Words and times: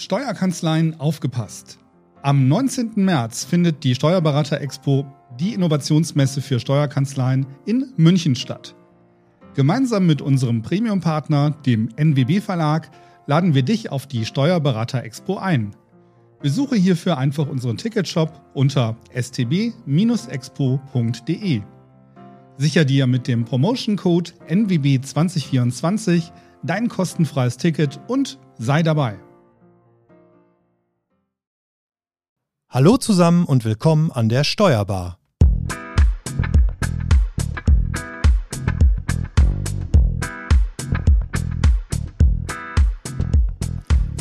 Steuerkanzleien 0.00 0.98
aufgepasst. 0.98 1.78
Am 2.22 2.48
19. 2.48 2.92
März 2.96 3.44
findet 3.44 3.84
die 3.84 3.94
Steuerberater 3.94 4.58
Expo, 4.58 5.04
die 5.38 5.52
Innovationsmesse 5.52 6.40
für 6.40 6.58
Steuerkanzleien, 6.58 7.44
in 7.66 7.92
München 7.98 8.34
statt. 8.34 8.74
Gemeinsam 9.54 10.06
mit 10.06 10.22
unserem 10.22 10.62
Premium-Partner, 10.62 11.50
dem 11.66 11.90
NWB 11.98 12.40
Verlag, 12.40 12.90
laden 13.26 13.52
wir 13.54 13.62
dich 13.62 13.92
auf 13.92 14.06
die 14.06 14.24
Steuerberater 14.24 15.04
Expo 15.04 15.36
ein. 15.36 15.76
Besuche 16.40 16.76
hierfür 16.76 17.18
einfach 17.18 17.46
unseren 17.46 17.76
Ticketshop 17.76 18.40
unter 18.54 18.96
stb-expo.de. 19.12 19.74
Sicher 22.56 22.86
dir 22.86 23.06
mit 23.06 23.28
dem 23.28 23.44
Promotion-Code 23.44 24.30
NWB2024 24.48 26.30
dein 26.62 26.88
kostenfreies 26.88 27.58
Ticket 27.58 28.00
und 28.08 28.38
sei 28.56 28.82
dabei. 28.82 29.18
Hallo 32.72 32.98
zusammen 32.98 33.46
und 33.46 33.64
willkommen 33.64 34.12
an 34.12 34.28
der 34.28 34.44
Steuerbar. 34.44 35.18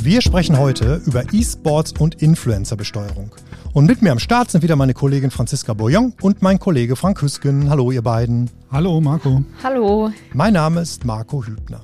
Wir 0.01 0.23
sprechen 0.23 0.57
heute 0.57 0.99
über 1.05 1.31
E-Sports 1.31 1.93
und 1.99 2.23
Influencer-Besteuerung. 2.23 3.35
Und 3.73 3.85
mit 3.85 4.01
mir 4.01 4.11
am 4.11 4.17
Start 4.17 4.49
sind 4.49 4.63
wieder 4.63 4.75
meine 4.75 4.95
Kollegin 4.95 5.29
Franziska 5.29 5.75
Boyon 5.75 6.13
und 6.19 6.41
mein 6.41 6.57
Kollege 6.57 6.95
Frank 6.95 7.21
Hüsken. 7.21 7.69
Hallo, 7.69 7.91
ihr 7.91 8.01
beiden. 8.01 8.49
Hallo, 8.71 8.99
Marco. 8.99 9.43
Hallo. 9.61 10.11
Mein 10.33 10.53
Name 10.53 10.81
ist 10.81 11.05
Marco 11.05 11.45
Hübner. 11.45 11.81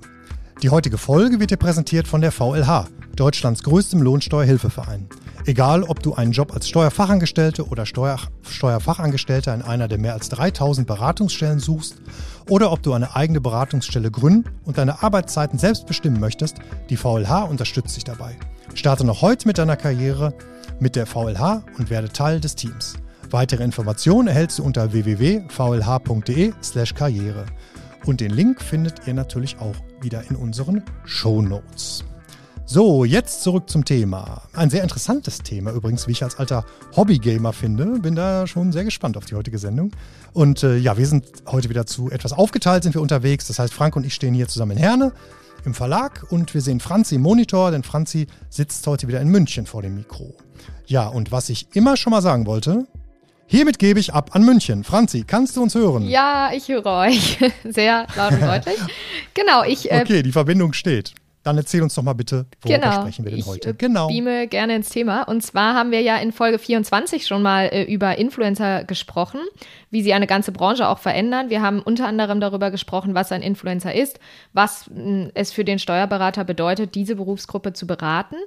Die 0.65 0.71
heutige 0.71 0.97
Folge 0.97 1.39
wird 1.39 1.51
dir 1.51 1.57
präsentiert 1.57 2.07
von 2.07 2.21
der 2.21 2.31
VLH, 2.31 2.87
Deutschlands 3.15 3.61
größtem 3.61 4.01
Lohnsteuerhilfeverein. 4.01 5.07
Egal, 5.45 5.83
ob 5.83 6.02
du 6.02 6.16
einen 6.16 6.31
Job 6.31 6.55
als 6.55 6.67
Steuerfachangestellte 6.67 7.67
oder 7.67 7.85
Steuer, 7.85 8.17
Steuerfachangestellter 8.41 9.53
in 9.53 9.61
einer 9.61 9.88
der 9.88 9.99
mehr 9.99 10.13
als 10.13 10.30
3000 10.30 10.88
Beratungsstellen 10.88 11.59
suchst 11.59 12.02
oder 12.49 12.72
ob 12.72 12.81
du 12.81 12.94
eine 12.94 13.16
eigene 13.16 13.41
Beratungsstelle 13.41 14.09
gründen 14.09 14.49
und 14.63 14.80
deine 14.80 15.03
Arbeitszeiten 15.03 15.59
selbst 15.59 15.85
bestimmen 15.85 16.19
möchtest, 16.19 16.57
die 16.89 16.97
VLH 16.97 17.44
unterstützt 17.44 17.95
dich 17.95 18.05
dabei. 18.05 18.35
Starte 18.73 19.05
noch 19.05 19.22
heute 19.22 19.47
mit 19.47 19.59
deiner 19.59 19.77
Karriere 19.77 20.33
mit 20.79 20.95
der 20.95 21.05
VLH 21.05 21.61
und 21.77 21.91
werde 21.91 22.09
Teil 22.09 22.39
des 22.39 22.55
Teams. 22.55 22.95
Weitere 23.29 23.63
Informationen 23.63 24.29
erhältst 24.29 24.57
du 24.57 24.63
unter 24.63 24.94
www.vlh.de/karriere. 24.94 27.45
Und 28.07 28.19
den 28.19 28.31
Link 28.31 28.61
findet 28.61 29.07
ihr 29.07 29.13
natürlich 29.13 29.59
auch 29.59 29.75
wieder 30.01 30.23
in 30.29 30.35
unseren 30.35 30.83
Show 31.05 31.41
Notes. 31.41 32.03
So, 32.67 33.05
jetzt 33.05 33.43
zurück 33.43 33.69
zum 33.69 33.85
Thema. 33.85 34.41
Ein 34.53 34.71
sehr 34.71 34.81
interessantes 34.81 35.39
Thema 35.39 35.71
übrigens, 35.71 36.07
wie 36.07 36.13
ich 36.13 36.23
als 36.23 36.39
alter 36.39 36.65
Hobbygamer 36.95 37.53
finde. 37.53 37.99
Bin 37.99 38.16
da 38.16 38.47
schon 38.47 38.71
sehr 38.71 38.83
gespannt 38.83 39.17
auf 39.17 39.25
die 39.25 39.35
heutige 39.35 39.59
Sendung. 39.59 39.91
Und 40.33 40.63
äh, 40.63 40.77
ja, 40.77 40.97
wir 40.97 41.05
sind 41.05 41.25
heute 41.45 41.69
wieder 41.69 41.85
zu 41.85 42.09
etwas 42.09 42.33
aufgeteilt, 42.33 42.81
sind 42.81 42.95
wir 42.95 43.03
unterwegs. 43.03 43.45
Das 43.47 43.59
heißt, 43.59 43.71
Frank 43.71 43.95
und 43.95 44.03
ich 44.03 44.16
stehen 44.16 44.33
hier 44.33 44.47
zusammen 44.47 44.71
in 44.71 44.77
Herne 44.79 45.13
im 45.63 45.75
Verlag 45.75 46.25
und 46.29 46.53
wir 46.53 46.61
sehen 46.61 46.79
Franzi 46.79 47.16
im 47.16 47.21
Monitor, 47.21 47.71
denn 47.71 47.83
Franzi 47.83 48.27
sitzt 48.49 48.85
heute 48.88 49.07
wieder 49.07 49.21
in 49.21 49.29
München 49.29 49.66
vor 49.66 49.81
dem 49.81 49.95
Mikro. 49.95 50.33
Ja, 50.88 51.07
und 51.07 51.31
was 51.31 51.49
ich 51.49 51.67
immer 51.75 51.97
schon 51.97 52.11
mal 52.11 52.21
sagen 52.21 52.45
wollte, 52.45 52.88
hiermit 53.47 53.79
gebe 53.79 53.99
ich 53.99 54.13
ab 54.13 54.31
an 54.33 54.43
München. 54.43 54.83
Franzi, 54.83 55.23
kannst 55.25 55.57
du 55.57 55.63
uns 55.63 55.75
hören? 55.75 56.07
Ja, 56.07 56.51
ich 56.53 56.67
höre 56.67 56.85
euch. 56.85 57.38
Sehr 57.63 58.07
laut 58.15 58.33
und 58.33 58.41
deutlich. 58.41 58.77
genau, 59.33 59.63
ich. 59.63 59.91
Äh, 59.91 60.01
okay, 60.01 60.23
die 60.23 60.31
Verbindung 60.31 60.73
steht. 60.73 61.13
Dann 61.45 61.57
erzähl 61.57 61.83
uns 61.83 61.93
doch 61.93 62.01
mal 62.01 62.13
bitte, 62.13 62.47
worüber 62.63 62.79
genau, 62.79 63.01
sprechen 63.01 63.23
wir 63.23 63.29
denn 63.29 63.39
ich, 63.39 63.45
heute? 63.45 63.69
Äh, 63.69 63.73
genau. 63.77 64.07
beame 64.07 64.47
gerne 64.47 64.75
ins 64.75 64.89
Thema. 64.89 65.27
Und 65.27 65.41
zwar 65.41 65.75
haben 65.75 65.91
wir 65.91 66.01
ja 66.01 66.17
in 66.17 66.31
Folge 66.31 66.57
24 66.57 67.27
schon 67.27 67.43
mal 67.43 67.65
äh, 67.65 67.83
über 67.83 68.17
Influencer 68.17 68.83
gesprochen, 68.83 69.39
wie 69.91 70.01
sie 70.01 70.16
eine 70.16 70.25
ganze 70.25 70.51
Branche 70.51 70.88
auch 70.88 70.97
verändern. 70.97 71.51
Wir 71.51 71.61
haben 71.61 71.81
unter 71.81 72.07
anderem 72.07 72.39
darüber 72.39 72.72
gesprochen, 72.72 73.13
was 73.13 73.31
ein 73.31 73.44
Influencer 73.44 73.94
ist, 73.94 74.19
was 74.53 74.89
mh, 74.89 75.29
es 75.35 75.51
für 75.51 75.63
den 75.63 75.78
Steuerberater 75.78 76.45
bedeutet, 76.45 76.95
diese 76.95 77.16
Berufsgruppe 77.16 77.73
zu 77.73 77.85
beraten. 77.85 78.38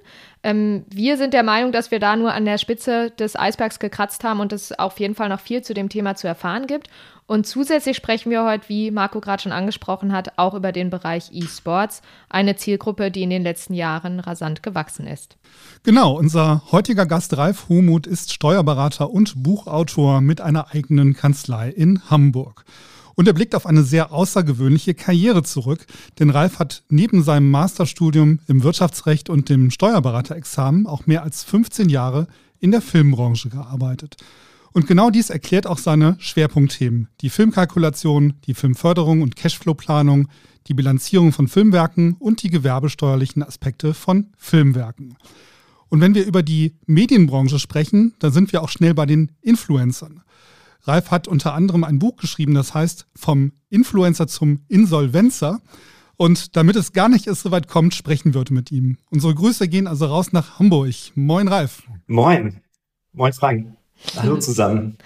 Ähm, 0.42 0.84
wir 0.88 1.16
sind 1.18 1.34
der 1.34 1.44
Meinung, 1.44 1.70
dass 1.70 1.92
wir 1.92 2.00
da 2.00 2.16
nur 2.16 2.32
an 2.32 2.46
der 2.46 2.58
Spitze 2.58 3.12
des 3.12 3.38
Eisbergs 3.38 3.78
gekratzt 3.78 4.24
haben 4.24 4.40
und 4.40 4.52
es 4.52 4.76
auf 4.76 4.98
jeden 4.98 5.14
Fall 5.14 5.28
noch 5.28 5.40
viel 5.40 5.62
zu 5.62 5.72
dem 5.72 5.88
Thema 5.88 6.16
zu 6.16 6.26
erfahren 6.26 6.66
gibt. 6.66 6.88
Und 7.28 7.46
zusätzlich 7.46 7.94
sprechen 7.94 8.30
wir 8.30 8.42
heute, 8.42 8.70
wie 8.70 8.90
Marco 8.90 9.20
gerade 9.20 9.42
schon 9.42 9.52
angesprochen 9.52 10.12
hat, 10.12 10.38
auch 10.38 10.54
über 10.54 10.72
den 10.72 10.88
Bereich 10.88 11.28
E-Sports, 11.30 12.00
eine 12.30 12.56
Zielgruppe, 12.56 13.10
die 13.10 13.22
in 13.22 13.28
den 13.28 13.42
letzten 13.42 13.74
Jahren 13.74 14.18
rasant 14.18 14.62
gewachsen 14.62 15.06
ist. 15.06 15.36
Genau, 15.82 16.16
unser 16.16 16.62
heutiger 16.72 17.04
Gast 17.04 17.36
Ralf 17.36 17.68
Humuth 17.68 18.06
ist 18.06 18.32
Steuerberater 18.32 19.10
und 19.10 19.42
Buchautor 19.42 20.22
mit 20.22 20.40
einer 20.40 20.74
eigenen 20.74 21.12
Kanzlei 21.12 21.68
in 21.68 22.00
Hamburg. 22.08 22.64
Und 23.14 23.28
er 23.28 23.34
blickt 23.34 23.54
auf 23.54 23.66
eine 23.66 23.82
sehr 23.82 24.10
außergewöhnliche 24.10 24.94
Karriere 24.94 25.42
zurück, 25.42 25.84
denn 26.18 26.30
Ralf 26.30 26.58
hat 26.58 26.82
neben 26.88 27.22
seinem 27.22 27.50
Masterstudium 27.50 28.38
im 28.46 28.62
Wirtschaftsrecht 28.62 29.28
und 29.28 29.50
dem 29.50 29.70
Steuerberaterexamen 29.70 30.86
auch 30.86 31.06
mehr 31.06 31.24
als 31.24 31.44
15 31.44 31.90
Jahre 31.90 32.26
in 32.58 32.70
der 32.70 32.80
Filmbranche 32.80 33.50
gearbeitet. 33.50 34.16
Und 34.72 34.86
genau 34.86 35.10
dies 35.10 35.30
erklärt 35.30 35.66
auch 35.66 35.78
seine 35.78 36.16
Schwerpunktthemen. 36.18 37.08
Die 37.20 37.30
Filmkalkulation, 37.30 38.34
die 38.46 38.54
Filmförderung 38.54 39.22
und 39.22 39.36
Cashflow-Planung, 39.36 40.28
die 40.66 40.74
Bilanzierung 40.74 41.32
von 41.32 41.48
Filmwerken 41.48 42.14
und 42.18 42.42
die 42.42 42.50
gewerbesteuerlichen 42.50 43.42
Aspekte 43.42 43.94
von 43.94 44.32
Filmwerken. 44.36 45.16
Und 45.88 46.00
wenn 46.00 46.14
wir 46.14 46.26
über 46.26 46.42
die 46.42 46.76
Medienbranche 46.86 47.58
sprechen, 47.58 48.14
dann 48.18 48.32
sind 48.32 48.52
wir 48.52 48.62
auch 48.62 48.68
schnell 48.68 48.94
bei 48.94 49.06
den 49.06 49.32
Influencern. 49.40 50.22
Ralf 50.82 51.10
hat 51.10 51.28
unter 51.28 51.54
anderem 51.54 51.84
ein 51.84 51.98
Buch 51.98 52.16
geschrieben, 52.16 52.54
das 52.54 52.74
heißt 52.74 53.06
Vom 53.16 53.52
Influencer 53.70 54.26
zum 54.26 54.60
Insolvenzer. 54.68 55.60
Und 56.16 56.56
damit 56.56 56.76
es 56.76 56.92
gar 56.92 57.08
nicht 57.08 57.26
erst 57.26 57.42
so 57.42 57.50
weit 57.50 57.68
kommt, 57.68 57.94
sprechen 57.94 58.34
wir 58.34 58.40
heute 58.40 58.54
mit 58.54 58.72
ihm. 58.72 58.98
Unsere 59.10 59.34
Grüße 59.34 59.68
gehen 59.68 59.86
also 59.86 60.06
raus 60.06 60.32
nach 60.32 60.58
Hamburg. 60.58 60.94
Moin, 61.14 61.48
Ralf. 61.48 61.84
Moin. 62.06 62.60
Moin, 63.12 63.32
Frank. 63.32 63.77
Hallo 64.16 64.38
zusammen. 64.38 64.98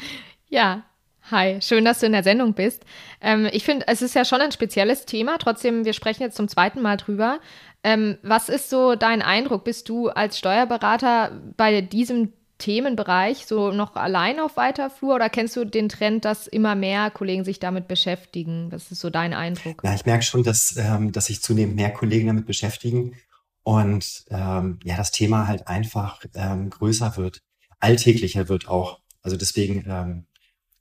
Ja, 0.49 0.85
hi, 1.31 1.61
schön, 1.61 1.85
dass 1.85 2.01
du 2.01 2.07
in 2.07 2.13
der 2.13 2.23
Sendung 2.23 2.55
bist. 2.55 2.85
Ähm, 3.21 3.49
ich 3.53 3.65
finde, 3.65 3.87
es 3.89 4.03
ist 4.03 4.15
ja 4.15 4.25
schon 4.25 4.41
ein 4.41 4.53
spezielles 4.53 5.07
Thema, 5.07 5.39
trotzdem, 5.39 5.85
wir 5.85 5.93
sprechen 5.93 6.23
jetzt 6.23 6.37
zum 6.37 6.49
zweiten 6.49 6.83
Mal 6.83 6.97
drüber. 6.97 7.41
Ähm, 7.85 8.19
was 8.23 8.49
ist 8.49 8.71
so 8.71 8.95
dein 8.95 9.23
Eindruck? 9.23 9.65
Bist 9.65 9.89
du 9.89 10.09
als 10.09 10.39
Steuerberater 10.39 11.41
bei 11.57 11.81
diesem 11.81 12.33
Themenbereich 12.59 13.47
so 13.47 13.73
noch 13.73 13.97
allein 13.97 14.39
auf 14.39 14.57
weiter 14.57 14.89
Flur 14.89 15.17
oder 15.17 15.29
kennst 15.29 15.57
du 15.57 15.65
den 15.65 15.89
Trend, 15.89 16.25
dass 16.25 16.47
immer 16.47 16.77
mehr 16.77 17.11
Kollegen 17.11 17.45
sich 17.45 17.59
damit 17.59 17.89
beschäftigen? 17.89 18.71
Was 18.71 18.93
ist 18.93 19.01
so 19.01 19.11
dein 19.11 19.35
Eindruck? 19.35 19.83
Ja, 19.83 19.95
ich 19.95 20.07
merke 20.07 20.23
schon, 20.23 20.45
dass, 20.45 20.77
ähm, 20.77 21.11
dass 21.11 21.27
sich 21.27 21.43
zunehmend 21.43 21.75
mehr 21.75 21.91
Kollegen 21.91 22.29
damit 22.29 22.47
beschäftigen 22.47 23.17
und 23.65 24.25
ähm, 24.31 24.79
ja, 24.85 24.97
das 24.97 25.11
Thema 25.11 25.49
halt 25.49 25.67
einfach 25.67 26.21
ähm, 26.35 26.71
größer 26.71 27.17
wird 27.17 27.43
alltäglicher 27.83 28.49
wird 28.49 28.69
auch. 28.69 29.01
Also 29.23 29.37
deswegen 29.37 29.85
ähm, 29.89 30.27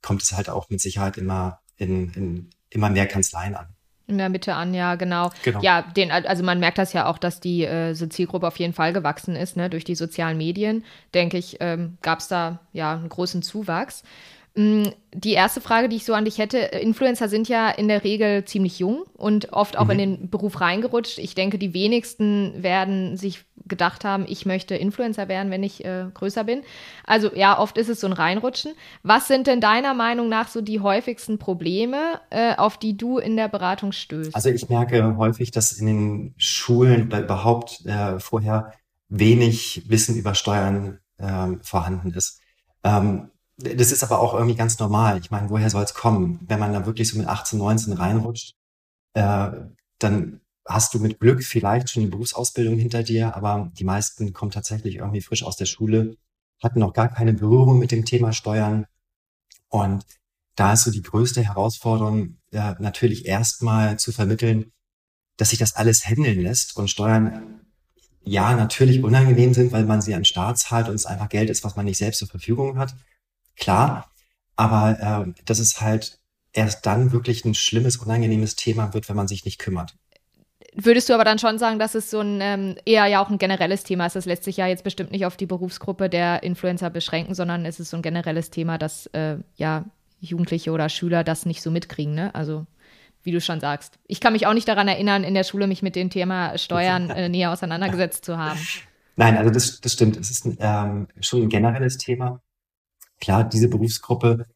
kommt 0.00 0.22
es 0.22 0.32
halt 0.32 0.48
auch 0.48 0.70
mit 0.70 0.80
Sicherheit 0.80 1.16
immer 1.18 1.60
in, 1.76 2.12
in 2.14 2.50
immer 2.70 2.90
mehr 2.90 3.06
Kanzleien 3.06 3.54
an. 3.54 3.68
In 4.08 4.18
der 4.18 4.28
Mitte 4.28 4.54
an, 4.54 4.74
ja, 4.74 4.96
genau. 4.96 5.30
genau. 5.42 5.60
Ja, 5.62 5.82
den, 5.82 6.10
also 6.10 6.42
man 6.42 6.58
merkt 6.58 6.78
das 6.78 6.92
ja 6.92 7.06
auch, 7.06 7.18
dass 7.18 7.40
die 7.40 7.64
äh, 7.64 7.94
Zielgruppe 7.94 8.46
auf 8.46 8.58
jeden 8.58 8.72
Fall 8.72 8.92
gewachsen 8.92 9.36
ist, 9.36 9.56
ne? 9.56 9.70
Durch 9.70 9.84
die 9.84 9.94
sozialen 9.94 10.36
Medien, 10.36 10.84
denke 11.14 11.38
ich, 11.38 11.58
ähm, 11.60 11.98
gab 12.02 12.18
es 12.18 12.28
da 12.28 12.60
ja 12.72 12.94
einen 12.94 13.08
großen 13.08 13.42
Zuwachs. 13.42 14.02
Mm, 14.54 14.84
die 15.14 15.32
erste 15.32 15.60
Frage, 15.60 15.88
die 15.88 15.96
ich 15.96 16.04
so 16.04 16.14
an 16.14 16.24
dich 16.26 16.38
hätte, 16.38 16.58
Influencer 16.58 17.28
sind 17.28 17.48
ja 17.48 17.70
in 17.70 17.88
der 17.88 18.04
Regel 18.04 18.44
ziemlich 18.44 18.78
jung 18.78 19.04
und 19.14 19.52
oft 19.52 19.78
auch 19.78 19.86
mhm. 19.86 19.90
in 19.90 19.98
den 19.98 20.30
Beruf 20.30 20.60
reingerutscht. 20.60 21.18
Ich 21.18 21.34
denke, 21.34 21.58
die 21.58 21.72
wenigsten 21.72 22.62
werden 22.62 23.16
sich 23.16 23.44
gedacht 23.66 24.04
haben, 24.04 24.24
ich 24.28 24.44
möchte 24.44 24.74
Influencer 24.74 25.28
werden, 25.28 25.50
wenn 25.50 25.62
ich 25.62 25.84
äh, 25.84 26.06
größer 26.12 26.44
bin. 26.44 26.62
Also 27.04 27.34
ja, 27.34 27.58
oft 27.58 27.78
ist 27.78 27.88
es 27.88 28.00
so 28.00 28.06
ein 28.06 28.12
Reinrutschen. 28.12 28.72
Was 29.02 29.28
sind 29.28 29.46
denn 29.46 29.60
deiner 29.60 29.94
Meinung 29.94 30.28
nach 30.28 30.48
so 30.48 30.60
die 30.60 30.80
häufigsten 30.80 31.38
Probleme, 31.38 32.20
äh, 32.30 32.54
auf 32.56 32.76
die 32.76 32.96
du 32.96 33.18
in 33.18 33.36
der 33.36 33.48
Beratung 33.48 33.92
stößt? 33.92 34.34
Also 34.34 34.50
ich 34.50 34.68
merke 34.68 35.16
häufig, 35.16 35.50
dass 35.50 35.72
in 35.72 35.86
den 35.86 36.34
Schulen 36.36 37.06
oder 37.06 37.22
überhaupt 37.22 37.86
äh, 37.86 38.18
vorher 38.18 38.72
wenig 39.08 39.84
Wissen 39.88 40.16
über 40.16 40.34
Steuern 40.34 40.98
ähm, 41.18 41.60
vorhanden 41.62 42.12
ist. 42.12 42.40
Ähm, 42.84 43.30
das 43.58 43.92
ist 43.92 44.02
aber 44.02 44.20
auch 44.20 44.34
irgendwie 44.34 44.56
ganz 44.56 44.78
normal. 44.78 45.18
Ich 45.18 45.30
meine, 45.30 45.50
woher 45.50 45.70
soll 45.70 45.84
es 45.84 45.94
kommen? 45.94 46.40
Wenn 46.48 46.58
man 46.58 46.72
da 46.72 46.86
wirklich 46.86 47.08
so 47.08 47.18
mit 47.18 47.26
18, 47.26 47.58
19 47.58 47.92
reinrutscht, 47.92 48.54
äh, 49.14 49.50
dann 49.98 50.40
hast 50.66 50.94
du 50.94 51.00
mit 51.00 51.20
Glück 51.20 51.42
vielleicht 51.42 51.90
schon 51.90 52.02
die 52.04 52.08
Berufsausbildung 52.08 52.78
hinter 52.78 53.02
dir, 53.02 53.36
aber 53.36 53.70
die 53.74 53.84
meisten 53.84 54.32
kommen 54.32 54.50
tatsächlich 54.50 54.96
irgendwie 54.96 55.20
frisch 55.20 55.42
aus 55.42 55.56
der 55.56 55.66
Schule, 55.66 56.16
hatten 56.62 56.78
noch 56.78 56.92
gar 56.92 57.08
keine 57.08 57.34
Berührung 57.34 57.78
mit 57.78 57.90
dem 57.90 58.04
Thema 58.04 58.32
Steuern. 58.32 58.86
Und 59.68 60.04
da 60.54 60.74
ist 60.74 60.84
so 60.84 60.90
die 60.90 61.02
größte 61.02 61.42
Herausforderung, 61.42 62.38
äh, 62.52 62.74
natürlich 62.78 63.26
erstmal 63.26 63.98
zu 63.98 64.12
vermitteln, 64.12 64.72
dass 65.36 65.50
sich 65.50 65.58
das 65.58 65.74
alles 65.74 66.06
handeln 66.06 66.40
lässt 66.40 66.76
und 66.76 66.88
Steuern 66.88 67.60
ja 68.24 68.54
natürlich 68.54 69.02
unangenehm 69.02 69.54
sind, 69.54 69.72
weil 69.72 69.84
man 69.84 70.00
sie 70.00 70.14
an 70.14 70.24
Staat 70.24 70.58
zahlt 70.58 70.88
und 70.88 70.94
es 70.94 71.06
einfach 71.06 71.28
Geld 71.28 71.50
ist, 71.50 71.64
was 71.64 71.74
man 71.74 71.86
nicht 71.86 71.98
selbst 71.98 72.18
zur 72.18 72.28
Verfügung 72.28 72.78
hat. 72.78 72.94
Klar, 73.56 74.10
aber 74.56 75.26
äh, 75.26 75.42
das 75.44 75.58
ist 75.58 75.80
halt 75.80 76.18
erst 76.52 76.86
dann 76.86 77.12
wirklich 77.12 77.44
ein 77.44 77.54
schlimmes, 77.54 77.96
unangenehmes 77.96 78.56
Thema 78.56 78.94
wird, 78.94 79.08
wenn 79.08 79.16
man 79.16 79.28
sich 79.28 79.44
nicht 79.44 79.58
kümmert. 79.58 79.94
Würdest 80.74 81.08
du 81.08 81.14
aber 81.14 81.24
dann 81.24 81.38
schon 81.38 81.58
sagen, 81.58 81.78
dass 81.78 81.94
es 81.94 82.10
so 82.10 82.20
ein 82.20 82.40
ähm, 82.40 82.76
eher 82.86 83.06
ja 83.06 83.22
auch 83.22 83.28
ein 83.28 83.38
generelles 83.38 83.84
Thema 83.84 84.06
ist? 84.06 84.16
Das 84.16 84.24
lässt 84.24 84.44
sich 84.44 84.56
ja 84.56 84.66
jetzt 84.66 84.84
bestimmt 84.84 85.10
nicht 85.10 85.26
auf 85.26 85.36
die 85.36 85.46
Berufsgruppe 85.46 86.08
der 86.08 86.42
Influencer 86.42 86.88
beschränken, 86.88 87.34
sondern 87.34 87.66
es 87.66 87.78
ist 87.78 87.90
so 87.90 87.96
ein 87.98 88.02
generelles 88.02 88.50
Thema, 88.50 88.78
dass 88.78 89.06
äh, 89.08 89.36
ja 89.56 89.84
Jugendliche 90.20 90.70
oder 90.70 90.88
Schüler 90.88 91.24
das 91.24 91.44
nicht 91.44 91.62
so 91.62 91.70
mitkriegen, 91.70 92.14
ne? 92.14 92.34
Also 92.34 92.66
wie 93.22 93.32
du 93.32 93.40
schon 93.40 93.60
sagst. 93.60 93.98
Ich 94.06 94.20
kann 94.20 94.32
mich 94.32 94.46
auch 94.46 94.54
nicht 94.54 94.66
daran 94.66 94.88
erinnern, 94.88 95.24
in 95.24 95.34
der 95.34 95.44
Schule 95.44 95.66
mich 95.66 95.82
mit 95.82 95.94
dem 95.94 96.10
Thema 96.10 96.56
Steuern 96.58 97.10
äh, 97.10 97.28
näher 97.28 97.52
auseinandergesetzt 97.52 98.24
zu 98.24 98.38
haben. 98.38 98.58
Nein, 99.16 99.36
also 99.36 99.50
das, 99.50 99.80
das 99.80 99.92
stimmt. 99.92 100.16
Es 100.16 100.30
ist 100.30 100.46
ähm, 100.58 101.06
schon 101.20 101.42
ein 101.42 101.48
generelles 101.48 101.98
Thema. 101.98 102.40
Klar, 103.22 103.44
diese 103.44 103.68
Berufsgruppe 103.68 104.46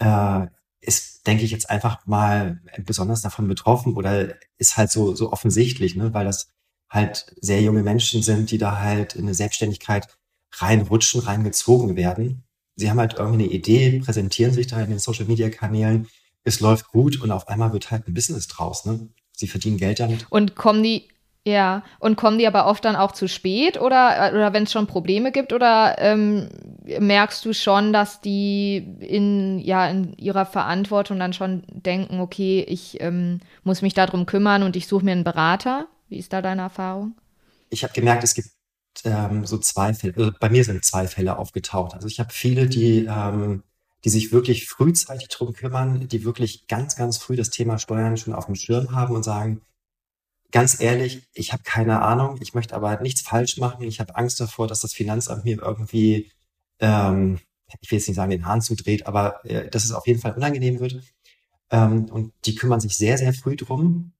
äh, 0.00 0.46
ist, 0.80 1.24
denke 1.28 1.44
ich, 1.44 1.52
jetzt 1.52 1.70
einfach 1.70 2.04
mal 2.06 2.60
besonders 2.84 3.22
davon 3.22 3.46
betroffen 3.46 3.94
oder 3.94 4.34
ist 4.58 4.76
halt 4.76 4.90
so, 4.90 5.14
so 5.14 5.32
offensichtlich, 5.32 5.94
ne? 5.94 6.12
weil 6.12 6.24
das 6.24 6.50
halt 6.90 7.32
sehr 7.40 7.62
junge 7.62 7.84
Menschen 7.84 8.22
sind, 8.22 8.50
die 8.50 8.58
da 8.58 8.80
halt 8.80 9.14
in 9.14 9.22
eine 9.22 9.34
Selbstständigkeit 9.34 10.08
reinrutschen, 10.54 11.20
reingezogen 11.20 11.94
werden. 11.94 12.42
Sie 12.74 12.90
haben 12.90 12.98
halt 12.98 13.14
irgendwie 13.14 13.44
eine 13.44 13.52
Idee, 13.52 14.00
präsentieren 14.00 14.52
sich 14.52 14.66
da 14.66 14.80
in 14.82 14.90
den 14.90 14.98
Social 14.98 15.26
Media 15.26 15.48
Kanälen, 15.48 16.08
es 16.42 16.58
läuft 16.58 16.88
gut 16.88 17.20
und 17.20 17.30
auf 17.30 17.46
einmal 17.46 17.72
wird 17.72 17.92
halt 17.92 18.08
ein 18.08 18.14
Business 18.14 18.48
draus. 18.48 18.84
Ne? 18.84 19.08
Sie 19.36 19.46
verdienen 19.46 19.76
Geld 19.76 20.00
damit. 20.00 20.26
Und 20.30 20.56
kommen 20.56 20.82
die, 20.82 21.08
ja, 21.44 21.84
und 22.00 22.16
kommen 22.16 22.38
die 22.38 22.46
aber 22.48 22.66
oft 22.66 22.84
dann 22.84 22.96
auch 22.96 23.12
zu 23.12 23.28
spät 23.28 23.80
oder, 23.80 24.32
oder 24.32 24.52
wenn 24.52 24.64
es 24.64 24.72
schon 24.72 24.88
Probleme 24.88 25.30
gibt 25.30 25.52
oder 25.52 25.94
ähm, 25.98 26.48
merkst 26.98 27.44
du 27.44 27.52
schon, 27.52 27.92
dass 27.92 28.20
die 28.20 28.76
in, 29.00 29.58
ja, 29.58 29.88
in 29.88 30.16
ihrer 30.16 30.46
Verantwortung 30.46 31.18
dann 31.18 31.32
schon 31.32 31.64
denken, 31.68 32.20
okay, 32.20 32.64
ich 32.68 33.00
ähm, 33.00 33.40
muss 33.64 33.82
mich 33.82 33.94
darum 33.94 34.26
kümmern 34.26 34.62
und 34.62 34.76
ich 34.76 34.86
suche 34.86 35.04
mir 35.04 35.12
einen 35.12 35.24
Berater? 35.24 35.86
Wie 36.08 36.18
ist 36.18 36.32
da 36.32 36.42
deine 36.42 36.62
Erfahrung? 36.62 37.14
Ich 37.70 37.82
habe 37.82 37.92
gemerkt, 37.92 38.24
es 38.24 38.34
gibt 38.34 38.50
ähm, 39.04 39.44
so 39.44 39.58
zwei 39.58 39.92
Fälle, 39.94 40.14
also 40.16 40.30
bei 40.38 40.48
mir 40.48 40.64
sind 40.64 40.84
zwei 40.84 41.06
Fälle 41.06 41.38
aufgetaucht. 41.38 41.94
Also 41.94 42.06
ich 42.06 42.20
habe 42.20 42.32
viele, 42.32 42.68
die 42.68 43.06
ähm, 43.08 43.62
die 44.06 44.10
sich 44.10 44.30
wirklich 44.30 44.68
frühzeitig 44.68 45.26
drum 45.28 45.52
kümmern, 45.52 46.06
die 46.06 46.24
wirklich 46.24 46.68
ganz, 46.68 46.94
ganz 46.94 47.18
früh 47.18 47.34
das 47.34 47.50
Thema 47.50 47.76
Steuern 47.78 48.16
schon 48.16 48.34
auf 48.34 48.46
dem 48.46 48.54
Schirm 48.54 48.92
haben 48.92 49.16
und 49.16 49.24
sagen, 49.24 49.62
ganz 50.52 50.80
ehrlich, 50.80 51.26
ich 51.34 51.52
habe 51.52 51.64
keine 51.64 52.02
Ahnung, 52.02 52.38
ich 52.40 52.54
möchte 52.54 52.76
aber 52.76 53.00
nichts 53.00 53.22
falsch 53.22 53.56
machen, 53.56 53.82
ich 53.82 53.98
habe 53.98 54.14
Angst 54.14 54.38
davor, 54.38 54.68
dass 54.68 54.80
das 54.80 54.94
Finanzamt 54.94 55.44
mir 55.44 55.60
irgendwie, 55.60 56.30
ähm, 56.80 57.40
ich 57.82 57.90
will 57.90 57.98
jetzt 57.98 58.08
nicht 58.08 58.16
sagen, 58.16 58.30
den 58.30 58.46
Hahn 58.46 58.60
zudreht, 58.60 59.06
aber 59.06 59.44
äh, 59.44 59.68
dass 59.68 59.84
es 59.84 59.92
auf 59.92 60.06
jeden 60.06 60.20
Fall 60.20 60.34
unangenehm 60.34 60.80
wird. 60.80 61.00
Ähm, 61.70 62.06
und 62.06 62.32
die 62.44 62.54
kümmern 62.54 62.80
sich 62.80 62.96
sehr, 62.96 63.18
sehr 63.18 63.32
früh 63.32 63.56
drum. 63.56 64.12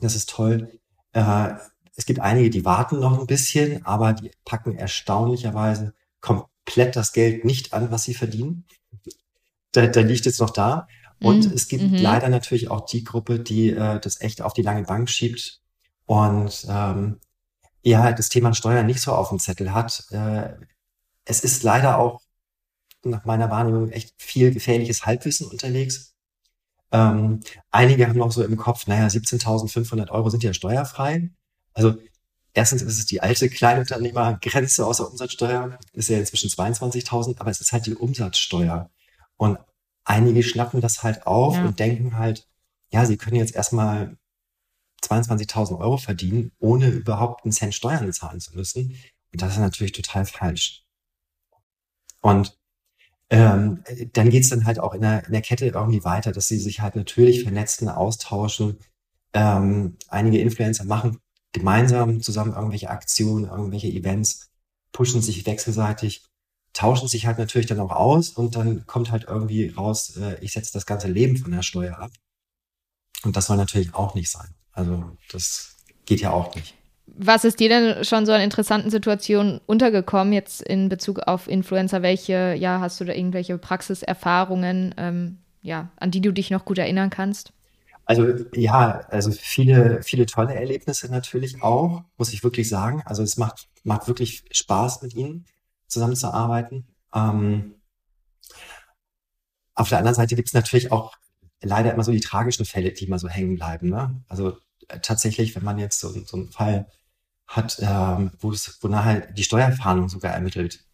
Das 0.00 0.14
ist 0.14 0.30
toll. 0.30 0.78
Äh, 1.12 1.54
es 1.96 2.06
gibt 2.06 2.20
einige, 2.20 2.50
die 2.50 2.64
warten 2.64 3.00
noch 3.00 3.18
ein 3.18 3.26
bisschen, 3.26 3.84
aber 3.84 4.12
die 4.12 4.30
packen 4.44 4.76
erstaunlicherweise 4.76 5.94
komplett 6.20 6.94
das 6.94 7.12
Geld 7.12 7.44
nicht 7.44 7.72
an, 7.72 7.90
was 7.90 8.04
sie 8.04 8.14
verdienen 8.14 8.64
da, 9.76 9.86
da 9.86 10.00
liegt 10.00 10.26
es 10.26 10.38
noch 10.38 10.50
da. 10.50 10.88
Und 11.20 11.46
mhm. 11.46 11.54
es 11.54 11.68
gibt 11.68 11.84
mhm. 11.84 11.96
leider 11.96 12.28
natürlich 12.28 12.70
auch 12.70 12.84
die 12.86 13.04
Gruppe, 13.04 13.38
die 13.38 13.70
äh, 13.70 14.00
das 14.00 14.20
echt 14.20 14.42
auf 14.42 14.52
die 14.52 14.62
lange 14.62 14.82
Bank 14.82 15.08
schiebt 15.08 15.60
und 16.04 16.66
ähm, 16.68 17.20
ja, 17.82 18.12
das 18.12 18.28
Thema 18.28 18.52
Steuern 18.52 18.86
nicht 18.86 19.00
so 19.00 19.12
auf 19.12 19.30
dem 19.30 19.38
Zettel 19.38 19.72
hat. 19.72 20.04
Äh, 20.10 20.54
es 21.26 21.40
ist 21.40 21.62
leider 21.62 21.98
auch 21.98 22.22
nach 23.04 23.24
meiner 23.24 23.50
Wahrnehmung 23.50 23.90
echt 23.90 24.14
viel 24.16 24.52
gefährliches 24.52 25.04
Halbwissen 25.04 25.48
unterwegs. 25.48 26.14
Ähm, 26.92 27.40
einige 27.70 28.08
haben 28.08 28.18
noch 28.18 28.32
so 28.32 28.42
im 28.42 28.56
Kopf, 28.56 28.86
naja, 28.86 29.06
17.500 29.06 30.10
Euro 30.10 30.30
sind 30.30 30.42
ja 30.42 30.54
steuerfrei. 30.54 31.30
Also 31.74 31.96
erstens 32.54 32.82
ist 32.82 32.98
es 32.98 33.06
die 33.06 33.20
alte 33.20 33.50
Kleinunternehmergrenze 33.50 34.86
außer 34.86 35.10
Umsatzsteuer, 35.10 35.78
ist 35.92 36.08
ja 36.08 36.18
inzwischen 36.18 36.48
22.000, 36.48 37.38
aber 37.38 37.50
es 37.50 37.60
ist 37.60 37.72
halt 37.72 37.86
die 37.86 37.94
Umsatzsteuer. 37.94 38.90
Und 39.36 39.58
einige 40.04 40.42
schnappen 40.42 40.80
das 40.80 41.02
halt 41.02 41.26
auf 41.26 41.56
ja. 41.56 41.66
und 41.66 41.78
denken 41.78 42.16
halt, 42.16 42.48
ja, 42.92 43.04
sie 43.04 43.16
können 43.16 43.36
jetzt 43.36 43.54
erstmal 43.54 44.16
22.000 45.02 45.78
Euro 45.78 45.98
verdienen, 45.98 46.52
ohne 46.58 46.88
überhaupt 46.88 47.44
einen 47.44 47.52
Cent 47.52 47.74
Steuern 47.74 48.12
zahlen 48.12 48.40
zu 48.40 48.54
müssen. 48.54 48.96
Und 49.32 49.42
das 49.42 49.52
ist 49.52 49.58
natürlich 49.58 49.92
total 49.92 50.24
falsch. 50.24 50.85
Und 52.20 52.58
ähm, 53.30 53.82
dann 54.12 54.30
geht's 54.30 54.50
dann 54.50 54.66
halt 54.66 54.78
auch 54.78 54.94
in 54.94 55.02
der, 55.02 55.26
in 55.26 55.32
der 55.32 55.42
Kette 55.42 55.66
irgendwie 55.66 56.04
weiter, 56.04 56.32
dass 56.32 56.48
sie 56.48 56.58
sich 56.58 56.80
halt 56.80 56.96
natürlich 56.96 57.42
vernetzen, 57.42 57.88
austauschen. 57.88 58.78
Ähm, 59.32 59.96
einige 60.08 60.38
Influencer 60.38 60.84
machen 60.84 61.18
gemeinsam 61.52 62.20
zusammen 62.20 62.52
irgendwelche 62.52 62.90
Aktionen, 62.90 63.46
irgendwelche 63.46 63.88
Events, 63.88 64.50
pushen 64.92 65.22
sich 65.22 65.46
wechselseitig 65.46 66.22
tauschen 66.76 67.08
sich 67.08 67.26
halt 67.26 67.38
natürlich 67.38 67.66
dann 67.66 67.80
auch 67.80 67.90
aus 67.90 68.30
und 68.30 68.54
dann 68.54 68.86
kommt 68.86 69.10
halt 69.10 69.24
irgendwie 69.24 69.68
raus, 69.68 70.16
äh, 70.18 70.38
ich 70.42 70.52
setze 70.52 70.74
das 70.74 70.84
ganze 70.84 71.08
Leben 71.08 71.38
von 71.38 71.50
der 71.50 71.62
Steuer 71.62 71.98
ab. 71.98 72.10
Und 73.24 73.34
das 73.34 73.46
soll 73.46 73.56
natürlich 73.56 73.94
auch 73.94 74.14
nicht 74.14 74.30
sein. 74.30 74.54
Also 74.72 75.16
das 75.30 75.76
geht 76.04 76.20
ja 76.20 76.32
auch 76.32 76.54
nicht. 76.54 76.74
Was 77.06 77.44
ist 77.44 77.60
dir 77.60 77.68
denn 77.68 78.04
schon 78.04 78.26
so 78.26 78.32
an 78.32 78.40
interessanten 78.40 78.90
Situationen 78.90 79.60
untergekommen 79.66 80.32
jetzt 80.32 80.60
in 80.60 80.88
Bezug 80.88 81.20
auf 81.20 81.48
Influencer? 81.48 82.02
Welche, 82.02 82.54
ja, 82.54 82.80
hast 82.80 83.00
du 83.00 83.04
da 83.04 83.12
irgendwelche 83.12 83.56
Praxiserfahrungen, 83.58 84.94
ähm, 84.98 85.38
ja, 85.62 85.90
an 85.96 86.10
die 86.10 86.20
du 86.20 86.32
dich 86.32 86.50
noch 86.50 86.64
gut 86.64 86.78
erinnern 86.78 87.10
kannst? 87.10 87.52
Also 88.06 88.34
ja, 88.54 89.00
also 89.08 89.32
viele, 89.32 90.02
viele 90.02 90.26
tolle 90.26 90.54
Erlebnisse 90.54 91.10
natürlich 91.10 91.62
auch, 91.62 92.04
muss 92.16 92.32
ich 92.32 92.44
wirklich 92.44 92.68
sagen. 92.68 93.02
Also 93.04 93.22
es 93.22 93.36
macht, 93.36 93.68
macht 93.82 94.06
wirklich 94.06 94.44
Spaß 94.52 95.02
mit 95.02 95.14
ihnen 95.14 95.44
zusammenzuarbeiten. 95.88 96.86
Ähm, 97.12 97.74
auf 99.74 99.88
der 99.88 99.98
anderen 99.98 100.14
Seite 100.14 100.36
gibt 100.36 100.48
es 100.48 100.54
natürlich 100.54 100.92
auch 100.92 101.16
leider 101.62 101.92
immer 101.92 102.04
so 102.04 102.12
die 102.12 102.20
tragischen 102.20 102.64
Fälle, 102.64 102.92
die 102.92 103.06
immer 103.06 103.18
so 103.18 103.28
hängen 103.28 103.56
bleiben. 103.56 103.90
Ne? 103.90 104.22
Also 104.28 104.56
tatsächlich, 105.02 105.54
wenn 105.56 105.64
man 105.64 105.78
jetzt 105.78 106.00
so, 106.00 106.10
so 106.24 106.36
einen 106.36 106.50
Fall 106.50 106.86
hat, 107.46 107.78
ähm, 107.80 108.32
wo 108.40 108.50
es, 108.50 108.78
wo 108.80 108.88
nachher 108.88 109.20
die 109.32 109.44
Steuerfahndung 109.44 110.08
sogar 110.08 110.32
ermittelt, 110.32 110.84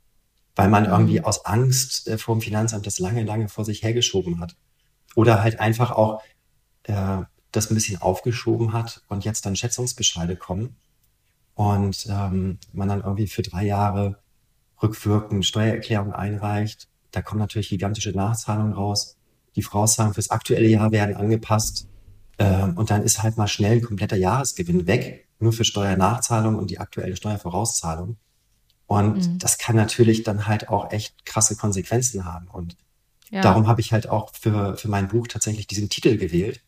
weil 0.54 0.68
man 0.68 0.84
irgendwie 0.84 1.18
mhm. 1.18 1.24
aus 1.24 1.46
Angst 1.46 2.08
äh, 2.08 2.18
vor 2.18 2.34
dem 2.36 2.42
Finanzamt 2.42 2.86
das 2.86 2.98
lange, 2.98 3.24
lange 3.24 3.48
vor 3.48 3.64
sich 3.64 3.82
hergeschoben 3.82 4.40
hat. 4.40 4.56
Oder 5.14 5.42
halt 5.42 5.60
einfach 5.60 5.90
auch 5.90 6.22
äh, 6.84 7.22
das 7.52 7.70
ein 7.70 7.74
bisschen 7.74 8.00
aufgeschoben 8.00 8.72
hat 8.72 9.02
und 9.08 9.24
jetzt 9.24 9.46
dann 9.46 9.56
Schätzungsbescheide 9.56 10.36
kommen 10.36 10.76
und 11.54 12.06
ähm, 12.08 12.58
man 12.72 12.88
dann 12.88 13.02
irgendwie 13.02 13.26
für 13.26 13.42
drei 13.42 13.64
Jahre 13.64 14.18
rückwirkend 14.82 15.44
Steuererklärung 15.44 16.12
einreicht. 16.12 16.88
Da 17.10 17.22
kommen 17.22 17.40
natürlich 17.40 17.68
gigantische 17.68 18.10
Nachzahlungen 18.10 18.72
raus. 18.72 19.16
Die 19.54 19.62
Vorauszahlungen 19.62 20.14
fürs 20.14 20.30
aktuelle 20.30 20.66
Jahr 20.66 20.92
werden 20.92 21.14
angepasst. 21.14 21.86
Ähm, 22.38 22.76
und 22.76 22.90
dann 22.90 23.02
ist 23.02 23.22
halt 23.22 23.36
mal 23.36 23.48
schnell 23.48 23.78
ein 23.78 23.82
kompletter 23.82 24.16
Jahresgewinn 24.16 24.86
weg, 24.86 25.28
nur 25.38 25.52
für 25.52 25.64
Steuernachzahlung 25.64 26.56
und 26.56 26.70
die 26.70 26.78
aktuelle 26.78 27.16
Steuervorauszahlung. 27.16 28.16
Und 28.86 29.26
mhm. 29.26 29.38
das 29.38 29.58
kann 29.58 29.76
natürlich 29.76 30.22
dann 30.22 30.46
halt 30.46 30.68
auch 30.68 30.92
echt 30.92 31.24
krasse 31.24 31.56
Konsequenzen 31.56 32.24
haben. 32.24 32.48
Und 32.48 32.76
ja. 33.30 33.40
darum 33.40 33.66
habe 33.66 33.80
ich 33.80 33.92
halt 33.92 34.08
auch 34.08 34.32
für, 34.34 34.76
für 34.76 34.88
mein 34.88 35.08
Buch 35.08 35.26
tatsächlich 35.28 35.66
diesen 35.66 35.88
Titel 35.88 36.16
gewählt, 36.16 36.60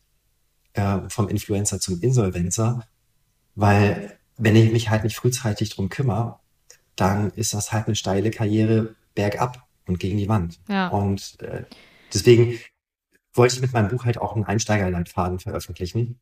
äh, 0.73 0.99
vom 1.09 1.29
Influencer 1.29 1.79
zum 1.79 2.01
Insolvenzer, 2.01 2.85
weil 3.55 4.17
wenn 4.37 4.55
ich 4.55 4.71
mich 4.71 4.89
halt 4.89 5.03
nicht 5.03 5.15
frühzeitig 5.15 5.69
drum 5.69 5.89
kümmere, 5.89 6.39
dann 6.95 7.31
ist 7.31 7.53
das 7.53 7.71
halt 7.71 7.87
eine 7.87 7.95
steile 7.95 8.31
Karriere 8.31 8.95
bergab 9.13 9.65
und 9.85 9.99
gegen 9.99 10.17
die 10.17 10.27
Wand. 10.27 10.59
Ja. 10.67 10.89
Und 10.89 11.39
äh, 11.41 11.63
deswegen 12.13 12.59
wollte 13.35 13.55
ich 13.55 13.61
mit 13.61 13.73
meinem 13.73 13.89
Buch 13.89 14.05
halt 14.05 14.17
auch 14.17 14.35
einen 14.35 14.45
Einsteigerleitfaden 14.45 15.39
veröffentlichen. 15.39 16.19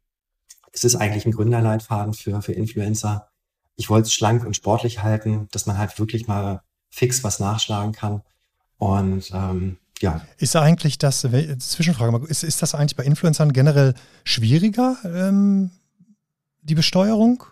Es 0.71 0.83
ist 0.83 0.95
eigentlich 0.95 1.25
ein 1.25 1.31
Gründerleitfaden 1.31 2.13
für, 2.13 2.41
für 2.41 2.53
Influencer. 2.53 3.29
Ich 3.75 3.89
wollte 3.89 4.07
es 4.07 4.13
schlank 4.13 4.45
und 4.45 4.55
sportlich 4.55 5.03
halten, 5.03 5.47
dass 5.51 5.65
man 5.65 5.77
halt 5.77 5.97
wirklich 5.99 6.27
mal 6.27 6.61
fix 6.89 7.23
was 7.23 7.39
nachschlagen 7.39 7.91
kann. 7.91 8.21
Und 8.77 9.31
ähm, 9.33 9.77
ja. 9.99 10.21
Ist 10.37 10.55
eigentlich 10.55 10.97
das, 10.97 11.21
Zwischenfrage, 11.21 12.25
ist, 12.27 12.43
ist 12.43 12.61
das 12.61 12.75
eigentlich 12.75 12.95
bei 12.95 13.03
Influencern 13.03 13.53
generell 13.53 13.93
schwieriger, 14.23 14.97
ähm, 15.05 15.71
die 16.61 16.75
Besteuerung? 16.75 17.43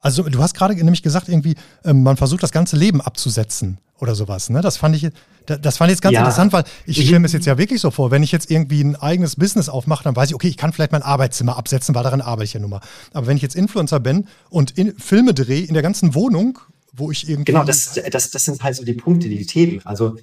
Also 0.00 0.22
du 0.22 0.40
hast 0.40 0.54
gerade 0.54 0.74
nämlich 0.74 1.02
gesagt, 1.02 1.28
irgendwie, 1.28 1.56
ähm, 1.84 2.02
man 2.02 2.16
versucht 2.16 2.42
das 2.42 2.52
ganze 2.52 2.76
Leben 2.76 3.00
abzusetzen. 3.00 3.78
Oder 3.98 4.14
sowas. 4.14 4.50
Ne? 4.50 4.60
Das 4.60 4.76
fand 4.76 4.96
ich, 4.96 5.08
das 5.46 5.76
fand 5.76 5.90
ich 5.90 5.96
jetzt 5.96 6.02
ganz 6.02 6.14
ja. 6.14 6.20
interessant, 6.20 6.52
weil 6.52 6.64
ich 6.86 7.02
stelle 7.02 7.20
mir 7.20 7.26
es 7.26 7.32
jetzt 7.32 7.46
ja 7.46 7.58
wirklich 7.58 7.80
so 7.80 7.90
vor, 7.90 8.10
wenn 8.10 8.22
ich 8.22 8.32
jetzt 8.32 8.50
irgendwie 8.50 8.82
ein 8.82 8.96
eigenes 8.96 9.36
Business 9.36 9.68
aufmache, 9.68 10.04
dann 10.04 10.16
weiß 10.16 10.30
ich, 10.30 10.34
okay, 10.34 10.48
ich 10.48 10.56
kann 10.56 10.72
vielleicht 10.72 10.92
mein 10.92 11.02
Arbeitszimmer 11.02 11.56
absetzen, 11.56 11.94
weil 11.94 12.02
darin 12.02 12.20
arbeite 12.20 12.44
ich 12.44 12.52
ja 12.52 12.60
nun 12.60 12.70
mal. 12.70 12.80
Aber 13.12 13.26
wenn 13.26 13.36
ich 13.36 13.42
jetzt 13.42 13.56
Influencer 13.56 14.00
bin 14.00 14.28
und 14.50 14.72
in, 14.72 14.96
Filme 14.98 15.34
drehe 15.34 15.64
in 15.64 15.74
der 15.74 15.82
ganzen 15.82 16.14
Wohnung, 16.14 16.58
wo 16.92 17.10
ich 17.10 17.28
irgendwie. 17.28 17.52
Genau, 17.52 17.64
das, 17.64 18.00
das, 18.10 18.30
das 18.30 18.44
sind 18.44 18.62
halt 18.62 18.76
so 18.76 18.84
die 18.84 18.94
Punkte, 18.94 19.28
die 19.28 19.46
Themen. 19.46 19.80
Also, 19.84 20.16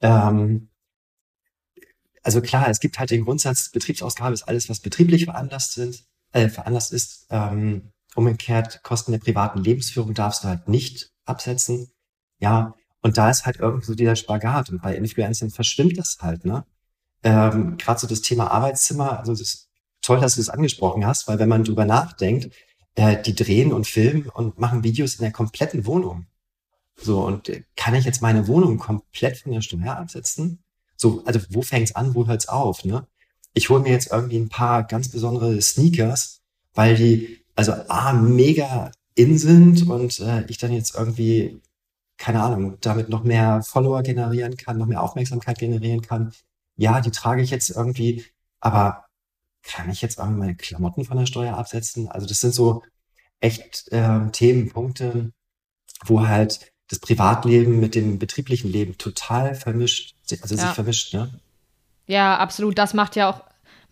ähm, 0.00 0.68
also 2.22 2.40
klar, 2.40 2.68
es 2.68 2.80
gibt 2.80 2.98
halt 2.98 3.10
den 3.10 3.24
Grundsatz, 3.24 3.70
Betriebsausgabe 3.70 4.34
ist 4.34 4.44
alles, 4.44 4.68
was 4.68 4.80
betrieblich 4.80 5.24
veranlasst 5.24 5.72
sind, 5.72 6.04
äh, 6.32 6.48
veranlasst 6.48 6.92
ist. 6.92 7.26
Ähm, 7.30 7.92
umgekehrt, 8.14 8.82
Kosten 8.82 9.12
der 9.12 9.18
privaten 9.18 9.62
Lebensführung 9.62 10.14
darfst 10.14 10.44
du 10.44 10.48
halt 10.48 10.68
nicht 10.68 11.10
absetzen. 11.24 11.90
Ja, 12.38 12.74
und 13.02 13.18
da 13.18 13.30
ist 13.30 13.44
halt 13.44 13.58
irgendwie 13.58 13.84
so 13.84 13.94
dieser 13.94 14.16
Spagat. 14.16 14.70
Und 14.70 14.80
bei 14.80 14.96
Influencern 14.96 15.50
verschwimmt 15.50 15.98
das 15.98 16.18
halt, 16.20 16.44
ne? 16.44 16.64
Ähm, 17.24 17.76
Gerade 17.76 18.00
so 18.00 18.06
das 18.06 18.22
Thema 18.22 18.50
Arbeitszimmer, 18.50 19.18
also 19.18 19.32
das 19.32 19.40
ist 19.40 19.68
toll, 20.00 20.20
dass 20.20 20.34
du 20.34 20.40
das 20.40 20.48
angesprochen 20.48 21.06
hast, 21.06 21.28
weil 21.28 21.38
wenn 21.38 21.48
man 21.48 21.64
drüber 21.64 21.84
nachdenkt, 21.84 22.50
äh, 22.94 23.20
die 23.22 23.34
drehen 23.34 23.72
und 23.72 23.86
filmen 23.86 24.28
und 24.28 24.58
machen 24.58 24.84
Videos 24.84 25.16
in 25.16 25.22
der 25.22 25.32
kompletten 25.32 25.86
Wohnung. 25.86 26.26
So, 26.96 27.24
und 27.24 27.50
kann 27.76 27.94
ich 27.94 28.04
jetzt 28.04 28.22
meine 28.22 28.48
Wohnung 28.48 28.78
komplett 28.78 29.38
von 29.38 29.52
der 29.52 29.62
Steuer 29.62 29.96
absetzen? 29.96 30.62
So, 30.96 31.22
also 31.24 31.40
wo 31.50 31.62
fängt's 31.62 31.94
an, 31.94 32.14
wo 32.14 32.26
hört's 32.26 32.48
auf, 32.48 32.84
ne? 32.84 33.06
Ich 33.54 33.68
hole 33.70 33.82
mir 33.82 33.90
jetzt 33.90 34.10
irgendwie 34.10 34.38
ein 34.38 34.48
paar 34.48 34.84
ganz 34.84 35.10
besondere 35.10 35.60
Sneakers, 35.60 36.40
weil 36.74 36.96
die, 36.96 37.44
also 37.54 37.72
A, 37.72 38.12
mega 38.12 38.92
in 39.14 39.36
sind 39.38 39.88
und 39.88 40.20
äh, 40.20 40.44
ich 40.48 40.58
dann 40.58 40.72
jetzt 40.72 40.94
irgendwie 40.94 41.60
keine 42.22 42.40
Ahnung, 42.40 42.78
damit 42.80 43.08
noch 43.08 43.24
mehr 43.24 43.62
Follower 43.64 44.00
generieren 44.04 44.56
kann, 44.56 44.78
noch 44.78 44.86
mehr 44.86 45.02
Aufmerksamkeit 45.02 45.58
generieren 45.58 46.02
kann. 46.02 46.32
Ja, 46.76 47.00
die 47.00 47.10
trage 47.10 47.42
ich 47.42 47.50
jetzt 47.50 47.70
irgendwie, 47.70 48.24
aber 48.60 49.06
kann 49.64 49.90
ich 49.90 50.02
jetzt 50.02 50.18
irgendwie 50.20 50.38
meine 50.38 50.54
Klamotten 50.54 51.04
von 51.04 51.16
der 51.16 51.26
Steuer 51.26 51.58
absetzen? 51.58 52.08
Also 52.08 52.28
das 52.28 52.38
sind 52.38 52.54
so 52.54 52.84
echt 53.40 53.90
äh, 53.90 54.30
Themenpunkte, 54.30 55.32
wo 56.04 56.24
halt 56.24 56.72
das 56.88 57.00
Privatleben 57.00 57.80
mit 57.80 57.96
dem 57.96 58.20
betrieblichen 58.20 58.70
Leben 58.70 58.96
total 58.98 59.56
vermischt, 59.56 60.14
also 60.42 60.54
ja. 60.54 60.66
sich 60.66 60.70
vermischt, 60.70 61.14
ne? 61.14 61.40
Ja, 62.06 62.38
absolut. 62.38 62.78
Das 62.78 62.94
macht 62.94 63.16
ja 63.16 63.30
auch 63.30 63.40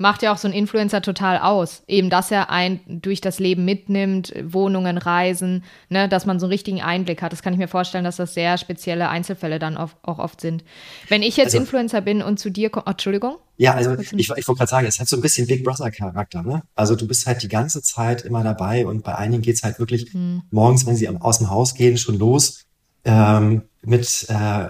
macht 0.00 0.22
ja 0.22 0.32
auch 0.32 0.38
so 0.38 0.48
ein 0.48 0.54
Influencer 0.54 1.02
total 1.02 1.38
aus. 1.38 1.82
Eben, 1.86 2.08
dass 2.08 2.30
er 2.30 2.48
ein 2.48 2.80
durch 2.86 3.20
das 3.20 3.38
Leben 3.38 3.66
mitnimmt, 3.66 4.32
Wohnungen, 4.42 4.96
Reisen, 4.96 5.62
ne, 5.90 6.08
dass 6.08 6.24
man 6.24 6.40
so 6.40 6.46
einen 6.46 6.52
richtigen 6.52 6.80
Einblick 6.80 7.20
hat. 7.20 7.32
Das 7.32 7.42
kann 7.42 7.52
ich 7.52 7.58
mir 7.58 7.68
vorstellen, 7.68 8.04
dass 8.04 8.16
das 8.16 8.32
sehr 8.32 8.56
spezielle 8.56 9.10
Einzelfälle 9.10 9.58
dann 9.58 9.76
auch, 9.76 9.90
auch 10.02 10.18
oft 10.18 10.40
sind. 10.40 10.64
Wenn 11.10 11.22
ich 11.22 11.36
jetzt 11.36 11.48
also, 11.48 11.58
Influencer 11.58 12.00
bin 12.00 12.22
und 12.22 12.40
zu 12.40 12.50
dir 12.50 12.70
komme, 12.70 12.84
oh, 12.86 12.90
Entschuldigung? 12.92 13.36
Ja, 13.58 13.74
also 13.74 13.92
ich, 13.92 14.12
ich 14.14 14.28
wollte 14.30 14.54
gerade 14.54 14.70
sagen, 14.70 14.86
es 14.86 14.98
hat 14.98 15.06
so 15.06 15.16
ein 15.16 15.22
bisschen 15.22 15.46
Big 15.46 15.64
Brother-Charakter, 15.64 16.42
ne? 16.42 16.62
Also 16.74 16.96
du 16.96 17.06
bist 17.06 17.26
halt 17.26 17.42
die 17.42 17.48
ganze 17.48 17.82
Zeit 17.82 18.22
immer 18.22 18.42
dabei 18.42 18.86
und 18.86 19.04
bei 19.04 19.14
einigen 19.16 19.42
geht's 19.42 19.62
halt 19.62 19.78
wirklich 19.78 20.10
hm. 20.12 20.42
morgens, 20.50 20.86
wenn 20.86 20.96
sie 20.96 21.10
aus 21.10 21.38
dem 21.38 21.50
Haus 21.50 21.74
gehen, 21.74 21.98
schon 21.98 22.18
los 22.18 22.64
ähm, 23.04 23.62
mit 23.82 24.26
äh, 24.30 24.68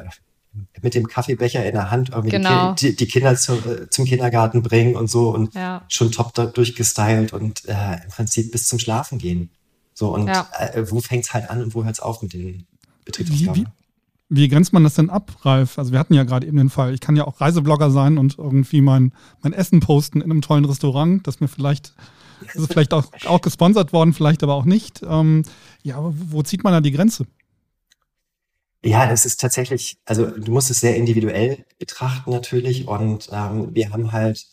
mit 0.83 0.95
dem 0.95 1.07
Kaffeebecher 1.07 1.65
in 1.65 1.73
der 1.73 1.91
Hand 1.91 2.11
irgendwie 2.11 2.31
genau. 2.31 2.75
die, 2.75 2.95
die, 2.97 3.07
Kinder 3.07 3.37
zu, 3.37 3.55
äh, 3.55 3.89
zum 3.91 4.05
Kindergarten 4.05 4.63
bringen 4.63 4.97
und 4.97 5.11
so 5.11 5.31
und 5.31 5.55
ja. 5.55 5.83
schon 5.89 6.13
top 6.13 6.33
durchgestylt 6.55 7.33
und 7.33 7.67
äh, 7.69 7.95
im 8.05 8.11
Prinzip 8.11 8.53
bis 8.53 8.69
zum 8.69 8.79
Schlafen 8.79 9.19
gehen. 9.19 9.51
So, 9.95 10.15
und 10.15 10.29
ja. 10.29 10.49
äh, 10.59 10.91
wo 10.91 11.01
fängt's 11.01 11.35
halt 11.35 11.51
an 11.51 11.63
und 11.63 11.75
wo 11.75 11.85
hört's 11.85 12.01
auf 12.01 12.23
mit 12.23 12.33
den 12.33 12.67
Betriebsaufgaben? 13.05 13.67
Wie, 14.29 14.37
wie, 14.37 14.43
wie, 14.43 14.49
grenzt 14.49 14.73
man 14.73 14.85
das 14.85 14.95
denn 14.95 15.11
ab, 15.11 15.33
Ralf? 15.43 15.79
Also 15.79 15.93
wir 15.93 15.99
hatten 15.99 16.15
ja 16.15 16.25
gerade 16.25 16.47
eben 16.47 16.57
den 16.57 16.71
Fall, 16.71 16.95
ich 16.95 17.01
kann 17.01 17.17
ja 17.17 17.27
auch 17.27 17.41
Reiseblogger 17.41 17.91
sein 17.91 18.17
und 18.17 18.39
irgendwie 18.39 18.81
mein, 18.81 19.13
mein 19.43 19.53
Essen 19.53 19.81
posten 19.81 20.21
in 20.21 20.31
einem 20.31 20.43
tollen 20.43 20.65
Restaurant, 20.65 21.27
das 21.27 21.41
mir 21.41 21.49
vielleicht, 21.49 21.95
das 22.47 22.57
ist 22.63 22.73
vielleicht 22.73 22.95
auch, 22.95 23.07
auch 23.27 23.41
gesponsert 23.41 23.93
worden, 23.93 24.15
vielleicht 24.15 24.43
aber 24.43 24.55
auch 24.55 24.65
nicht. 24.65 25.03
Ähm, 25.07 25.43
ja, 25.83 25.97
wo 26.01 26.43
zieht 26.43 26.65
man 26.65 26.73
da 26.73 26.81
die 26.81 26.93
Grenze? 26.93 27.27
Ja, 28.83 29.07
das 29.07 29.27
ist 29.27 29.41
tatsächlich, 29.41 29.99
also 30.07 30.27
du 30.27 30.53
musst 30.53 30.71
es 30.71 30.81
sehr 30.81 30.97
individuell 30.97 31.67
betrachten 31.79 32.31
natürlich 32.31 32.89
und 32.89 33.29
ähm, 33.31 33.75
wir 33.75 33.91
haben 33.91 34.13
halt 34.13 34.47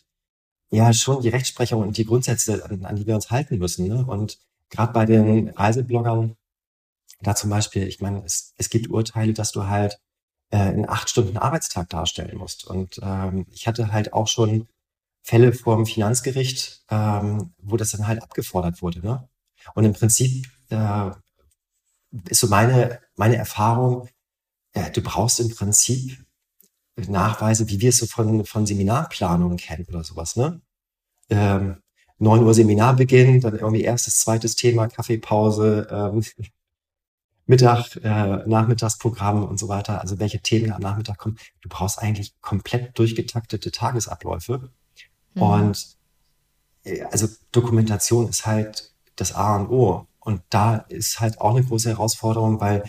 ja 0.69 0.91
schon 0.93 1.21
die 1.21 1.29
Rechtsprechung 1.29 1.81
und 1.81 1.97
die 1.97 2.05
Grundsätze, 2.05 2.65
an, 2.65 2.85
an 2.85 2.95
die 2.97 3.07
wir 3.07 3.15
uns 3.15 3.31
halten 3.31 3.57
müssen. 3.57 3.87
Ne? 3.87 4.05
Und 4.05 4.39
gerade 4.69 4.91
bei 4.91 5.05
den 5.05 5.49
Reisebloggern, 5.49 6.35
da 7.21 7.35
zum 7.35 7.49
Beispiel, 7.49 7.87
ich 7.87 8.01
meine, 8.01 8.23
es, 8.25 8.53
es 8.57 8.69
gibt 8.69 8.89
Urteile, 8.89 9.33
dass 9.33 9.53
du 9.53 9.65
halt 9.67 9.99
äh, 10.51 10.57
einen 10.57 10.89
acht 10.89 11.09
Stunden 11.09 11.37
Arbeitstag 11.37 11.89
darstellen 11.89 12.37
musst. 12.37 12.67
Und 12.67 12.99
ähm, 13.01 13.45
ich 13.51 13.67
hatte 13.67 13.91
halt 13.93 14.13
auch 14.13 14.27
schon 14.27 14.67
Fälle 15.23 15.53
vor 15.53 15.77
dem 15.77 15.85
Finanzgericht, 15.85 16.83
ähm, 16.89 17.53
wo 17.59 17.77
das 17.77 17.91
dann 17.91 18.07
halt 18.07 18.21
abgefordert 18.21 18.81
wurde. 18.81 18.99
Ne? 19.01 19.27
Und 19.73 19.85
im 19.85 19.93
Prinzip 19.93 20.47
äh, 20.69 21.11
ist 22.29 22.41
so 22.41 22.47
meine, 22.47 22.99
meine 23.15 23.37
Erfahrung, 23.37 24.09
du 24.89 25.01
brauchst 25.01 25.39
im 25.39 25.49
Prinzip 25.49 26.17
Nachweise, 26.95 27.69
wie 27.69 27.79
wir 27.79 27.89
es 27.89 27.97
so 27.97 28.07
von, 28.07 28.43
von 28.45 28.65
Seminarplanungen 28.65 29.57
kennen 29.57 29.85
oder 29.89 30.03
sowas, 30.03 30.35
ne? 30.35 30.61
Ähm, 31.29 31.77
9 32.19 32.43
Uhr 32.43 32.53
Seminarbeginn, 32.53 33.41
dann 33.41 33.55
irgendwie 33.55 33.83
erstes, 33.83 34.19
zweites 34.19 34.55
Thema, 34.55 34.87
Kaffeepause, 34.87 35.87
ähm, 35.91 36.23
Mittag, 37.45 37.95
äh, 38.03 38.47
Nachmittagsprogramm 38.47 39.43
und 39.43 39.57
so 39.57 39.69
weiter, 39.69 40.01
also 40.01 40.19
welche 40.19 40.41
Themen 40.41 40.73
am 40.73 40.81
Nachmittag 40.81 41.17
kommen. 41.17 41.37
Du 41.61 41.69
brauchst 41.69 41.99
eigentlich 41.99 42.33
komplett 42.41 42.97
durchgetaktete 42.97 43.71
Tagesabläufe. 43.71 44.69
Mhm. 45.35 45.41
Und 45.41 45.97
äh, 46.83 47.03
also 47.03 47.27
Dokumentation 47.51 48.27
ist 48.27 48.45
halt 48.45 48.93
das 49.15 49.33
A 49.33 49.55
und 49.55 49.69
O. 49.69 50.07
Und 50.19 50.41
da 50.49 50.77
ist 50.89 51.21
halt 51.21 51.39
auch 51.39 51.55
eine 51.55 51.63
große 51.63 51.89
Herausforderung, 51.89 52.59
weil 52.59 52.83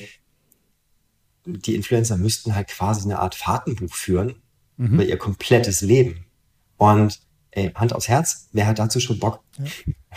die 1.48 1.74
Influencer 1.74 2.16
müssten 2.16 2.54
halt 2.54 2.68
quasi 2.68 3.04
eine 3.04 3.18
Art 3.18 3.34
Fahrtenbuch 3.34 3.94
führen 3.94 4.36
mhm. 4.76 4.94
über 4.94 5.04
ihr 5.04 5.18
komplettes 5.18 5.80
Leben. 5.80 6.26
Und 6.76 7.20
ey, 7.50 7.72
Hand 7.74 7.94
aufs 7.94 8.08
Herz, 8.08 8.48
wer 8.52 8.66
hat 8.66 8.78
dazu 8.78 9.00
schon 9.00 9.18
Bock? 9.18 9.40
Ja. 9.58 9.64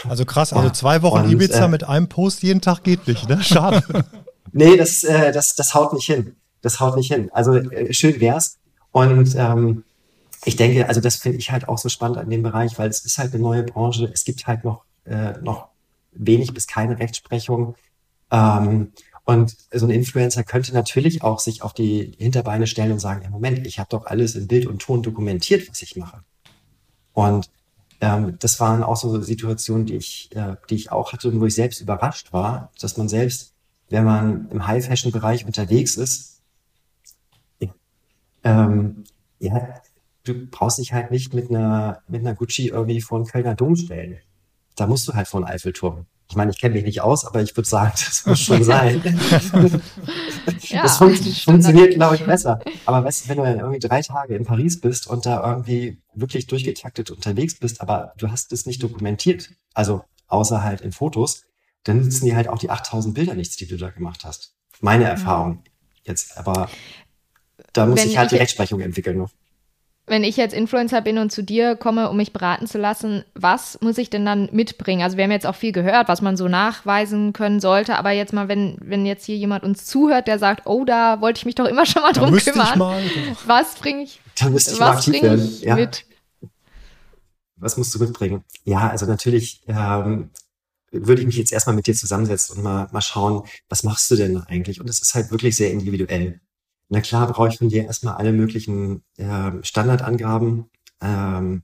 Also 0.10 0.26
krass, 0.26 0.54
also 0.54 0.70
zwei 0.70 1.02
Wochen 1.02 1.26
und, 1.26 1.32
Ibiza 1.32 1.66
äh, 1.66 1.68
mit 1.68 1.84
einem 1.84 2.08
Post 2.08 2.44
jeden 2.44 2.62
Tag 2.62 2.84
geht 2.84 3.08
nicht, 3.08 3.28
ne? 3.28 3.44
Schade. 3.44 3.84
nee, 4.52 4.78
das, 4.78 5.04
äh, 5.04 5.32
das, 5.32 5.56
das 5.56 5.74
haut 5.74 5.94
nicht 5.94 6.06
hin. 6.06 6.36
Das 6.62 6.80
haut 6.80 6.96
nicht 6.96 7.12
hin. 7.12 7.30
Also 7.34 7.56
äh, 7.56 7.94
schön 7.94 8.20
wär's. 8.20 8.58
Und 8.92 9.36
ähm, 9.36 9.84
ich 10.46 10.56
denke, 10.56 10.88
also 10.88 11.02
das 11.02 11.18
finde 11.18 11.38
ich 11.38 11.52
halt 11.52 11.68
auch 11.68 11.78
so 11.78 11.90
spannend 11.90 12.18
an 12.18 12.30
dem 12.30 12.44
Bereich, 12.44 12.78
weil 12.78 12.90
es 12.90 13.06
ist 13.06 13.18
halt 13.18 13.34
eine 13.34 13.42
neue 13.42 13.64
Branche. 13.64 14.10
Es 14.14 14.24
gibt 14.24 14.48
halt 14.48 14.64
noch, 14.64 14.84
äh, 15.06 15.34
noch 15.42 15.68
wenig 16.14 16.54
bis 16.54 16.68
keine 16.68 17.00
Rechtsprechung. 17.00 17.76
Ähm, 18.32 18.92
und 19.32 19.56
so 19.72 19.86
ein 19.86 19.92
Influencer 19.92 20.44
könnte 20.44 20.74
natürlich 20.74 21.24
auch 21.24 21.40
sich 21.40 21.62
auf 21.62 21.74
die 21.74 22.16
Hinterbeine 22.18 22.68
stellen 22.68 22.92
und 22.92 23.00
sagen, 23.00 23.24
ja 23.24 23.30
Moment, 23.30 23.66
ich 23.66 23.80
habe 23.80 23.90
doch 23.90 24.06
alles 24.06 24.36
in 24.36 24.48
Bild 24.48 24.66
und 24.66 24.82
Ton 24.82 25.04
dokumentiert, 25.04 25.70
was 25.70 25.82
ich 25.82 25.96
mache. 25.96 26.24
Und 27.14 27.50
ähm, 28.02 28.38
das 28.40 28.60
waren 28.60 28.84
auch 28.84 28.98
so 28.98 29.22
Situationen, 29.22 29.86
die 29.86 29.96
ich, 29.96 30.36
äh, 30.36 30.58
die 30.70 30.76
ich 30.76 30.92
auch 30.92 31.14
hatte, 31.14 31.40
wo 31.40 31.46
ich 31.46 31.56
selbst 31.56 31.80
überrascht 31.80 32.34
war, 32.34 32.72
dass 32.82 32.98
man 32.98 33.08
selbst, 33.08 33.54
wenn 33.90 34.04
man 34.04 34.50
im 34.50 34.68
High-Fashion-Bereich 34.68 35.46
unterwegs 35.46 35.96
ist, 35.96 36.42
ähm, 38.44 39.04
ja, 39.40 39.82
du 40.24 40.48
brauchst 40.48 40.80
dich 40.80 40.94
halt 40.94 41.12
nicht 41.12 41.34
mit 41.34 41.50
einer, 41.50 42.02
mit 42.08 42.22
einer 42.22 42.36
Gucci 42.36 42.68
irgendwie 42.68 43.02
vor 43.02 43.20
den 43.20 43.28
Kölner 43.28 43.56
Dom 43.56 43.76
stellen. 43.76 44.18
Da 44.76 44.88
musst 44.88 45.08
du 45.08 45.14
halt 45.14 45.28
vor 45.28 45.42
den 45.42 45.48
Eiffelturm. 45.48 46.06
Ich 46.32 46.38
meine, 46.38 46.52
ich 46.52 46.62
kenne 46.62 46.76
mich 46.76 46.86
nicht 46.86 47.02
aus, 47.02 47.26
aber 47.26 47.42
ich 47.42 47.58
würde 47.58 47.68
sagen, 47.68 47.92
das 48.06 48.26
muss 48.26 48.40
schon 48.40 48.64
sein. 48.64 49.02
ja, 50.62 50.84
das 50.84 50.98
fun 50.98 51.14
funktioniert, 51.14 51.96
glaube 51.96 52.16
ich, 52.16 52.26
besser. 52.26 52.62
Aber 52.86 53.04
weißt 53.04 53.26
du, 53.26 53.30
wenn 53.30 53.38
du 53.38 53.44
dann 53.44 53.60
irgendwie 53.60 53.80
drei 53.80 54.02
Tage 54.02 54.36
in 54.36 54.46
Paris 54.46 54.80
bist 54.80 55.08
und 55.08 55.26
da 55.26 55.46
irgendwie 55.46 56.02
wirklich 56.14 56.48
durchgetaktet 56.48 57.12
unterwegs 57.12 57.60
bist, 57.60 57.82
aber 57.82 58.14
du 58.18 58.32
hast 58.32 58.54
es 58.54 58.66
nicht 58.66 58.82
dokumentiert, 58.82 59.50
also 59.74 60.06
außer 60.28 60.64
halt 60.64 60.80
in 60.80 60.94
Fotos, 60.94 61.44
dann 61.84 61.98
nützen 61.98 62.26
dir 62.26 62.38
halt 62.38 62.48
auch 62.48 62.60
die 62.60 62.70
8000 62.70 63.14
Bilder 63.14 63.34
nichts, 63.34 63.58
die 63.58 63.68
du 63.68 63.76
da 63.76 63.90
gemacht 63.90 64.24
hast. 64.24 64.56
Meine 64.80 65.04
Erfahrung 65.04 65.64
jetzt, 66.04 66.38
aber 66.38 66.70
da 67.74 67.86
muss 67.86 68.04
sich 68.04 68.18
halt 68.18 68.32
die 68.32 68.38
Rechtsprechung 68.38 68.80
entwickeln 68.80 69.18
noch 69.18 69.32
wenn 70.12 70.26
ich 70.26 70.36
jetzt 70.36 70.54
Influencer 70.54 71.00
bin 71.02 71.18
und 71.18 71.32
zu 71.32 71.42
dir 71.42 71.78
komme, 71.78 72.10
um 72.10 72.18
mich 72.18 72.34
beraten 72.34 72.68
zu 72.68 72.78
lassen, 72.78 73.24
was 73.34 73.80
muss 73.80 73.98
ich 73.98 74.10
denn 74.10 74.26
dann 74.26 74.50
mitbringen? 74.52 75.04
Also 75.04 75.16
wir 75.16 75.24
haben 75.24 75.32
jetzt 75.32 75.48
auch 75.48 75.56
viel 75.56 75.72
gehört, 75.72 76.10
was 76.10 76.22
man 76.22 76.36
so 76.36 76.50
nachweisen 76.50 77.32
können 77.32 77.62
sollte, 77.62 77.98
aber 77.98 78.12
jetzt 78.12 78.34
mal, 78.34 78.50
wenn, 78.50 78.76
wenn 78.82 79.06
jetzt 79.06 79.26
hier 79.26 79.38
jemand 79.38 79.64
uns 79.64 79.86
zuhört, 79.86 80.28
der 80.28 80.38
sagt, 80.38 80.68
oh, 80.68 80.84
da 80.84 81.22
wollte 81.22 81.38
ich 81.38 81.46
mich 81.46 81.56
doch 81.56 81.66
immer 81.66 81.86
schon 81.86 82.02
mal 82.02 82.12
drum 82.12 82.36
kümmern. 82.36 82.78
Mal, 82.78 83.02
was 83.46 83.76
bringe 83.76 84.04
ich, 84.04 84.20
dann 84.38 84.52
müsste 84.52 84.74
ich 84.74 84.80
was 84.82 85.06
bringe 85.06 85.36
ich 85.36 85.62
ja. 85.62 85.76
mit? 85.76 86.06
Was 87.56 87.78
musst 87.78 87.96
du 87.96 88.00
mitbringen? 88.00 88.44
Ja, 88.66 88.90
also 88.90 89.06
natürlich 89.06 89.62
ähm, 89.68 90.30
würde 90.92 91.22
ich 91.22 91.26
mich 91.26 91.38
jetzt 91.38 91.54
erstmal 91.54 91.76
mit 91.76 91.88
dir 91.88 91.96
zusammensetzen 91.96 92.58
und 92.58 92.64
mal, 92.64 92.90
mal 92.92 93.02
schauen, 93.02 93.44
was 93.70 93.84
machst 93.84 94.12
du 94.12 94.18
denn 94.18 94.42
eigentlich? 94.42 94.82
Und 94.82 94.90
es 94.90 95.02
ist 95.02 95.16
halt 95.16 95.32
wirklich 95.32 95.56
sehr 95.56 95.72
individuell. 95.72 96.42
Na 96.94 97.00
klar, 97.00 97.26
brauche 97.28 97.48
ich 97.48 97.58
von 97.58 97.70
dir 97.70 97.86
erstmal 97.86 98.16
alle 98.16 98.34
möglichen 98.34 99.02
äh, 99.16 99.52
Standardangaben, 99.64 100.70
ähm, 101.00 101.64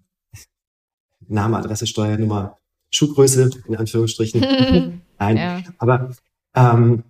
Name, 1.19 1.57
Adresse, 1.57 1.85
Steuernummer, 1.85 2.59
Schuhgröße, 2.91 3.49
in 3.67 3.75
Anführungsstrichen. 3.75 4.39
Nein, 5.19 5.37
ja. 5.37 5.63
aber 5.79 6.15
ähm, 6.55 7.03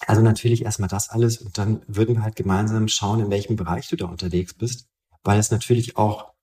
also 0.00 0.20
natürlich 0.20 0.66
erstmal 0.66 0.90
das 0.90 1.08
alles 1.08 1.38
und 1.38 1.56
dann 1.56 1.80
würden 1.86 2.16
wir 2.16 2.24
halt 2.24 2.36
gemeinsam 2.36 2.88
schauen, 2.88 3.20
in 3.20 3.30
welchem 3.30 3.56
Bereich 3.56 3.88
du 3.88 3.96
da 3.96 4.04
unterwegs 4.04 4.52
bist, 4.52 4.90
weil 5.22 5.40
es 5.40 5.50
natürlich 5.50 5.96
auch, 5.96 6.34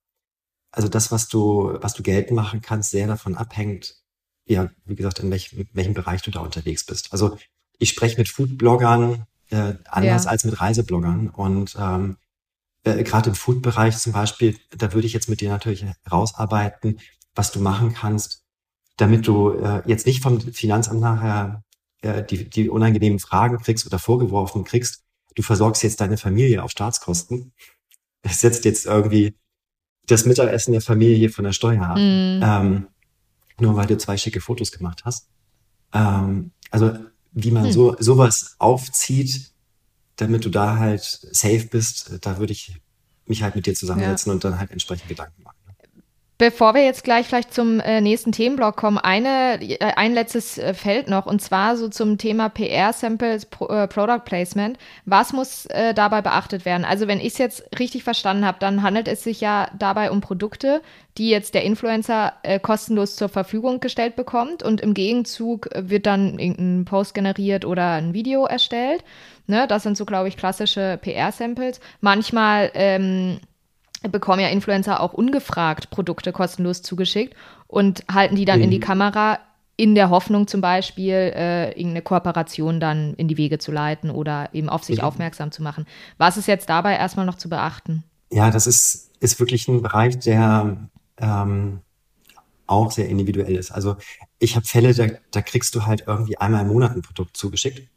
also 0.72 0.88
das, 0.88 1.12
was 1.12 1.28
du, 1.28 1.78
was 1.80 1.94
du 1.94 2.02
geltend 2.02 2.34
machen 2.34 2.60
kannst, 2.60 2.90
sehr 2.90 3.06
davon 3.06 3.36
abhängt, 3.36 4.02
ja, 4.46 4.68
wie 4.84 4.96
gesagt, 4.96 5.20
in 5.20 5.30
welchem, 5.30 5.60
in 5.60 5.68
welchem 5.74 5.94
Bereich 5.94 6.22
du 6.22 6.32
da 6.32 6.40
unterwegs 6.40 6.84
bist. 6.84 7.12
Also 7.12 7.38
ich 7.78 7.90
spreche 7.90 8.18
mit 8.18 8.28
Foodbloggern 8.28 9.26
äh, 9.52 9.74
anders 9.88 10.24
ja. 10.24 10.30
als 10.30 10.44
mit 10.44 10.60
Reisebloggern 10.60 11.28
und 11.28 11.76
ähm, 11.78 12.16
äh, 12.84 13.02
gerade 13.02 13.30
im 13.30 13.36
Food-Bereich 13.36 13.96
zum 13.98 14.12
Beispiel, 14.12 14.56
da 14.76 14.92
würde 14.92 15.06
ich 15.06 15.12
jetzt 15.12 15.28
mit 15.28 15.40
dir 15.40 15.50
natürlich 15.50 15.84
herausarbeiten, 16.04 16.98
was 17.34 17.52
du 17.52 17.60
machen 17.60 17.94
kannst, 17.94 18.44
damit 18.96 19.26
du 19.26 19.50
äh, 19.52 19.82
jetzt 19.86 20.06
nicht 20.06 20.22
vom 20.22 20.40
Finanzamt 20.40 21.00
nachher 21.00 21.62
äh, 22.02 22.24
die, 22.24 22.48
die 22.48 22.68
unangenehmen 22.68 23.18
Fragen 23.18 23.58
kriegst 23.58 23.86
oder 23.86 23.98
vorgeworfen 23.98 24.64
kriegst, 24.64 25.04
du 25.34 25.42
versorgst 25.42 25.82
jetzt 25.82 26.00
deine 26.00 26.16
Familie 26.16 26.62
auf 26.62 26.70
Staatskosten, 26.70 27.52
setzt 28.28 28.64
jetzt 28.64 28.86
irgendwie 28.86 29.36
das 30.06 30.26
Mittagessen 30.26 30.72
der 30.72 30.80
Familie 30.80 31.30
von 31.30 31.44
der 31.44 31.52
Steuer 31.52 31.82
ab, 31.82 31.96
mm. 31.96 32.42
ähm, 32.42 32.88
nur 33.60 33.76
weil 33.76 33.86
du 33.86 33.96
zwei 33.96 34.16
schicke 34.16 34.40
Fotos 34.40 34.72
gemacht 34.72 35.02
hast. 35.04 35.28
Ähm, 35.92 36.50
also 36.70 36.96
wie 37.32 37.50
man 37.50 37.64
hm. 37.66 37.72
so 37.72 37.96
sowas 37.98 38.56
aufzieht, 38.58 39.52
damit 40.16 40.44
du 40.44 40.50
da 40.50 40.78
halt 40.78 41.02
safe 41.02 41.66
bist, 41.70 42.18
da 42.20 42.38
würde 42.38 42.52
ich 42.52 42.76
mich 43.26 43.42
halt 43.42 43.56
mit 43.56 43.66
dir 43.66 43.74
zusammensetzen 43.74 44.30
ja. 44.30 44.34
und 44.34 44.44
dann 44.44 44.58
halt 44.58 44.70
entsprechend 44.70 45.08
Gedanken 45.08 45.42
machen. 45.42 45.51
Bevor 46.42 46.74
wir 46.74 46.84
jetzt 46.84 47.04
gleich 47.04 47.28
vielleicht 47.28 47.54
zum 47.54 47.78
äh, 47.78 48.00
nächsten 48.00 48.32
Themenblock 48.32 48.74
kommen, 48.74 48.98
eine, 48.98 49.60
äh, 49.62 49.78
ein 49.94 50.12
letztes 50.12 50.58
äh, 50.58 50.74
Feld 50.74 51.08
noch 51.08 51.24
und 51.26 51.40
zwar 51.40 51.76
so 51.76 51.86
zum 51.86 52.18
Thema 52.18 52.48
PR-Samples, 52.48 53.46
Pro, 53.46 53.66
Product 53.86 54.24
Placement. 54.24 54.76
Was 55.04 55.32
muss 55.32 55.68
dabei 55.94 56.20
beachtet 56.20 56.64
werden? 56.64 56.84
Also 56.84 57.06
wenn 57.06 57.20
ich 57.20 57.34
es 57.34 57.38
jetzt 57.38 57.78
richtig 57.78 58.02
verstanden 58.02 58.44
habe, 58.44 58.58
dann 58.58 58.82
handelt 58.82 59.06
es 59.06 59.22
sich 59.22 59.40
ja 59.40 59.70
dabei 59.78 60.10
um 60.10 60.20
Produkte, 60.20 60.82
die 61.16 61.30
jetzt 61.30 61.54
der 61.54 61.62
Influencer 61.62 62.32
kostenlos 62.62 63.14
zur 63.14 63.28
Verfügung 63.28 63.78
gestellt 63.78 64.16
bekommt 64.16 64.64
und 64.64 64.80
im 64.80 64.94
Gegenzug 64.94 65.68
wird 65.76 66.06
dann 66.06 66.40
irgendein 66.40 66.86
Post 66.86 67.14
generiert 67.14 67.64
oder 67.64 67.92
ein 67.92 68.14
Video 68.14 68.46
erstellt. 68.46 69.04
Ne? 69.46 69.66
Das 69.68 69.84
sind 69.84 69.96
so, 69.96 70.04
glaube 70.04 70.26
ich, 70.26 70.36
klassische 70.36 70.98
PR-Samples. 71.00 71.80
Manchmal 72.00 72.72
ähm, 72.74 73.38
bekommen 74.10 74.40
ja 74.40 74.48
Influencer 74.48 75.00
auch 75.00 75.12
ungefragt 75.12 75.90
Produkte 75.90 76.32
kostenlos 76.32 76.82
zugeschickt 76.82 77.34
und 77.66 78.04
halten 78.12 78.36
die 78.36 78.44
dann 78.44 78.58
mhm. 78.58 78.64
in 78.64 78.70
die 78.70 78.78
mhm. 78.78 78.84
Kamera 78.84 79.38
in 79.76 79.94
der 79.94 80.10
Hoffnung 80.10 80.46
zum 80.46 80.60
Beispiel, 80.60 81.32
äh, 81.34 81.70
irgendeine 81.70 82.02
Kooperation 82.02 82.78
dann 82.78 83.14
in 83.14 83.26
die 83.26 83.36
Wege 83.36 83.58
zu 83.58 83.72
leiten 83.72 84.10
oder 84.10 84.50
eben 84.52 84.68
auf 84.68 84.84
sich 84.84 84.98
mhm. 84.98 85.04
aufmerksam 85.04 85.50
zu 85.50 85.62
machen. 85.62 85.86
Was 86.18 86.36
ist 86.36 86.46
jetzt 86.46 86.68
dabei 86.68 86.96
erstmal 86.96 87.26
noch 87.26 87.36
zu 87.36 87.48
beachten? 87.48 88.04
Ja, 88.30 88.50
das 88.50 88.66
ist, 88.66 89.10
ist 89.20 89.40
wirklich 89.40 89.68
ein 89.68 89.82
Bereich, 89.82 90.18
der 90.18 90.76
ähm, 91.18 91.80
auch 92.66 92.90
sehr 92.90 93.08
individuell 93.08 93.56
ist. 93.56 93.70
Also 93.70 93.96
ich 94.38 94.56
habe 94.56 94.66
Fälle, 94.66 94.94
da, 94.94 95.06
da 95.30 95.42
kriegst 95.42 95.74
du 95.74 95.84
halt 95.86 96.04
irgendwie 96.06 96.38
einmal 96.38 96.62
im 96.62 96.68
Monat 96.68 96.94
ein 96.94 97.02
Produkt 97.02 97.36
zugeschickt. 97.36 97.88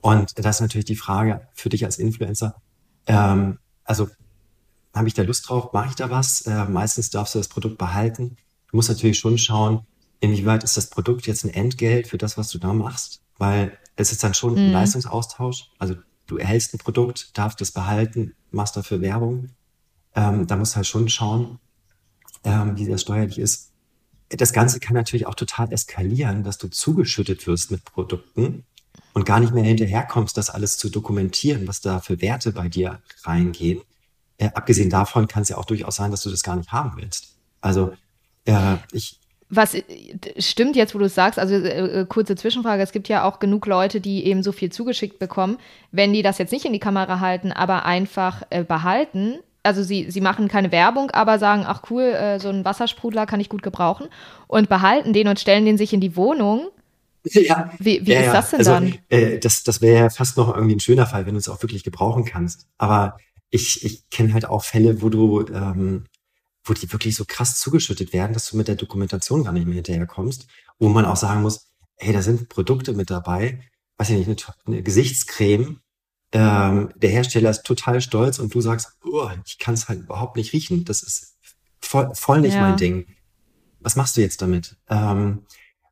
Und 0.00 0.38
das 0.38 0.56
ist 0.56 0.60
natürlich 0.60 0.84
die 0.84 0.96
Frage 0.96 1.42
für 1.54 1.68
dich 1.68 1.84
als 1.84 1.98
Influencer. 1.98 2.56
Ähm, 3.06 3.58
also 3.84 4.08
habe 4.98 5.08
ich 5.08 5.14
da 5.14 5.22
Lust 5.22 5.48
drauf, 5.48 5.72
mache 5.72 5.88
ich 5.88 5.94
da 5.94 6.10
was? 6.10 6.42
Äh, 6.42 6.64
meistens 6.66 7.10
darfst 7.10 7.34
du 7.34 7.38
das 7.38 7.48
Produkt 7.48 7.78
behalten. 7.78 8.36
Du 8.70 8.76
musst 8.76 8.88
natürlich 8.88 9.18
schon 9.18 9.38
schauen, 9.38 9.86
inwieweit 10.20 10.64
ist 10.64 10.76
das 10.76 10.90
Produkt 10.90 11.26
jetzt 11.26 11.44
ein 11.44 11.54
Entgelt 11.54 12.08
für 12.08 12.18
das, 12.18 12.36
was 12.36 12.50
du 12.50 12.58
da 12.58 12.72
machst, 12.72 13.22
weil 13.38 13.76
es 13.96 14.12
ist 14.12 14.22
dann 14.22 14.34
schon 14.34 14.52
mhm. 14.52 14.58
ein 14.58 14.72
Leistungsaustausch. 14.72 15.70
Also 15.78 15.96
du 16.26 16.36
erhältst 16.36 16.74
ein 16.74 16.78
Produkt, 16.78 17.36
darfst 17.36 17.60
es 17.60 17.72
behalten, 17.72 18.34
machst 18.50 18.76
dafür 18.76 19.00
Werbung. 19.00 19.50
Ähm, 20.14 20.46
da 20.46 20.56
musst 20.56 20.72
du 20.72 20.76
halt 20.76 20.86
schon 20.86 21.08
schauen, 21.08 21.58
ähm, 22.44 22.76
wie 22.76 22.86
das 22.86 23.02
steuerlich 23.02 23.38
ist. 23.38 23.72
Das 24.28 24.52
Ganze 24.52 24.78
kann 24.78 24.94
natürlich 24.94 25.26
auch 25.26 25.34
total 25.34 25.72
eskalieren, 25.72 26.44
dass 26.44 26.58
du 26.58 26.68
zugeschüttet 26.68 27.46
wirst 27.46 27.70
mit 27.70 27.84
Produkten 27.84 28.64
und 29.14 29.24
gar 29.24 29.40
nicht 29.40 29.54
mehr 29.54 29.64
hinterherkommst, 29.64 30.36
das 30.36 30.50
alles 30.50 30.76
zu 30.76 30.90
dokumentieren, 30.90 31.66
was 31.66 31.80
da 31.80 32.00
für 32.00 32.20
Werte 32.20 32.52
bei 32.52 32.68
dir 32.68 33.00
reingehen. 33.24 33.80
Äh, 34.38 34.50
abgesehen 34.54 34.88
davon 34.88 35.26
kann 35.28 35.42
es 35.42 35.48
ja 35.48 35.58
auch 35.58 35.64
durchaus 35.64 35.96
sein, 35.96 36.10
dass 36.10 36.22
du 36.22 36.30
das 36.30 36.42
gar 36.42 36.56
nicht 36.56 36.72
haben 36.72 36.92
willst. 36.96 37.34
Also 37.60 37.92
äh, 38.44 38.76
ich. 38.92 39.18
Was 39.50 39.74
äh, 39.74 39.82
stimmt 40.38 40.76
jetzt, 40.76 40.94
wo 40.94 40.98
du 40.98 41.06
es 41.06 41.14
sagst, 41.14 41.38
also 41.38 41.54
äh, 41.54 42.00
äh, 42.00 42.06
kurze 42.06 42.36
Zwischenfrage, 42.36 42.82
es 42.82 42.92
gibt 42.92 43.08
ja 43.08 43.24
auch 43.24 43.40
genug 43.40 43.66
Leute, 43.66 44.00
die 44.00 44.24
eben 44.26 44.42
so 44.42 44.52
viel 44.52 44.70
zugeschickt 44.70 45.18
bekommen, 45.18 45.58
wenn 45.90 46.12
die 46.12 46.22
das 46.22 46.38
jetzt 46.38 46.52
nicht 46.52 46.64
in 46.64 46.72
die 46.72 46.78
Kamera 46.78 47.20
halten, 47.20 47.52
aber 47.52 47.84
einfach 47.84 48.42
äh, 48.50 48.64
behalten, 48.64 49.38
also 49.62 49.82
sie, 49.82 50.10
sie 50.10 50.20
machen 50.20 50.48
keine 50.48 50.72
Werbung, 50.72 51.10
aber 51.10 51.38
sagen, 51.38 51.64
ach 51.66 51.82
cool, 51.90 52.02
äh, 52.02 52.40
so 52.40 52.48
ein 52.48 52.64
Wassersprudler 52.64 53.26
kann 53.26 53.40
ich 53.40 53.48
gut 53.48 53.62
gebrauchen 53.62 54.08
und 54.46 54.68
behalten 54.68 55.12
den 55.12 55.28
und 55.28 55.40
stellen 55.40 55.64
den 55.64 55.76
sich 55.78 55.92
in 55.92 56.00
die 56.00 56.16
Wohnung. 56.16 56.68
Ja. 57.24 57.70
Wie, 57.78 58.06
wie 58.06 58.12
ja, 58.12 58.20
ist 58.20 58.32
das 58.32 58.50
denn 58.50 58.58
also, 58.60 58.70
dann? 58.70 58.98
Äh, 59.08 59.38
das 59.38 59.64
das 59.64 59.82
wäre 59.82 60.04
ja 60.04 60.10
fast 60.10 60.36
noch 60.36 60.54
irgendwie 60.54 60.76
ein 60.76 60.80
schöner 60.80 61.06
Fall, 61.06 61.26
wenn 61.26 61.34
du 61.34 61.38
es 61.38 61.48
auch 61.48 61.60
wirklich 61.62 61.84
gebrauchen 61.84 62.24
kannst. 62.24 62.66
Aber 62.78 63.18
ich, 63.50 63.84
ich 63.84 64.08
kenne 64.10 64.32
halt 64.32 64.46
auch 64.46 64.64
Fälle, 64.64 65.02
wo 65.02 65.08
du, 65.08 65.46
ähm, 65.48 66.04
wo 66.64 66.74
die 66.74 66.90
wirklich 66.92 67.16
so 67.16 67.24
krass 67.26 67.58
zugeschüttet 67.58 68.12
werden, 68.12 68.32
dass 68.32 68.50
du 68.50 68.56
mit 68.56 68.68
der 68.68 68.76
Dokumentation 68.76 69.44
gar 69.44 69.52
nicht 69.52 69.66
mehr 69.66 69.76
hinterherkommst, 69.76 70.46
wo 70.78 70.88
man 70.88 71.04
auch 71.04 71.16
sagen 71.16 71.42
muss, 71.42 71.70
hey, 71.96 72.12
da 72.12 72.22
sind 72.22 72.48
Produkte 72.48 72.92
mit 72.92 73.10
dabei, 73.10 73.60
weiß 73.96 74.10
ich 74.10 74.26
nicht, 74.26 74.48
eine, 74.48 74.56
eine 74.66 74.82
Gesichtscreme, 74.82 75.80
ähm, 76.32 76.92
der 76.94 77.10
Hersteller 77.10 77.50
ist 77.50 77.64
total 77.64 78.00
stolz 78.00 78.38
und 78.38 78.54
du 78.54 78.60
sagst, 78.60 78.98
oh, 79.04 79.30
ich 79.46 79.58
kann 79.58 79.74
es 79.74 79.88
halt 79.88 80.00
überhaupt 80.00 80.36
nicht 80.36 80.52
riechen, 80.52 80.84
das 80.84 81.02
ist 81.02 81.38
voll, 81.80 82.10
voll 82.14 82.42
nicht 82.42 82.54
ja. 82.54 82.60
mein 82.60 82.76
Ding. 82.76 83.06
Was 83.80 83.96
machst 83.96 84.16
du 84.16 84.20
jetzt 84.20 84.42
damit? 84.42 84.76
Ähm, 84.88 85.46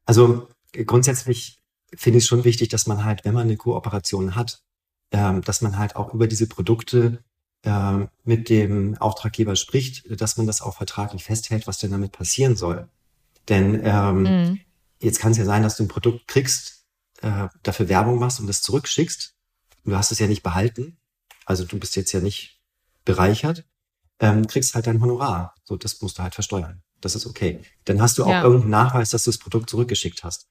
also 0.05 0.49
grundsätzlich 0.85 1.62
finde 1.95 2.19
ich 2.19 2.25
es 2.25 2.29
schon 2.29 2.45
wichtig, 2.45 2.69
dass 2.69 2.87
man 2.87 3.05
halt, 3.05 3.25
wenn 3.25 3.33
man 3.33 3.45
eine 3.45 3.57
Kooperation 3.57 4.35
hat, 4.35 4.62
ähm, 5.11 5.40
dass 5.42 5.62
man 5.62 5.79
halt 5.79 5.97
auch 5.97 6.12
über 6.12 6.27
diese 6.27 6.49
Produkte 6.49 7.25
äh, 7.67 8.07
mit 8.25 8.49
dem 8.49 8.97
Auftraggeber 8.99 9.57
spricht, 9.57 10.21
dass 10.21 10.37
man 10.37 10.47
das 10.47 10.63
auch 10.63 10.77
vertraglich 10.77 11.25
festhält, 11.25 11.67
was 11.67 11.79
denn 11.79 11.91
damit 11.91 12.13
passieren 12.13 12.57
soll. 12.57 12.89
Denn 13.49 13.81
ähm, 13.85 14.23
mhm. 14.23 14.61
jetzt 15.01 15.21
kann 15.21 15.33
es 15.33 15.39
ja 15.39 15.45
sein, 15.45 15.63
dass 15.63 15.77
du 15.77 15.85
ein 15.85 15.89
Produkt 15.89 16.29
kriegst, 16.29 16.85
äh, 17.23 17.49
dafür 17.63 17.89
Werbung 17.89 18.19
machst 18.19 18.41
und 18.41 18.47
das 18.47 18.63
zurückschickst. 18.63 19.35
Du 19.85 19.97
hast 19.97 20.13
es 20.13 20.19
ja 20.19 20.27
nicht 20.27 20.43
behalten. 20.43 20.97
Also 21.45 21.65
du 21.65 21.79
bist 21.79 21.97
jetzt 21.97 22.13
ja 22.13 22.21
nicht 22.21 22.61
bereichert. 23.05 23.65
Ähm, 24.19 24.47
kriegst 24.47 24.75
halt 24.75 24.87
dein 24.87 25.01
Honorar. 25.01 25.55
So, 25.65 25.77
das 25.77 26.01
musst 26.01 26.19
du 26.19 26.23
halt 26.23 26.35
versteuern. 26.35 26.83
Das 27.01 27.15
ist 27.15 27.27
okay. 27.27 27.61
Dann 27.85 28.01
hast 28.01 28.19
du 28.19 28.25
auch 28.25 28.31
ja. 28.31 28.43
irgendeinen 28.43 28.71
Nachweis, 28.71 29.11
dass 29.11 29.25
du 29.25 29.31
das 29.31 29.39
Produkt 29.39 29.71
zurückgeschickt 29.71 30.25
hast. 30.25 30.49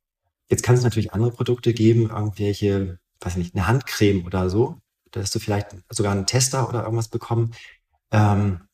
Jetzt 0.50 0.64
kann 0.64 0.76
es 0.76 0.84
natürlich 0.84 1.14
andere 1.14 1.32
Produkte 1.32 1.74
geben, 1.74 2.10
irgendwelche, 2.10 3.00
weiß 3.22 3.34
ich 3.34 3.38
nicht, 3.38 3.56
eine 3.56 3.68
Handcreme 3.68 4.26
oder 4.26 4.50
so, 4.50 4.80
da 5.16 5.22
hast 5.22 5.34
du 5.34 5.40
vielleicht 5.40 5.68
sogar 5.90 6.12
einen 6.12 6.26
Tester 6.26 6.68
oder 6.68 6.84
irgendwas 6.84 7.08
bekommen. 7.08 7.54
Ähm, 8.12 8.68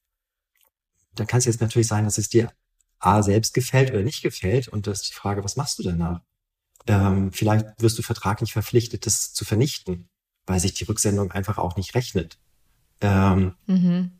dann 1.13 1.27
kann 1.27 1.37
es 1.37 1.45
jetzt 1.45 1.61
natürlich 1.61 1.87
sein, 1.87 2.05
dass 2.05 2.17
es 2.17 2.29
dir 2.29 2.51
A 2.97 3.21
selbst 3.21 3.53
gefällt 3.53 3.91
oder 3.91 4.01
nicht 4.01 4.23
gefällt. 4.23 4.67
Und 4.67 4.87
das 4.87 5.03
ist 5.03 5.11
die 5.11 5.15
Frage, 5.15 5.43
was 5.43 5.55
machst 5.55 5.77
du 5.77 5.83
danach? 5.83 6.21
Ähm, 6.87 7.31
vielleicht 7.31 7.67
wirst 7.79 7.99
du 7.99 8.01
vertraglich 8.01 8.53
verpflichtet, 8.53 9.05
das 9.05 9.33
zu 9.33 9.45
vernichten, 9.45 10.09
weil 10.47 10.59
sich 10.59 10.73
die 10.73 10.85
Rücksendung 10.85 11.31
einfach 11.31 11.59
auch 11.59 11.75
nicht 11.75 11.93
rechnet. 11.93 12.39
Ähm, 13.01 13.53
mhm. 13.67 14.13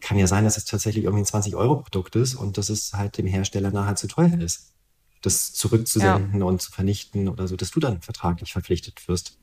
Kann 0.00 0.18
ja 0.18 0.26
sein, 0.26 0.44
dass 0.44 0.58
es 0.58 0.66
tatsächlich 0.66 1.04
irgendwie 1.04 1.22
ein 1.22 1.42
20-Euro-Produkt 1.42 2.16
ist 2.16 2.34
und 2.34 2.58
dass 2.58 2.68
es 2.68 2.92
halt 2.92 3.16
dem 3.16 3.26
Hersteller 3.26 3.70
nachher 3.70 3.96
zu 3.96 4.08
teuer 4.08 4.38
ist, 4.38 4.74
das 5.22 5.54
zurückzusenden 5.54 6.40
ja. 6.40 6.44
und 6.44 6.60
zu 6.60 6.70
vernichten 6.70 7.28
oder 7.28 7.48
so, 7.48 7.56
dass 7.56 7.70
du 7.70 7.80
dann 7.80 8.02
vertraglich 8.02 8.52
verpflichtet 8.52 9.08
wirst. 9.08 9.39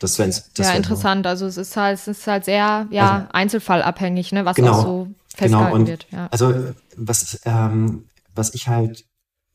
Das 0.00 0.18
wär, 0.18 0.26
das 0.26 0.48
ja, 0.56 0.72
interessant. 0.72 1.26
Also 1.26 1.46
es 1.46 1.58
ist 1.58 1.76
halt, 1.76 1.98
es 1.98 2.08
ist 2.08 2.26
halt 2.26 2.46
sehr 2.46 2.88
ja, 2.90 3.16
also, 3.16 3.28
einzelfallabhängig, 3.32 4.32
ne, 4.32 4.46
was 4.46 4.56
genau, 4.56 4.72
auch 4.72 4.82
so 4.82 5.08
festgehalten 5.36 5.50
genau. 5.52 5.74
Und 5.74 5.86
wird. 5.88 6.06
Ja. 6.10 6.26
Also 6.30 6.72
was, 6.96 7.38
ähm, 7.44 8.08
was 8.34 8.54
ich 8.54 8.66
halt 8.66 9.04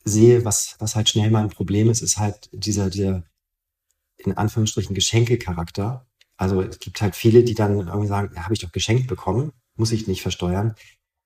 sehe, 0.03 0.45
was, 0.45 0.75
was 0.77 0.95
halt 0.95 1.09
schnell 1.09 1.31
mal 1.31 1.43
ein 1.43 1.49
Problem 1.49 1.89
ist, 1.89 2.01
ist 2.01 2.17
halt 2.17 2.47
dieser, 2.53 2.91
dieser 2.91 3.23
in 4.17 4.37
Anführungsstrichen 4.37 4.93
Geschenke-Charakter. 4.93 6.05
Also 6.37 6.61
es 6.61 6.77
gibt 6.79 7.01
halt 7.01 7.15
viele, 7.15 7.43
die 7.43 7.55
dann 7.55 7.79
irgendwie 7.87 8.07
sagen, 8.07 8.31
ja, 8.35 8.43
habe 8.43 8.53
ich 8.53 8.59
doch 8.59 8.71
geschenkt 8.71 9.07
bekommen, 9.07 9.51
muss 9.75 9.91
ich 9.91 10.07
nicht 10.07 10.21
versteuern. 10.21 10.75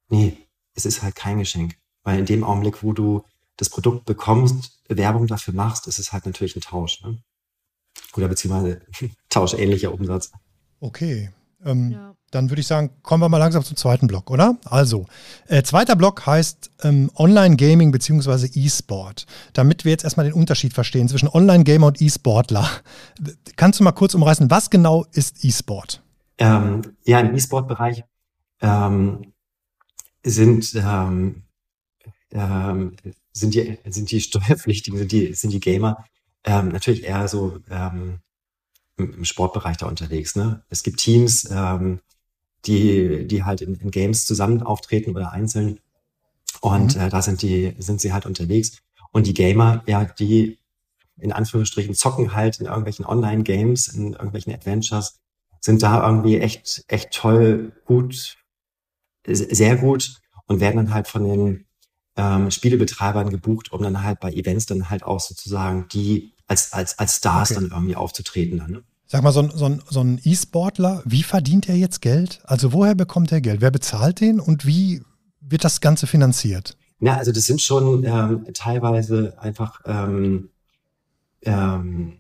Nee, 0.07 0.37
es 0.75 0.85
ist 0.85 1.03
halt 1.03 1.15
kein 1.15 1.39
Geschenk. 1.39 1.75
Weil 2.03 2.19
in 2.19 2.25
dem 2.25 2.45
Augenblick, 2.45 2.83
wo 2.83 2.93
du 2.93 3.25
das 3.57 3.69
Produkt 3.69 4.05
bekommst, 4.05 4.81
Werbung 4.87 5.27
dafür 5.27 5.53
machst, 5.53 5.87
ist 5.87 5.99
es 5.99 6.13
halt 6.13 6.25
natürlich 6.25 6.55
ein 6.55 6.61
Tausch. 6.61 7.01
Ne? 7.03 7.21
Oder 8.15 8.27
beziehungsweise 8.27 8.81
tauschähnlicher 9.29 9.93
Umsatz. 9.93 10.31
Okay. 10.79 11.29
Ähm, 11.65 11.91
ja. 11.91 12.15
Dann 12.31 12.49
würde 12.49 12.61
ich 12.61 12.67
sagen, 12.67 12.91
kommen 13.01 13.23
wir 13.23 13.29
mal 13.29 13.37
langsam 13.37 13.63
zum 13.63 13.75
zweiten 13.75 14.07
Block, 14.07 14.29
oder? 14.29 14.57
Also, 14.65 15.07
äh, 15.47 15.63
zweiter 15.63 15.95
Block 15.95 16.25
heißt 16.25 16.69
ähm, 16.83 17.09
Online-Gaming 17.15 17.91
bzw. 17.91 18.49
E-Sport. 18.53 19.25
Damit 19.53 19.83
wir 19.83 19.91
jetzt 19.91 20.03
erstmal 20.03 20.25
den 20.25 20.33
Unterschied 20.33 20.73
verstehen 20.73 21.09
zwischen 21.09 21.27
Online-Gamer 21.27 21.87
und 21.87 22.01
E-Sportler. 22.01 22.69
Kannst 23.55 23.79
du 23.79 23.83
mal 23.83 23.93
kurz 23.93 24.13
umreißen, 24.13 24.51
was 24.51 24.69
genau 24.69 25.05
ist 25.11 25.43
E-Sport? 25.43 26.03
Ähm, 26.37 26.81
ja, 27.03 27.19
im 27.19 27.35
E-Sport-Bereich 27.35 28.03
ähm, 28.61 29.33
sind, 30.23 30.75
ähm, 30.75 31.43
ähm, 32.31 32.95
sind, 33.33 33.55
die, 33.55 33.79
sind 33.87 34.11
die 34.11 34.21
Steuerpflichtigen, 34.21 34.99
sind 34.99 35.11
die, 35.11 35.33
sind 35.33 35.51
die 35.51 35.59
Gamer 35.59 36.05
ähm, 36.43 36.69
natürlich 36.69 37.03
eher 37.03 37.27
so 37.27 37.59
ähm, 37.69 38.19
im 38.97 39.25
Sportbereich 39.25 39.77
da 39.77 39.87
unterwegs. 39.87 40.35
Ne? 40.35 40.63
Es 40.69 40.83
gibt 40.83 40.99
Teams, 40.99 41.49
ähm, 41.51 42.01
die, 42.65 43.27
die 43.27 43.43
halt 43.43 43.61
in, 43.61 43.75
in 43.75 43.91
Games 43.91 44.25
zusammen 44.25 44.61
auftreten 44.63 45.11
oder 45.11 45.31
einzeln. 45.31 45.79
Und 46.61 46.95
mhm. 46.95 47.01
äh, 47.01 47.09
da 47.09 47.21
sind 47.21 47.41
die, 47.41 47.75
sind 47.79 48.01
sie 48.01 48.11
halt 48.13 48.25
unterwegs. 48.25 48.81
Und 49.11 49.27
die 49.27 49.33
Gamer, 49.33 49.83
ja, 49.87 50.05
die 50.05 50.59
in 51.17 51.31
Anführungsstrichen 51.31 51.95
zocken 51.95 52.33
halt 52.33 52.59
in 52.59 52.65
irgendwelchen 52.65 53.05
Online-Games, 53.05 53.89
in 53.89 54.13
irgendwelchen 54.13 54.53
Adventures, 54.53 55.19
sind 55.59 55.83
da 55.83 56.05
irgendwie 56.05 56.39
echt, 56.39 56.85
echt 56.87 57.11
toll, 57.11 57.73
gut, 57.85 58.37
sehr 59.27 59.75
gut 59.75 60.21
und 60.47 60.61
werden 60.61 60.77
dann 60.77 60.93
halt 60.93 61.07
von 61.07 61.23
den 61.25 61.65
ähm, 62.19 62.51
Spielebetreibern 62.51 63.29
gebucht, 63.29 63.71
um 63.71 63.81
dann 63.81 64.03
halt 64.03 64.19
bei 64.19 64.31
Events 64.33 64.65
dann 64.65 64.89
halt 64.89 65.03
auch 65.03 65.21
sozusagen 65.21 65.87
die 65.91 66.33
als, 66.47 66.73
als, 66.73 66.99
als 66.99 67.17
Stars 67.17 67.51
okay. 67.51 67.61
dann 67.61 67.71
irgendwie 67.71 67.95
aufzutreten. 67.95 68.57
Dann, 68.57 68.71
ne? 68.71 68.83
Sag 69.05 69.23
mal, 69.23 69.31
so 69.31 69.41
ein, 69.41 69.51
so 69.55 69.65
ein, 69.65 69.81
so 69.89 70.01
ein 70.01 70.19
E-Sportler, 70.23 71.01
wie 71.05 71.23
verdient 71.23 71.69
er 71.69 71.75
jetzt 71.75 72.01
Geld? 72.01 72.41
Also 72.43 72.73
woher 72.73 72.95
bekommt 72.95 73.31
er 73.31 73.41
Geld? 73.41 73.61
Wer 73.61 73.71
bezahlt 73.71 74.19
den 74.19 74.39
und 74.39 74.65
wie 74.65 75.01
wird 75.39 75.63
das 75.63 75.79
Ganze 75.79 76.07
finanziert? 76.07 76.75
Ja, 76.99 77.15
also 77.15 77.31
das 77.31 77.45
sind 77.45 77.61
schon 77.61 78.03
ähm, 78.03 78.45
teilweise 78.53 79.35
einfach 79.39 79.81
ähm, 79.85 80.49
ähm, 81.43 82.19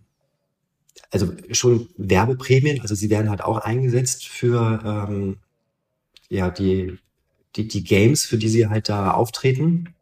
also 1.11 1.33
schon 1.51 1.89
Werbeprämien, 1.97 2.81
also 2.81 2.95
sie 2.95 3.09
werden 3.09 3.29
halt 3.29 3.41
auch 3.41 3.57
eingesetzt 3.57 4.27
für 4.27 4.79
ähm, 4.85 5.37
ja 6.29 6.49
die, 6.49 6.97
die, 7.55 7.67
die 7.67 7.83
Games, 7.83 8.25
für 8.25 8.37
die 8.37 8.49
sie 8.49 8.67
halt 8.67 8.89
da 8.89 9.11
auftreten. 9.11 9.95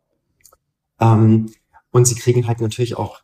Ähm, 0.99 1.51
und 1.91 2.05
sie 2.05 2.15
kriegen 2.15 2.47
halt 2.47 2.61
natürlich 2.61 2.97
auch 2.97 3.21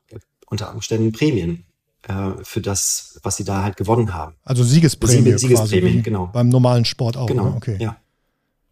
unter 0.48 0.74
Umständen 0.74 1.12
Prämien 1.12 1.66
äh, 2.04 2.32
für 2.44 2.62
das, 2.62 3.20
was 3.24 3.38
sie 3.38 3.44
da 3.44 3.64
halt 3.64 3.78
gewonnen 3.78 4.14
haben. 4.14 4.36
Also 4.44 4.64
Siegesprämie. 4.64 5.38
Siegesprämie, 5.38 6.02
genau. 6.02 6.28
Beim 6.28 6.50
normalen 6.50 6.86
Sport 6.86 7.18
auch. 7.18 7.28
Genau, 7.28 7.50
ne? 7.50 7.56
okay. 7.56 7.78
Ja, 7.80 7.98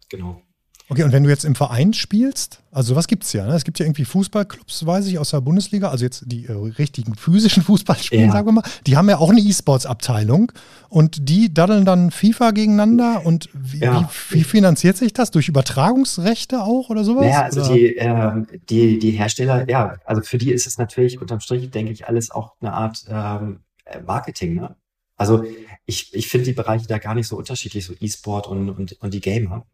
genau. 0.08 0.42
Okay, 0.92 1.04
und 1.04 1.12
wenn 1.12 1.24
du 1.24 1.30
jetzt 1.30 1.44
im 1.46 1.54
Verein 1.54 1.94
spielst, 1.94 2.62
also 2.70 2.94
was 2.94 3.06
gibt 3.06 3.24
es 3.24 3.32
ja? 3.32 3.46
Ne? 3.46 3.54
Es 3.54 3.64
gibt 3.64 3.78
ja 3.78 3.86
irgendwie 3.86 4.04
Fußballclubs, 4.04 4.84
weiß 4.84 5.06
ich, 5.06 5.18
aus 5.18 5.30
der 5.30 5.40
Bundesliga, 5.40 5.88
also 5.88 6.04
jetzt 6.04 6.24
die 6.26 6.44
äh, 6.46 6.52
richtigen 6.52 7.14
physischen 7.14 7.62
Fußballspiele, 7.64 8.26
ja. 8.26 8.32
sagen 8.32 8.46
wir 8.46 8.52
mal, 8.52 8.64
die 8.86 8.96
haben 8.96 9.08
ja 9.08 9.16
auch 9.16 9.30
eine 9.30 9.40
E-Sports-Abteilung 9.40 10.52
und 10.90 11.28
die 11.30 11.52
daddeln 11.52 11.86
dann 11.86 12.10
FIFA 12.10 12.50
gegeneinander 12.50 13.24
und 13.24 13.48
wie, 13.54 13.78
ja. 13.78 14.10
wie, 14.28 14.40
wie, 14.40 14.44
finanziert 14.44 14.98
sich 14.98 15.14
das? 15.14 15.30
Durch 15.30 15.48
Übertragungsrechte 15.48 16.62
auch 16.62 16.90
oder 16.90 17.04
sowas? 17.04 17.26
Ja, 17.26 17.42
also 17.44 17.72
Die, 17.72 17.96
äh, 17.96 18.44
die, 18.68 18.98
die 18.98 19.12
Hersteller, 19.12 19.68
ja, 19.70 19.96
also 20.04 20.20
für 20.20 20.36
die 20.36 20.52
ist 20.52 20.66
es 20.66 20.76
natürlich 20.76 21.20
unterm 21.22 21.40
Strich, 21.40 21.70
denke 21.70 21.92
ich, 21.92 22.06
alles 22.06 22.30
auch 22.30 22.52
eine 22.60 22.74
Art 22.74 23.04
ähm, 23.08 23.60
Marketing, 24.06 24.56
ne? 24.56 24.76
Also 25.16 25.44
ich, 25.86 26.12
ich 26.14 26.28
finde 26.28 26.46
die 26.46 26.52
Bereiche 26.52 26.86
da 26.86 26.98
gar 26.98 27.14
nicht 27.14 27.28
so 27.28 27.36
unterschiedlich, 27.36 27.84
so 27.84 27.94
E-Sport 27.98 28.48
und, 28.48 28.70
und, 28.70 28.92
und 29.00 29.14
die 29.14 29.20
Gamer. 29.20 29.64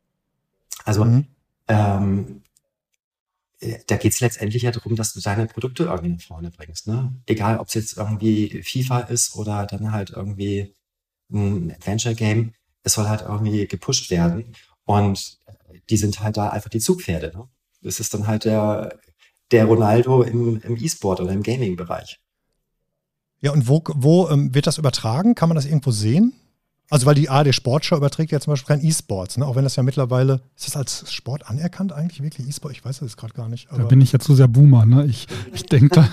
Also 0.88 1.04
mhm. 1.04 1.26
ähm, 1.68 2.42
äh, 3.60 3.78
da 3.86 3.98
geht 3.98 4.14
es 4.14 4.20
letztendlich 4.20 4.62
ja 4.62 4.70
darum, 4.70 4.96
dass 4.96 5.12
du 5.12 5.20
deine 5.20 5.44
Produkte 5.44 5.84
irgendwie 5.84 6.08
nach 6.08 6.22
vorne 6.22 6.50
bringst. 6.50 6.86
Ne? 6.86 7.14
Egal, 7.26 7.58
ob 7.58 7.68
es 7.68 7.74
jetzt 7.74 7.98
irgendwie 7.98 8.62
FIFA 8.62 9.00
ist 9.00 9.36
oder 9.36 9.66
dann 9.66 9.92
halt 9.92 10.10
irgendwie 10.16 10.74
ein 11.30 11.72
Adventure-Game, 11.72 12.54
es 12.84 12.94
soll 12.94 13.06
halt 13.06 13.20
irgendwie 13.20 13.66
gepusht 13.66 14.10
werden. 14.10 14.54
Und 14.86 15.38
die 15.90 15.98
sind 15.98 16.20
halt 16.20 16.38
da 16.38 16.48
einfach 16.48 16.70
die 16.70 16.80
Zugpferde. 16.80 17.36
Ne? 17.36 17.46
Das 17.82 18.00
ist 18.00 18.14
dann 18.14 18.26
halt 18.26 18.46
der, 18.46 18.98
der 19.50 19.66
Ronaldo 19.66 20.22
im, 20.22 20.58
im 20.62 20.76
E-Sport 20.82 21.20
oder 21.20 21.32
im 21.32 21.42
Gaming-Bereich. 21.42 22.18
Ja, 23.42 23.52
und 23.52 23.68
wo, 23.68 23.84
wo 23.94 24.30
ähm, 24.30 24.54
wird 24.54 24.66
das 24.66 24.78
übertragen? 24.78 25.34
Kann 25.34 25.50
man 25.50 25.56
das 25.56 25.66
irgendwo 25.66 25.90
sehen? 25.90 26.32
Also 26.90 27.04
weil 27.04 27.14
die 27.14 27.28
ARD 27.28 27.54
Sportschau 27.54 27.96
überträgt 27.96 28.32
ja 28.32 28.40
zum 28.40 28.52
Beispiel 28.52 28.76
kein 28.76 28.84
E-Sports, 28.84 29.36
ne? 29.36 29.46
auch 29.46 29.56
wenn 29.56 29.64
das 29.64 29.76
ja 29.76 29.82
mittlerweile, 29.82 30.40
ist 30.56 30.66
das 30.66 30.76
als 30.76 31.12
Sport 31.12 31.46
anerkannt 31.46 31.92
eigentlich 31.92 32.22
wirklich 32.22 32.48
E-Sport? 32.48 32.72
Ich 32.72 32.84
weiß 32.84 33.00
das 33.00 33.16
gerade 33.16 33.34
gar 33.34 33.48
nicht. 33.48 33.68
da 33.70 33.84
bin 33.84 34.00
ich 34.00 34.12
ja 34.12 34.18
zu 34.18 34.34
sehr 34.34 34.48
Boomer, 34.48 34.86
ne? 34.86 35.04
Ich, 35.04 35.26
ich 35.52 35.64
denke 35.64 35.88
da, 35.96 36.08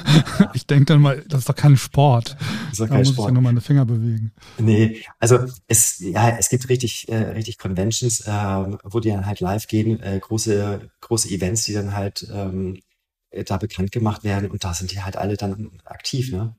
ich 0.53 0.67
denk 0.67 0.87
dann 0.87 1.01
mal, 1.01 1.23
das 1.29 1.41
ist 1.41 1.49
doch 1.49 1.55
kein 1.55 1.77
Sport. 1.77 2.35
Das 2.39 2.73
ist 2.73 2.79
doch 2.81 2.87
kein 2.87 2.95
da 2.95 2.97
muss 2.99 3.09
Sport. 3.09 3.27
ich 3.27 3.29
ja 3.29 3.33
nur 3.33 3.41
meine 3.41 3.61
Finger 3.61 3.85
bewegen. 3.85 4.33
Nee, 4.57 5.01
also 5.19 5.39
es, 5.67 5.99
ja, 5.99 6.35
es 6.37 6.49
gibt 6.49 6.67
richtig, 6.67 7.07
äh, 7.07 7.15
richtig 7.15 7.57
Conventions, 7.57 8.21
äh, 8.21 8.31
wo 8.83 8.99
die 8.99 9.09
dann 9.09 9.25
halt 9.25 9.39
live 9.39 9.67
gehen, 9.67 10.01
äh, 10.01 10.19
große, 10.19 10.89
große 10.99 11.29
Events, 11.29 11.63
die 11.63 11.73
dann 11.73 11.95
halt 11.95 12.27
ähm, 12.33 12.81
da 13.45 13.57
bekannt 13.57 13.91
gemacht 13.91 14.23
werden 14.23 14.51
und 14.51 14.63
da 14.63 14.73
sind 14.73 14.91
die 14.91 15.01
halt 15.01 15.15
alle 15.15 15.37
dann 15.37 15.71
aktiv, 15.85 16.31
ne? 16.31 16.55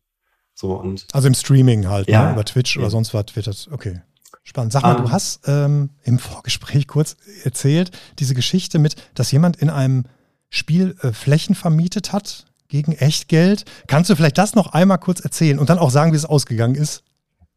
So 0.57 0.73
und 0.73 1.07
also 1.13 1.29
im 1.29 1.35
Streaming 1.35 1.87
halt, 1.87 2.09
ja, 2.09 2.27
ne? 2.27 2.33
über 2.33 2.45
Twitch 2.45 2.77
ja. 2.77 2.81
oder 2.81 2.91
sonst 2.91 3.13
was 3.13 3.27
wird 3.37 3.47
das, 3.47 3.69
okay. 3.71 4.01
Spannend. 4.43 4.73
Sag 4.73 4.83
mal, 4.83 4.93
um, 4.93 5.03
du 5.03 5.09
ähm. 5.09 5.13
hast 5.13 5.41
ähm, 5.49 5.91
im 6.05 6.19
Vorgespräch 6.19 6.87
kurz 6.87 7.17
erzählt, 7.45 7.91
diese 8.19 8.35
Geschichte 8.35 8.79
mit, 8.79 8.95
dass 9.15 9.33
jemand 9.33 9.57
in 9.57 9.71
einem 9.71 10.05
Spiel 10.49 10.97
äh, 11.03 11.13
Flächen 11.13 11.55
vermietet 11.55 12.13
hat 12.13 12.47
gegen 12.69 12.93
Echtgeld. 12.93 13.65
Kannst 13.87 14.09
du 14.09 14.17
vielleicht 14.17 14.39
das 14.39 14.55
noch 14.55 14.73
einmal 14.73 14.99
kurz 14.99 15.21
erzählen 15.21 15.59
und 15.59 15.69
dann 15.69 15.79
auch 15.79 15.91
sagen, 15.91 16.13
wie 16.13 16.17
es 16.17 16.25
ausgegangen 16.25 16.75
ist? 16.77 17.03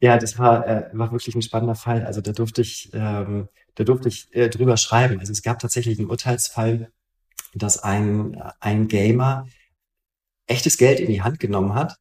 Ja, 0.01 0.17
das 0.17 0.37
war, 0.39 0.67
äh, 0.67 0.89
war 0.93 1.11
wirklich 1.11 1.35
ein 1.35 1.41
spannender 1.41 1.75
Fall. 1.75 2.05
Also 2.05 2.21
da 2.21 2.31
durfte 2.31 2.61
ich, 2.61 2.89
ähm, 2.93 3.47
da 3.75 3.83
durfte 3.83 4.09
ich 4.09 4.33
äh, 4.33 4.49
drüber 4.49 4.75
schreiben. 4.75 5.19
Also 5.19 5.31
es 5.31 5.41
gab 5.41 5.59
tatsächlich 5.59 5.99
einen 5.99 6.09
Urteilsfall, 6.09 6.91
dass 7.53 7.77
ein, 7.77 8.41
ein 8.59 8.87
Gamer 8.87 9.47
echtes 10.47 10.77
Geld 10.77 10.99
in 10.99 11.07
die 11.07 11.21
Hand 11.21 11.39
genommen 11.39 11.75
hat 11.75 11.97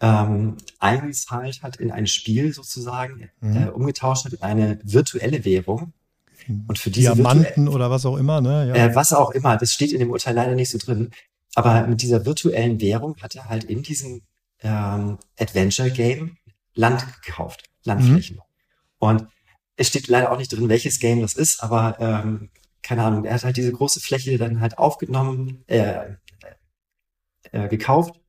ähm, 0.00 0.56
eingezahlt 0.78 1.62
hat 1.62 1.76
in 1.76 1.90
ein 1.90 2.06
Spiel 2.06 2.52
sozusagen, 2.52 3.30
mhm. 3.40 3.56
äh, 3.56 3.68
umgetauscht 3.68 4.26
hat 4.26 4.32
in 4.32 4.42
eine 4.42 4.78
virtuelle 4.82 5.44
Währung. 5.44 5.92
Und 6.68 6.78
für 6.78 6.90
diese 6.90 7.14
Diamanten 7.14 7.66
oder 7.66 7.90
was 7.90 8.06
auch 8.06 8.16
immer, 8.16 8.40
ne? 8.40 8.68
Ja. 8.68 8.74
Äh, 8.74 8.94
was 8.94 9.12
auch 9.12 9.30
immer, 9.30 9.56
das 9.56 9.72
steht 9.72 9.92
in 9.92 9.98
dem 9.98 10.10
Urteil 10.10 10.34
leider 10.34 10.54
nicht 10.54 10.70
so 10.70 10.78
drin. 10.78 11.10
Aber 11.54 11.86
mit 11.86 12.02
dieser 12.02 12.24
virtuellen 12.26 12.80
Währung 12.80 13.16
hat 13.20 13.34
er 13.34 13.48
halt 13.48 13.64
in 13.64 13.82
diesem 13.82 14.22
ähm, 14.60 15.18
Adventure-Game 15.38 16.36
Land 16.74 17.04
gekauft, 17.22 17.64
Landflächen. 17.82 18.36
Mhm. 18.36 18.42
Und 18.98 19.26
es 19.76 19.88
steht 19.88 20.08
leider 20.08 20.30
auch 20.30 20.38
nicht 20.38 20.52
drin, 20.52 20.68
welches 20.68 21.00
Game 21.00 21.20
das 21.20 21.34
ist, 21.34 21.62
aber 21.62 21.96
ähm, 21.98 22.50
keine 22.82 23.02
Ahnung, 23.02 23.24
er 23.24 23.34
hat 23.34 23.44
halt 23.44 23.56
diese 23.56 23.72
große 23.72 24.00
Fläche 24.00 24.38
dann 24.38 24.60
halt 24.60 24.78
aufgenommen, 24.78 25.64
äh, 25.66 26.16
äh, 27.52 27.68
gekauft 27.68 28.20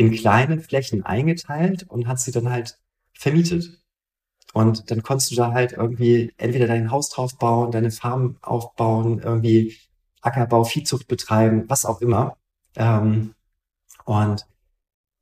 in 0.00 0.12
kleine 0.12 0.58
Flächen 0.60 1.04
eingeteilt 1.04 1.84
und 1.86 2.08
hat 2.08 2.18
sie 2.18 2.32
dann 2.32 2.48
halt 2.48 2.78
vermietet. 3.12 3.82
Und 4.54 4.90
dann 4.90 5.02
konntest 5.02 5.30
du 5.30 5.36
da 5.36 5.52
halt 5.52 5.72
irgendwie 5.72 6.32
entweder 6.38 6.66
dein 6.66 6.90
Haus 6.90 7.10
drauf 7.10 7.36
bauen, 7.36 7.70
deine 7.70 7.90
Farm 7.90 8.38
aufbauen, 8.40 9.20
irgendwie 9.22 9.76
Ackerbau, 10.22 10.64
Viehzucht 10.64 11.06
betreiben, 11.06 11.64
was 11.68 11.84
auch 11.84 12.00
immer. 12.00 12.38
Ähm, 12.76 13.34
und 14.06 14.46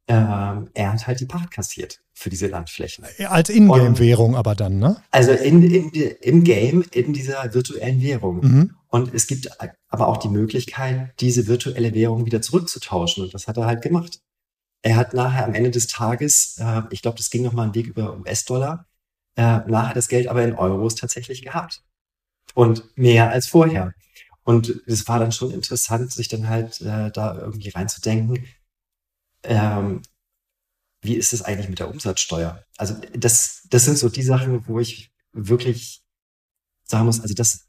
ähm, 0.06 0.70
er 0.74 0.92
hat 0.92 1.08
halt 1.08 1.18
die 1.18 1.26
Pacht 1.26 1.50
kassiert 1.50 2.00
für 2.14 2.30
diese 2.30 2.46
Landflächen. 2.46 3.04
Als 3.26 3.50
Ingame-Währung 3.50 4.36
aber 4.36 4.54
dann, 4.54 4.78
ne? 4.78 5.02
Also 5.10 5.32
in, 5.32 5.60
in, 5.60 5.90
im 5.90 6.44
Game, 6.44 6.84
in 6.92 7.12
dieser 7.12 7.52
virtuellen 7.52 8.00
Währung. 8.00 8.40
Mhm. 8.44 8.74
Und 8.86 9.12
es 9.12 9.26
gibt 9.26 9.50
aber 9.88 10.06
auch 10.06 10.18
die 10.18 10.28
Möglichkeit, 10.28 11.10
diese 11.18 11.48
virtuelle 11.48 11.94
Währung 11.94 12.26
wieder 12.26 12.40
zurückzutauschen. 12.40 13.24
Und 13.24 13.34
das 13.34 13.48
hat 13.48 13.56
er 13.56 13.66
halt 13.66 13.82
gemacht. 13.82 14.20
Er 14.82 14.96
hat 14.96 15.14
nachher 15.14 15.44
am 15.44 15.54
Ende 15.54 15.70
des 15.70 15.86
Tages, 15.88 16.56
äh, 16.58 16.82
ich 16.90 17.02
glaube, 17.02 17.18
das 17.18 17.30
ging 17.30 17.42
nochmal 17.42 17.64
einen 17.64 17.74
Weg 17.74 17.86
über 17.86 18.18
US-Dollar, 18.18 18.86
äh, 19.36 19.58
nachher 19.66 19.94
das 19.94 20.08
Geld 20.08 20.28
aber 20.28 20.44
in 20.44 20.54
Euros 20.54 20.94
tatsächlich 20.94 21.42
gehabt. 21.42 21.82
Und 22.54 22.96
mehr 22.96 23.30
als 23.30 23.48
vorher. 23.48 23.94
Und 24.44 24.82
es 24.86 25.06
war 25.08 25.18
dann 25.18 25.32
schon 25.32 25.50
interessant, 25.50 26.12
sich 26.12 26.28
dann 26.28 26.48
halt 26.48 26.80
äh, 26.80 27.10
da 27.10 27.36
irgendwie 27.38 27.68
reinzudenken, 27.68 28.46
ähm, 29.42 30.02
wie 31.02 31.14
ist 31.14 31.32
es 31.32 31.42
eigentlich 31.42 31.68
mit 31.68 31.78
der 31.78 31.90
Umsatzsteuer? 31.90 32.64
Also 32.76 32.94
das, 33.12 33.66
das 33.70 33.84
sind 33.84 33.98
so 33.98 34.08
die 34.08 34.22
Sachen, 34.22 34.66
wo 34.66 34.80
ich 34.80 35.12
wirklich 35.32 36.02
sagen 36.84 37.06
muss, 37.06 37.20
also 37.20 37.34
das 37.34 37.68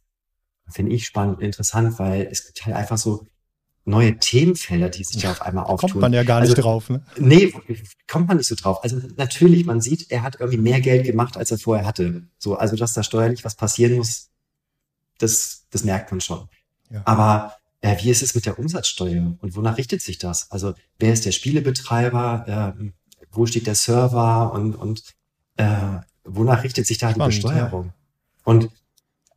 finde 0.70 0.94
ich 0.94 1.06
spannend 1.06 1.38
und 1.38 1.44
interessant, 1.44 2.00
weil 2.00 2.28
es 2.32 2.46
gibt 2.46 2.66
halt 2.66 2.76
einfach 2.76 2.98
so 2.98 3.28
neue 3.90 4.18
Themenfelder, 4.18 4.90
die 4.90 5.04
sich 5.04 5.22
da 5.22 5.32
auf 5.32 5.42
einmal 5.42 5.66
auftun. 5.66 5.92
Kommt 5.92 6.02
man 6.02 6.14
ja 6.14 6.24
gar 6.24 6.40
nicht 6.42 6.52
also, 6.52 6.62
drauf, 6.62 6.90
ne? 6.90 7.04
Nee, 7.18 7.54
kommt 8.08 8.28
man 8.28 8.38
nicht 8.38 8.48
so 8.48 8.56
drauf. 8.56 8.84
Also 8.84 9.02
natürlich, 9.18 9.66
man 9.66 9.82
sieht, 9.82 10.12
er 10.12 10.22
hat 10.22 10.38
irgendwie 10.40 10.60
mehr 10.60 10.80
Geld 10.80 11.06
gemacht, 11.06 11.36
als 11.36 11.52
er 11.52 11.58
vorher 11.58 11.86
hatte. 11.86 12.24
So, 12.38 12.56
also 12.56 12.76
dass 12.76 12.94
da 12.94 13.04
steuerlich 13.04 13.44
was 13.44 13.56
passieren 13.56 13.98
muss, 13.98 14.30
das, 15.18 15.66
das 15.72 15.84
merkt 15.84 16.12
man 16.12 16.22
schon. 16.22 16.48
Ja. 16.90 17.02
Aber 17.06 17.56
äh, 17.82 17.96
wie 18.02 18.10
ist 18.10 18.22
es 18.22 18.36
mit 18.36 18.46
der 18.46 18.60
Umsatzsteuer 18.60 19.36
und 19.40 19.56
wonach 19.56 19.78
richtet 19.78 20.02
sich 20.02 20.18
das? 20.18 20.52
Also 20.52 20.74
wer 20.98 21.14
ist 21.14 21.26
der 21.26 21.32
Spielebetreiber? 21.32 22.76
Äh, 22.80 22.92
wo 23.32 23.46
steht 23.46 23.68
der 23.68 23.76
Server 23.76 24.54
und, 24.54 24.76
und 24.76 25.04
äh, 25.58 26.00
wonach 26.24 26.64
richtet 26.64 26.88
sich 26.88 26.98
da 26.98 27.12
Spannend, 27.12 27.34
die 27.34 27.42
Besteuerung? 27.42 27.86
Ja. 27.86 27.94
Und 28.44 28.70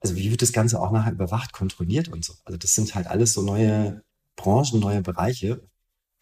also 0.01 0.17
wie 0.17 0.31
wird 0.31 0.43
das 0.43 0.53
Ganze 0.53 0.81
auch 0.81 0.91
nachher 0.91 1.13
überwacht, 1.13 1.53
kontrolliert 1.53 2.09
und 2.09 2.25
so? 2.25 2.35
Also 2.45 2.59
das 2.59 2.75
sind 2.75 2.95
halt 2.95 3.07
alles 3.07 3.35
so 3.35 3.43
neue 3.43 4.03
Branchen, 4.37 4.81
neue 4.81 5.03
Bereiche. 5.03 5.63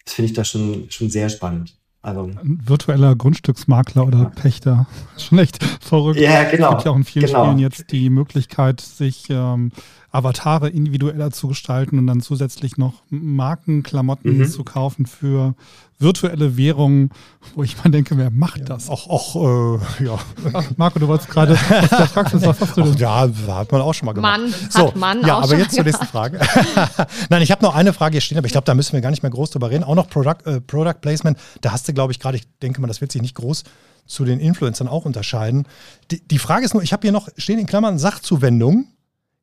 Das 0.05 0.13
finde 0.13 0.31
ich 0.31 0.33
da 0.35 0.43
schon, 0.43 0.89
schon 0.89 1.09
sehr 1.09 1.29
spannend. 1.29 1.77
Also, 2.03 2.23
Ein 2.23 2.59
virtueller 2.63 3.15
Grundstücksmakler 3.15 4.07
oder 4.07 4.25
Pächter. 4.25 4.87
Schon 5.17 5.37
echt 5.37 5.63
verrückt. 5.63 6.19
Ja, 6.19 6.49
genau. 6.49 6.69
Es 6.69 6.71
gibt 6.71 6.85
ja 6.85 6.91
auch 6.91 6.95
in 6.95 7.03
vielen 7.03 7.27
genau. 7.27 7.43
Spielen 7.43 7.59
jetzt 7.59 7.91
die 7.91 8.09
Möglichkeit, 8.09 8.81
sich 8.81 9.25
ähm, 9.29 9.71
Avatare 10.11 10.69
individueller 10.69 11.31
zu 11.31 11.47
gestalten 11.47 11.97
und 11.97 12.07
dann 12.07 12.19
zusätzlich 12.21 12.77
noch 12.77 13.01
Markenklamotten 13.09 14.39
mhm. 14.39 14.47
zu 14.47 14.63
kaufen 14.63 15.05
für 15.05 15.55
virtuelle 15.99 16.57
Währungen, 16.57 17.11
wo 17.55 17.63
ich 17.63 17.81
mal 17.81 17.89
denke, 17.89 18.17
wer 18.17 18.29
macht 18.29 18.59
ja, 18.59 18.65
das? 18.65 18.89
Auch, 18.89 19.07
auch 19.07 19.79
äh, 19.79 20.05
ja. 20.05 20.19
Ach, 20.53 20.65
Marco, 20.75 20.99
du 20.99 21.07
wolltest 21.07 21.29
gerade 21.29 21.53
aus 21.81 21.89
der 21.89 22.05
Praxis, 22.05 22.45
was 22.45 22.59
hast 22.59 22.75
du 22.75 22.81
denn? 22.81 22.97
ja, 22.97 23.29
hat 23.47 23.71
man 23.71 23.81
auch 23.81 23.93
schon 23.93 24.07
mal 24.07 24.13
gemacht. 24.13 24.41
Mann, 24.41 24.53
so, 24.69 24.87
hat 24.87 24.95
Mann 24.95 25.25
Ja, 25.25 25.37
aber 25.37 25.57
jetzt 25.57 25.75
zur 25.75 25.83
nächsten 25.83 26.05
Frage. 26.05 26.39
Nein, 27.29 27.41
ich 27.41 27.51
habe 27.51 27.63
noch 27.63 27.75
eine 27.75 27.93
Frage 27.93 28.13
hier 28.13 28.21
stehen, 28.21 28.37
aber 28.37 28.47
ich 28.47 28.51
glaube, 28.51 28.65
da 28.65 28.73
müssen 28.73 28.93
wir 28.93 29.01
gar 29.01 29.11
nicht 29.11 29.23
mehr 29.23 29.31
groß 29.31 29.51
drüber 29.51 29.69
reden. 29.69 29.83
Auch 29.83 29.95
noch 29.95 30.09
Product, 30.09 30.45
äh, 30.45 30.59
Product 30.59 30.99
Placement. 31.01 31.37
Da 31.61 31.71
hast 31.71 31.87
du, 31.87 31.93
glaube 31.93 32.11
ich, 32.11 32.19
gerade, 32.19 32.37
ich 32.37 32.43
denke 32.61 32.81
mal, 32.81 32.87
das 32.87 32.99
wird 32.99 33.11
sich 33.11 33.21
nicht 33.21 33.35
groß 33.35 33.63
zu 34.07 34.25
den 34.25 34.39
Influencern 34.39 34.87
auch 34.87 35.05
unterscheiden. 35.05 35.67
Die, 36.09 36.19
die 36.27 36.39
Frage 36.39 36.65
ist 36.65 36.73
nur, 36.73 36.83
ich 36.83 36.91
habe 36.91 37.03
hier 37.03 37.11
noch 37.11 37.29
stehen 37.37 37.59
in 37.59 37.67
Klammern 37.67 37.97
Sachzuwendung. 37.97 38.87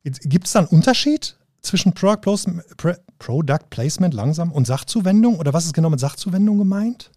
Gibt 0.03 0.47
es 0.47 0.53
da 0.53 0.59
einen 0.59 0.67
Unterschied 0.69 1.37
zwischen 1.61 1.93
Product 1.93 2.21
Placement, 2.21 2.63
Product 3.19 3.69
Placement 3.69 4.13
langsam 4.13 4.51
und 4.51 4.65
Sachzuwendung? 4.65 5.39
Oder 5.39 5.53
was 5.53 5.65
ist 5.65 5.73
genau 5.73 5.89
mit 5.89 5.99
Sachzuwendung 5.99 6.57
gemeint? 6.57 7.11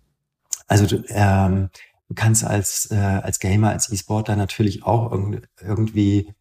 Also 0.66 0.86
du, 0.86 1.04
ähm, 1.08 1.70
du 2.08 2.14
kannst 2.14 2.44
als, 2.44 2.90
äh, 2.90 2.96
als 2.96 3.38
Gamer, 3.38 3.70
als 3.70 3.90
E-Sportler 3.92 4.36
natürlich 4.36 4.84
auch 4.84 5.12
irgendwie 5.60 6.32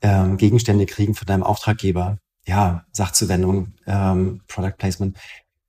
ähm, 0.00 0.36
Gegenstände 0.36 0.86
kriegen 0.86 1.14
von 1.14 1.26
deinem 1.26 1.42
Auftraggeber. 1.42 2.18
Ja, 2.46 2.84
Sachzuwendung, 2.92 3.74
ähm, 3.86 4.42
Product 4.48 4.76
Placement. 4.78 5.18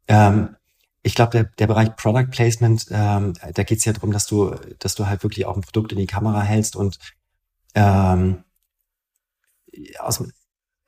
Ähm, 0.07 0.55
ich 1.03 1.15
glaube, 1.15 1.31
der, 1.31 1.43
der 1.43 1.67
Bereich 1.67 1.95
Product 1.95 2.31
Placement, 2.31 2.87
ähm, 2.89 3.33
da 3.53 3.63
geht 3.63 3.77
es 3.77 3.85
ja 3.85 3.93
darum, 3.93 4.11
dass 4.11 4.27
du, 4.27 4.55
dass 4.79 4.95
du 4.95 5.07
halt 5.07 5.23
wirklich 5.23 5.45
auch 5.45 5.55
ein 5.55 5.61
Produkt 5.61 5.91
in 5.91 5.99
die 5.99 6.07
Kamera 6.07 6.41
hältst 6.41 6.75
und 6.75 6.97
ähm, 7.75 8.44
aus, 9.99 10.23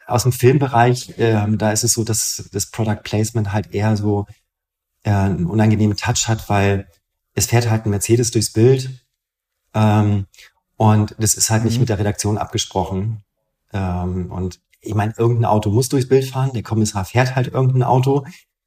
aus 0.05 0.23
dem 0.23 0.31
Filmbereich, 0.31 1.13
ähm, 1.17 1.57
da 1.57 1.71
ist 1.71 1.83
es 1.83 1.93
so, 1.93 2.03
dass 2.03 2.49
das 2.51 2.71
Product 2.71 3.01
Placement 3.03 3.51
halt 3.51 3.73
eher 3.73 3.97
so 3.97 4.25
äh, 5.03 5.11
einen 5.11 5.45
unangenehmen 5.45 5.97
Touch 5.97 6.27
hat, 6.27 6.49
weil 6.49 6.87
es 7.33 7.47
fährt 7.47 7.69
halt 7.69 7.85
ein 7.85 7.91
Mercedes 7.91 8.31
durchs 8.31 8.53
Bild 8.53 9.05
ähm, 9.73 10.27
und 10.75 11.15
das 11.19 11.33
ist 11.33 11.49
halt 11.49 11.63
mhm. 11.63 11.69
nicht 11.69 11.79
mit 11.79 11.89
der 11.89 11.99
Redaktion 11.99 12.37
abgesprochen. 12.37 13.23
Ähm, 13.73 14.31
und 14.31 14.59
ich 14.81 14.93
meine, 14.93 15.13
irgendein 15.17 15.45
Auto 15.45 15.69
muss 15.69 15.89
durchs 15.89 16.07
Bild 16.07 16.25
fahren, 16.25 16.51
der 16.53 16.63
Kommissar 16.63 17.05
fährt 17.05 17.35
halt 17.35 17.47
irgendein 17.47 17.83
Auto. 17.83 18.25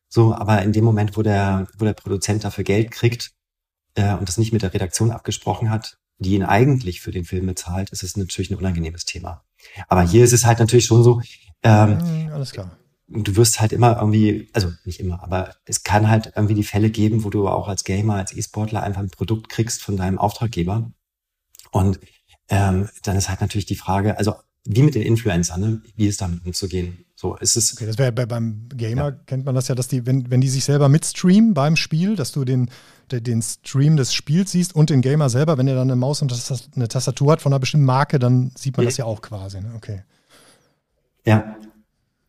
So, 0.09 0.35
aber 0.35 0.62
in 0.62 0.72
dem 0.72 0.85
Moment, 0.85 1.16
wo 1.16 1.22
der, 1.22 1.68
wo 1.78 1.85
der 1.85 1.94
Produzent 1.94 2.44
dafür 2.44 2.64
Geld 2.64 2.90
kriegt 2.90 3.33
äh, 3.94 4.14
und 4.14 4.28
das 4.28 4.38
nicht 4.38 4.52
mit 4.52 4.62
der 4.62 4.74
Redaktion 4.74 5.12
abgesprochen 5.12 5.70
hat, 5.70 5.98
die 6.18 6.35
ihn 6.35 6.42
eigentlich 6.42 7.00
für 7.00 7.12
den 7.12 7.24
Film 7.24 7.46
bezahlt, 7.46 7.90
ist 7.90 8.02
es 8.02 8.16
natürlich 8.16 8.50
ein 8.50 8.59
unangenehmes 8.59 9.04
Thema. 9.04 9.44
Aber 9.88 10.03
hier 10.03 10.25
ist 10.25 10.33
es 10.33 10.46
halt 10.46 10.59
natürlich 10.59 10.87
schon 10.87 11.03
so, 11.03 11.23
ähm, 11.62 12.01
hm, 12.01 12.33
alles 12.33 12.53
klar. 12.53 12.77
Du 13.09 13.35
wirst 13.35 13.61
halt 13.61 13.73
immer 13.73 13.96
irgendwie, 13.96 14.49
also 14.53 14.70
nicht 14.85 15.01
immer, 15.01 15.23
aber 15.23 15.57
es 15.64 15.83
kann 15.83 16.09
halt 16.09 16.33
irgendwie 16.37 16.55
die 16.55 16.62
Fälle 16.62 16.90
geben, 16.90 17.25
wo 17.25 17.31
du 17.31 17.49
auch 17.49 17.66
als 17.66 17.83
Gamer, 17.83 18.14
als 18.14 18.33
E-Sportler 18.33 18.83
einfach 18.83 19.01
ein 19.01 19.11
Produkt 19.11 19.49
kriegst 19.49 19.83
von 19.83 19.96
deinem 19.96 20.18
Auftraggeber. 20.18 20.92
Und 21.73 21.99
ähm, 22.49 22.88
dann 23.03 23.16
ist 23.16 23.29
halt 23.29 23.40
natürlich 23.40 23.66
die 23.66 23.77
Frage, 23.77 24.16
also 24.16 24.35
wie 24.64 24.83
mit 24.83 24.94
den 24.94 25.03
Influencern, 25.03 25.61
ne? 25.61 25.83
wie 25.96 26.07
ist 26.07 26.20
damit 26.20 26.44
umzugehen? 26.44 27.05
So 27.14 27.37
ist 27.37 27.57
es. 27.57 27.73
Okay, 27.73 27.87
das 27.87 27.99
wäre 27.99 28.12
bei, 28.12 28.27
beim 28.27 28.68
Gamer 28.75 29.05
ja. 29.05 29.11
kennt 29.12 29.44
man 29.44 29.55
das 29.55 29.68
ja, 29.68 29.75
dass 29.75 29.88
die, 29.88 30.07
wenn, 30.07 30.31
wenn 30.31 30.40
die 30.40 30.49
sich 30.49 30.64
selber 30.64 30.88
mitstreamen 30.88 31.55
beim 31.55 31.77
Spiel, 31.77 32.16
dass 32.16 32.33
du 32.33 32.44
den, 32.44 32.70
den 33.11 33.42
Stream 33.42 33.96
des 33.96 34.14
Spiels 34.14 34.53
siehst 34.53 34.75
und 34.75 34.90
den 34.90 35.01
Gamer 35.01 35.29
selber, 35.31 35.59
wenn 35.59 35.68
er 35.68 35.75
dann 35.75 35.90
eine 35.90 35.96
Maus 35.96 36.23
und 36.23 36.33
eine 36.77 36.88
Tastatur 36.88 37.33
hat 37.33 37.42
von 37.42 37.53
einer 37.53 37.61
bestimmten 37.61 37.87
Marke, 37.87 38.18
dann 38.18 38.53
sieht 38.55 38.77
man 38.77 38.85
ja. 38.85 38.88
das 38.88 38.96
ja 38.99 39.05
auch 39.05 39.23
quasi. 39.23 39.61
Ne? 39.61 39.73
Okay. 39.77 40.03
Ja, 41.25 41.57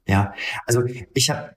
ja. 0.08 0.34
Also 0.65 0.84
ich 1.13 1.30
habe 1.30 1.56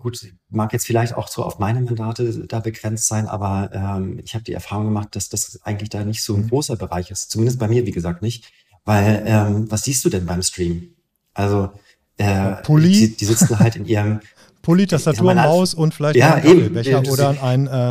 gut, 0.00 0.32
mag 0.48 0.72
jetzt 0.72 0.86
vielleicht 0.86 1.14
auch 1.14 1.28
so 1.28 1.42
auf 1.42 1.58
meine 1.58 1.80
Mandate 1.80 2.46
da 2.46 2.60
begrenzt 2.60 3.08
sein, 3.08 3.26
aber 3.26 3.70
ähm, 3.72 4.20
ich 4.24 4.34
habe 4.34 4.44
die 4.44 4.52
Erfahrung 4.52 4.86
gemacht, 4.86 5.16
dass 5.16 5.28
das 5.28 5.60
eigentlich 5.64 5.90
da 5.90 6.04
nicht 6.04 6.22
so 6.22 6.34
ein 6.34 6.42
mhm. 6.42 6.48
großer 6.48 6.76
Bereich 6.76 7.10
ist. 7.10 7.30
Zumindest 7.30 7.58
bei 7.58 7.68
mir, 7.68 7.84
wie 7.86 7.92
gesagt, 7.92 8.22
nicht. 8.22 8.52
Weil, 8.86 9.24
ähm, 9.26 9.70
was 9.70 9.82
siehst 9.82 10.04
du 10.04 10.08
denn 10.08 10.24
beim 10.24 10.42
Stream? 10.42 10.94
Also, 11.34 11.70
äh, 12.16 12.62
Pulli. 12.62 12.92
Die, 12.92 13.16
die 13.16 13.24
sitzen 13.26 13.58
halt 13.58 13.76
in 13.76 13.84
ihrem 13.84 14.20
Pulli, 14.62 14.86
Tastatur, 14.86 15.34
Maus 15.34 15.74
und 15.74 15.92
vielleicht 15.92 16.16
ja, 16.16 16.34
ein 16.34 16.72
Becher 16.72 17.02
oder 17.10 17.42
ein, 17.42 17.66
äh, 17.66 17.90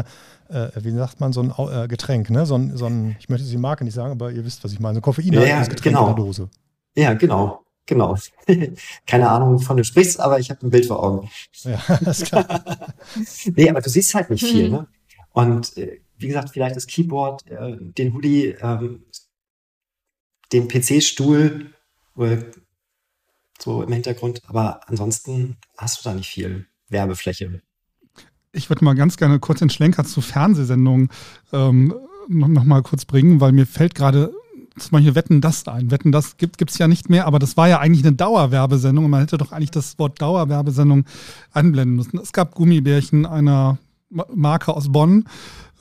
äh, 0.50 0.72
wie 0.78 0.92
sagt 0.92 1.20
man, 1.20 1.34
so 1.34 1.42
ein 1.42 1.54
äh, 1.58 1.88
Getränk, 1.88 2.30
ne? 2.30 2.46
So 2.46 2.56
ein, 2.58 2.76
so 2.76 2.86
ein, 2.86 3.18
ich 3.20 3.30
möchte 3.30 3.48
die 3.48 3.58
Marke 3.58 3.84
nicht 3.84 3.94
sagen, 3.94 4.12
aber 4.12 4.32
ihr 4.32 4.44
wisst, 4.44 4.64
was 4.64 4.72
ich 4.72 4.80
meine, 4.80 4.96
so 4.96 5.00
ein 5.00 5.04
koffeinhaltiges 5.04 5.50
ja, 5.50 5.64
Getränk 5.64 5.96
genau. 5.96 6.10
in 6.10 6.16
der 6.16 6.26
Dose. 6.26 6.50
Ja, 6.96 7.14
genau. 7.14 7.62
Genau. 7.88 8.18
Keine 9.06 9.30
Ahnung, 9.30 9.56
wovon 9.56 9.78
du 9.78 9.84
sprichst, 9.84 10.20
aber 10.20 10.40
ich 10.40 10.50
habe 10.50 10.66
ein 10.66 10.72
Bild 10.72 10.86
vor 10.88 11.04
Augen. 11.04 11.30
Ja, 11.64 11.80
alles 11.88 12.24
klar. 12.24 12.64
nee, 13.56 13.70
aber 13.70 13.82
du 13.82 13.90
siehst 13.90 14.16
halt 14.16 14.30
nicht 14.30 14.44
viel, 14.46 14.70
ne? 14.70 14.88
Und 15.34 15.78
äh, 15.78 16.00
wie 16.18 16.28
gesagt, 16.28 16.50
vielleicht 16.52 16.78
das 16.78 16.88
Keyboard, 16.88 17.46
äh, 17.52 17.76
den 17.80 18.14
Hoodie, 18.14 18.56
ähm, 18.62 19.04
den 20.52 20.68
PC-Stuhl 20.68 21.72
so 23.60 23.84
im 23.84 23.92
Hintergrund, 23.92 24.42
aber 24.48 24.82
ansonsten 24.88 25.58
hast 25.78 26.00
du 26.00 26.10
da 26.10 26.16
nicht 26.16 26.30
viel 26.30 26.66
Werbefläche. 26.90 27.62
Ich 28.52 28.70
würde 28.70 28.86
mal 28.86 28.96
ganz 28.96 29.18
gerne 29.18 29.40
kurz 29.40 29.60
den 29.60 29.70
Schlenker 29.70 30.06
zu 30.06 30.22
Fernsehsendungen 30.22 31.10
ähm, 31.52 31.94
noch, 32.28 32.64
mal 32.64 32.82
kurz 32.84 33.06
bringen, 33.06 33.42
weil 33.42 33.52
mir 33.52 33.66
fällt 33.66 33.96
gerade 33.96 34.34
zum 34.78 34.92
Beispiel 34.92 35.16
Wetten 35.16 35.42
das 35.42 35.68
ein. 35.68 35.92
Wetten 35.92 36.12
das 36.12 36.38
gibt 36.38 36.62
es 36.62 36.78
ja 36.78 36.88
nicht 36.88 37.10
mehr, 37.10 37.28
aber 37.28 37.40
das 37.40 37.56
war 37.56 37.68
ja 37.68 37.80
eigentlich 37.80 38.06
eine 38.06 38.16
Dauerwerbesendung 38.16 39.06
und 39.06 39.12
man 39.12 39.22
hätte 39.22 39.38
doch 39.38 39.52
eigentlich 39.52 39.72
das 39.72 39.98
Wort 40.00 40.22
Dauerwerbesendung 40.22 41.06
anblenden 41.52 41.96
müssen. 41.96 42.18
Es 42.20 42.34
gab 42.34 42.56
Gummibärchen 42.56 43.26
einer 43.26 43.78
Marke 44.10 44.74
aus 44.74 44.92
Bonn 44.92 45.26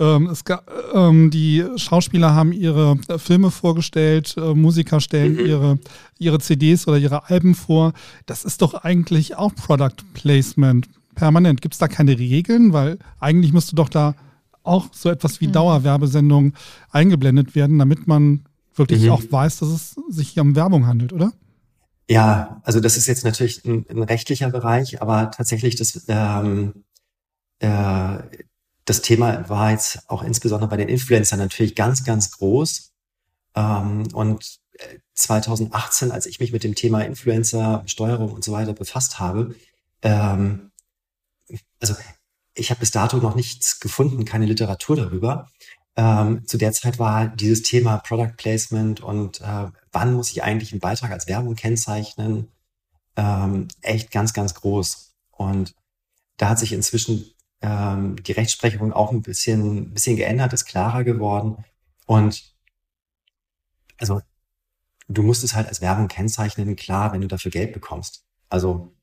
ähm, 0.00 0.26
es 0.26 0.44
gab, 0.44 0.70
ähm, 0.92 1.30
die 1.30 1.64
Schauspieler 1.76 2.34
haben 2.34 2.52
ihre 2.52 2.98
äh, 3.08 3.18
Filme 3.18 3.50
vorgestellt, 3.50 4.34
äh, 4.36 4.54
Musiker 4.54 5.00
stellen 5.00 5.34
mhm. 5.34 5.46
ihre, 5.46 5.78
ihre 6.18 6.38
CDs 6.40 6.88
oder 6.88 6.98
ihre 6.98 7.28
Alben 7.28 7.54
vor. 7.54 7.92
Das 8.26 8.44
ist 8.44 8.62
doch 8.62 8.74
eigentlich 8.74 9.36
auch 9.36 9.54
Product 9.54 10.02
Placement 10.14 10.88
permanent. 11.14 11.62
Gibt 11.62 11.74
es 11.74 11.78
da 11.78 11.88
keine 11.88 12.18
Regeln? 12.18 12.72
Weil 12.72 12.98
eigentlich 13.20 13.52
müsste 13.52 13.76
doch 13.76 13.88
da 13.88 14.14
auch 14.64 14.86
so 14.92 15.10
etwas 15.10 15.40
wie 15.40 15.46
mhm. 15.46 15.52
Dauerwerbesendungen 15.52 16.54
eingeblendet 16.90 17.54
werden, 17.54 17.78
damit 17.78 18.06
man 18.06 18.44
wirklich 18.74 19.04
mhm. 19.04 19.10
auch 19.10 19.22
weiß, 19.30 19.58
dass 19.58 19.68
es 19.68 19.96
sich 20.08 20.30
hier 20.30 20.42
um 20.42 20.56
Werbung 20.56 20.86
handelt, 20.86 21.12
oder? 21.12 21.32
Ja, 22.08 22.60
also 22.64 22.80
das 22.80 22.96
ist 22.96 23.06
jetzt 23.06 23.24
natürlich 23.24 23.64
ein, 23.64 23.86
ein 23.88 24.02
rechtlicher 24.02 24.50
Bereich, 24.50 25.00
aber 25.00 25.30
tatsächlich 25.30 25.76
das 25.76 26.04
ähm, 26.08 26.84
äh, 27.60 28.18
das 28.84 29.02
Thema 29.02 29.48
war 29.48 29.70
jetzt 29.70 29.98
auch 30.08 30.22
insbesondere 30.22 30.68
bei 30.68 30.76
den 30.76 30.88
Influencern 30.88 31.38
natürlich 31.38 31.74
ganz, 31.74 32.04
ganz 32.04 32.30
groß. 32.32 32.92
Ähm, 33.54 34.08
und 34.12 34.58
2018, 35.14 36.10
äh, 36.10 36.12
als 36.12 36.26
ich 36.26 36.40
mich 36.40 36.52
mit 36.52 36.64
dem 36.64 36.74
Thema 36.74 37.02
Influencer, 37.02 37.82
Steuerung 37.86 38.32
und 38.32 38.44
so 38.44 38.52
weiter 38.52 38.72
befasst 38.72 39.18
habe, 39.18 39.54
ähm, 40.02 40.70
also 41.80 41.94
ich 42.54 42.70
habe 42.70 42.80
bis 42.80 42.90
dato 42.90 43.18
noch 43.18 43.34
nichts 43.34 43.80
gefunden, 43.80 44.24
keine 44.24 44.46
Literatur 44.46 44.96
darüber. 44.96 45.48
Ähm, 45.96 46.46
zu 46.46 46.58
der 46.58 46.72
Zeit 46.72 46.98
war 46.98 47.28
dieses 47.28 47.62
Thema 47.62 47.98
Product 47.98 48.36
Placement 48.36 49.00
und 49.00 49.40
äh, 49.40 49.70
wann 49.92 50.12
muss 50.14 50.30
ich 50.30 50.42
eigentlich 50.42 50.72
einen 50.72 50.80
Beitrag 50.80 51.12
als 51.12 51.28
Werbung 51.28 51.54
kennzeichnen, 51.54 52.48
ähm, 53.16 53.68
echt 53.80 54.10
ganz, 54.10 54.32
ganz 54.32 54.54
groß. 54.54 55.14
Und 55.30 55.74
da 56.36 56.50
hat 56.50 56.58
sich 56.58 56.72
inzwischen 56.72 57.33
ähm, 57.64 58.16
die 58.22 58.32
Rechtsprechung 58.32 58.92
auch 58.92 59.10
ein 59.12 59.22
bisschen, 59.22 59.92
bisschen 59.94 60.16
geändert, 60.16 60.52
ist 60.52 60.66
klarer 60.66 61.04
geworden. 61.04 61.64
Und 62.06 62.54
also 63.98 64.20
du 65.08 65.22
musst 65.22 65.44
es 65.44 65.54
halt 65.54 65.68
als 65.68 65.80
Werbung 65.80 66.08
kennzeichnen, 66.08 66.76
klar, 66.76 67.12
wenn 67.12 67.20
du 67.22 67.28
dafür 67.28 67.50
Geld 67.50 67.72
bekommst. 67.72 68.24
Also 68.50 68.94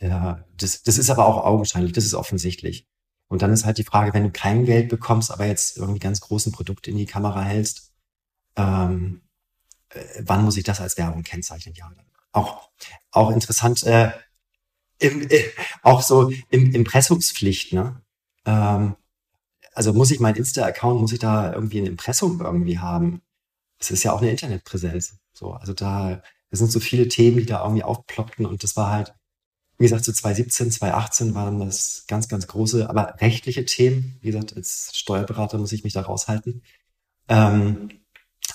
Ja, 0.00 0.44
das, 0.56 0.82
das 0.82 0.98
ist 0.98 1.10
aber 1.10 1.26
auch 1.26 1.44
augenscheinlich, 1.44 1.92
das 1.92 2.04
ist 2.04 2.14
offensichtlich. 2.14 2.88
Und 3.28 3.42
dann 3.42 3.52
ist 3.52 3.64
halt 3.64 3.78
die 3.78 3.84
Frage, 3.84 4.12
wenn 4.14 4.24
du 4.24 4.30
kein 4.32 4.64
Geld 4.66 4.88
bekommst, 4.90 5.30
aber 5.32 5.46
jetzt 5.46 5.78
irgendwie 5.78 6.00
ganz 6.00 6.20
großen 6.20 6.52
Produkte 6.52 6.90
in 6.90 6.98
die 6.98 7.06
Kamera 7.06 7.42
hältst, 7.42 7.92
ähm, 8.56 9.22
äh, 9.90 10.00
wann 10.20 10.44
muss 10.44 10.56
ich 10.58 10.64
das 10.64 10.80
als 10.80 10.98
Werbung 10.98 11.22
kennzeichnen? 11.24 11.74
Ja, 11.76 11.92
auch, 12.32 12.70
auch 13.12 13.30
interessant, 13.30 13.84
äh, 13.84 14.12
im, 15.02 15.22
äh, 15.30 15.44
auch 15.82 16.02
so 16.02 16.30
im 16.50 16.74
Impressumspflicht, 16.74 17.72
ne? 17.72 18.00
Ähm, 18.46 18.96
also 19.74 19.92
muss 19.92 20.10
ich 20.10 20.20
mein 20.20 20.36
Insta-Account, 20.36 21.00
muss 21.00 21.12
ich 21.12 21.18
da 21.18 21.52
irgendwie 21.52 21.80
ein 21.80 21.86
Impressum 21.86 22.40
irgendwie 22.40 22.78
haben? 22.78 23.22
Es 23.78 23.90
ist 23.90 24.02
ja 24.04 24.12
auch 24.12 24.20
eine 24.20 24.30
Internetpräsenz. 24.30 25.16
So, 25.32 25.52
also 25.52 25.72
da, 25.72 26.22
es 26.50 26.58
sind 26.58 26.70
so 26.70 26.80
viele 26.80 27.08
Themen, 27.08 27.38
die 27.38 27.46
da 27.46 27.62
irgendwie 27.64 27.82
aufploppten 27.82 28.46
und 28.46 28.62
das 28.62 28.76
war 28.76 28.90
halt, 28.90 29.14
wie 29.78 29.84
gesagt, 29.84 30.04
so 30.04 30.12
2017, 30.12 30.70
2018 30.70 31.34
waren 31.34 31.58
das 31.60 32.04
ganz, 32.06 32.28
ganz 32.28 32.46
große, 32.46 32.88
aber 32.88 33.16
rechtliche 33.20 33.64
Themen. 33.64 34.18
Wie 34.20 34.30
gesagt, 34.30 34.54
als 34.56 34.92
Steuerberater 34.94 35.58
muss 35.58 35.72
ich 35.72 35.84
mich 35.84 35.94
da 35.94 36.02
raushalten. 36.02 36.62
Ähm, 37.28 37.88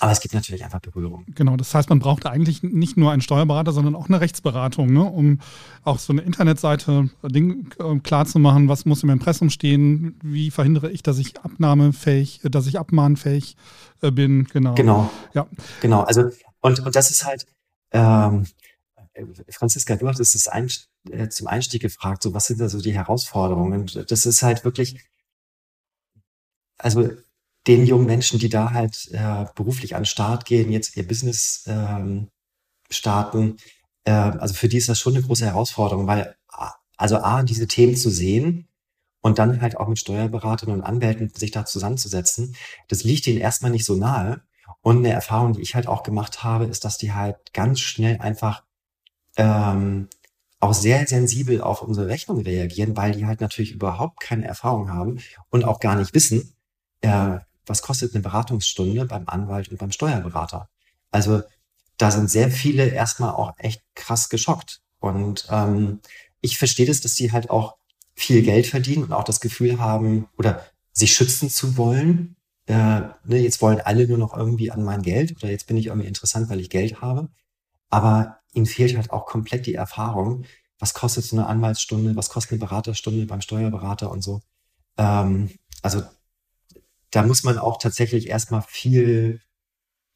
aber 0.00 0.12
es 0.12 0.20
gibt 0.20 0.34
natürlich 0.34 0.64
einfach 0.64 0.80
Berührung. 0.80 1.24
Genau, 1.34 1.56
das 1.56 1.74
heißt, 1.74 1.88
man 1.88 1.98
braucht 1.98 2.26
eigentlich 2.26 2.62
nicht 2.62 2.96
nur 2.96 3.10
einen 3.10 3.22
Steuerberater, 3.22 3.72
sondern 3.72 3.94
auch 3.94 4.08
eine 4.08 4.20
Rechtsberatung, 4.20 4.92
ne? 4.92 5.02
um 5.02 5.40
auch 5.84 5.98
so 5.98 6.12
eine 6.12 6.22
Internetseite 6.22 7.10
Ding, 7.24 7.70
äh, 7.78 7.98
klar 8.00 8.26
zu 8.26 8.38
machen, 8.38 8.68
was 8.68 8.84
muss 8.84 9.02
im 9.02 9.10
Impressum 9.10 9.50
stehen, 9.50 10.18
wie 10.22 10.50
verhindere 10.50 10.90
ich, 10.90 11.02
dass 11.02 11.18
ich 11.18 11.38
abnahmefähig, 11.40 12.40
dass 12.44 12.66
ich 12.66 12.78
abmahnfähig 12.78 13.56
äh, 14.02 14.10
bin. 14.10 14.44
Genau. 14.44 14.74
Genau. 14.74 15.10
Ja. 15.34 15.46
Genau. 15.80 16.02
Also, 16.02 16.30
und, 16.60 16.80
und 16.80 16.96
das 16.96 17.10
ist 17.10 17.24
halt, 17.24 17.46
ähm, 17.92 18.46
Franziska, 19.50 19.96
du 19.96 20.08
hattest 20.08 20.34
es 20.34 20.48
ein, 20.48 20.70
äh, 21.10 21.28
zum 21.28 21.46
Einstieg 21.48 21.82
gefragt, 21.82 22.22
so 22.22 22.34
was 22.34 22.46
sind 22.46 22.60
da 22.60 22.68
so 22.68 22.80
die 22.80 22.94
Herausforderungen? 22.94 23.80
Und 23.80 24.10
das 24.10 24.26
ist 24.26 24.42
halt 24.42 24.64
wirklich, 24.64 25.04
also 26.76 27.10
den 27.68 27.86
jungen 27.86 28.06
Menschen, 28.06 28.38
die 28.38 28.48
da 28.48 28.72
halt 28.72 29.08
äh, 29.12 29.44
beruflich 29.54 29.94
an 29.94 30.02
den 30.02 30.06
Start 30.06 30.44
gehen, 30.46 30.72
jetzt 30.72 30.96
ihr 30.96 31.06
Business 31.06 31.64
ähm, 31.66 32.28
starten, 32.90 33.58
äh, 34.04 34.10
also 34.10 34.54
für 34.54 34.68
die 34.68 34.78
ist 34.78 34.88
das 34.88 34.98
schon 34.98 35.14
eine 35.14 35.22
große 35.22 35.44
Herausforderung, 35.44 36.06
weil 36.06 36.34
also 36.96 37.18
A, 37.18 37.42
diese 37.44 37.68
Themen 37.68 37.96
zu 37.96 38.10
sehen 38.10 38.66
und 39.20 39.38
dann 39.38 39.60
halt 39.60 39.76
auch 39.76 39.88
mit 39.88 39.98
Steuerberatern 39.98 40.70
und 40.72 40.82
Anwälten 40.82 41.30
sich 41.30 41.52
da 41.52 41.64
zusammenzusetzen, 41.64 42.56
das 42.88 43.04
liegt 43.04 43.26
ihnen 43.26 43.38
erstmal 43.38 43.70
nicht 43.70 43.84
so 43.84 43.94
nahe. 43.94 44.42
Und 44.80 44.98
eine 44.98 45.12
Erfahrung, 45.12 45.54
die 45.54 45.62
ich 45.62 45.74
halt 45.74 45.86
auch 45.86 46.02
gemacht 46.02 46.42
habe, 46.44 46.66
ist, 46.66 46.84
dass 46.84 46.98
die 46.98 47.12
halt 47.12 47.52
ganz 47.52 47.80
schnell 47.80 48.18
einfach 48.18 48.64
ähm, 49.36 50.08
auch 50.60 50.74
sehr 50.74 51.06
sensibel 51.06 51.60
auf 51.60 51.82
unsere 51.82 52.08
Rechnung 52.08 52.40
reagieren, 52.40 52.96
weil 52.96 53.12
die 53.12 53.26
halt 53.26 53.40
natürlich 53.40 53.72
überhaupt 53.72 54.20
keine 54.20 54.46
Erfahrung 54.46 54.90
haben 54.90 55.20
und 55.50 55.64
auch 55.64 55.80
gar 55.80 55.94
nicht 55.94 56.14
wissen, 56.14 56.54
äh, 57.00 57.38
was 57.68 57.82
kostet 57.82 58.14
eine 58.14 58.22
Beratungsstunde 58.22 59.04
beim 59.06 59.24
Anwalt 59.26 59.68
und 59.68 59.78
beim 59.78 59.92
Steuerberater. 59.92 60.68
Also 61.10 61.42
da 61.96 62.10
sind 62.10 62.30
sehr 62.30 62.50
viele 62.50 62.86
erstmal 62.88 63.30
auch 63.30 63.52
echt 63.58 63.82
krass 63.94 64.28
geschockt. 64.28 64.80
Und 65.00 65.46
ähm, 65.50 66.00
ich 66.40 66.58
verstehe 66.58 66.86
das, 66.86 67.00
dass 67.00 67.14
die 67.14 67.32
halt 67.32 67.50
auch 67.50 67.76
viel 68.14 68.42
Geld 68.42 68.66
verdienen 68.66 69.04
und 69.04 69.12
auch 69.12 69.24
das 69.24 69.40
Gefühl 69.40 69.78
haben 69.78 70.28
oder 70.36 70.64
sich 70.92 71.12
schützen 71.12 71.50
zu 71.50 71.76
wollen. 71.76 72.36
Äh, 72.66 73.00
ne, 73.24 73.38
jetzt 73.38 73.62
wollen 73.62 73.80
alle 73.80 74.06
nur 74.06 74.18
noch 74.18 74.36
irgendwie 74.36 74.70
an 74.70 74.84
mein 74.84 75.02
Geld 75.02 75.36
oder 75.36 75.50
jetzt 75.50 75.66
bin 75.66 75.76
ich 75.76 75.86
irgendwie 75.86 76.08
interessant, 76.08 76.48
weil 76.50 76.60
ich 76.60 76.70
Geld 76.70 77.00
habe. 77.00 77.28
Aber 77.90 78.38
ihnen 78.52 78.66
fehlt 78.66 78.96
halt 78.96 79.10
auch 79.10 79.26
komplett 79.26 79.66
die 79.66 79.74
Erfahrung. 79.74 80.44
Was 80.78 80.94
kostet 80.94 81.24
so 81.24 81.36
eine 81.36 81.46
Anwaltsstunde? 81.46 82.14
Was 82.16 82.28
kostet 82.28 82.52
eine 82.52 82.60
Beraterstunde 82.60 83.26
beim 83.26 83.40
Steuerberater 83.40 84.10
und 84.10 84.22
so? 84.22 84.42
Ähm, 84.96 85.50
also 85.82 86.02
da 87.10 87.22
muss 87.22 87.44
man 87.44 87.58
auch 87.58 87.78
tatsächlich 87.78 88.28
erstmal 88.28 88.62
viel, 88.62 89.40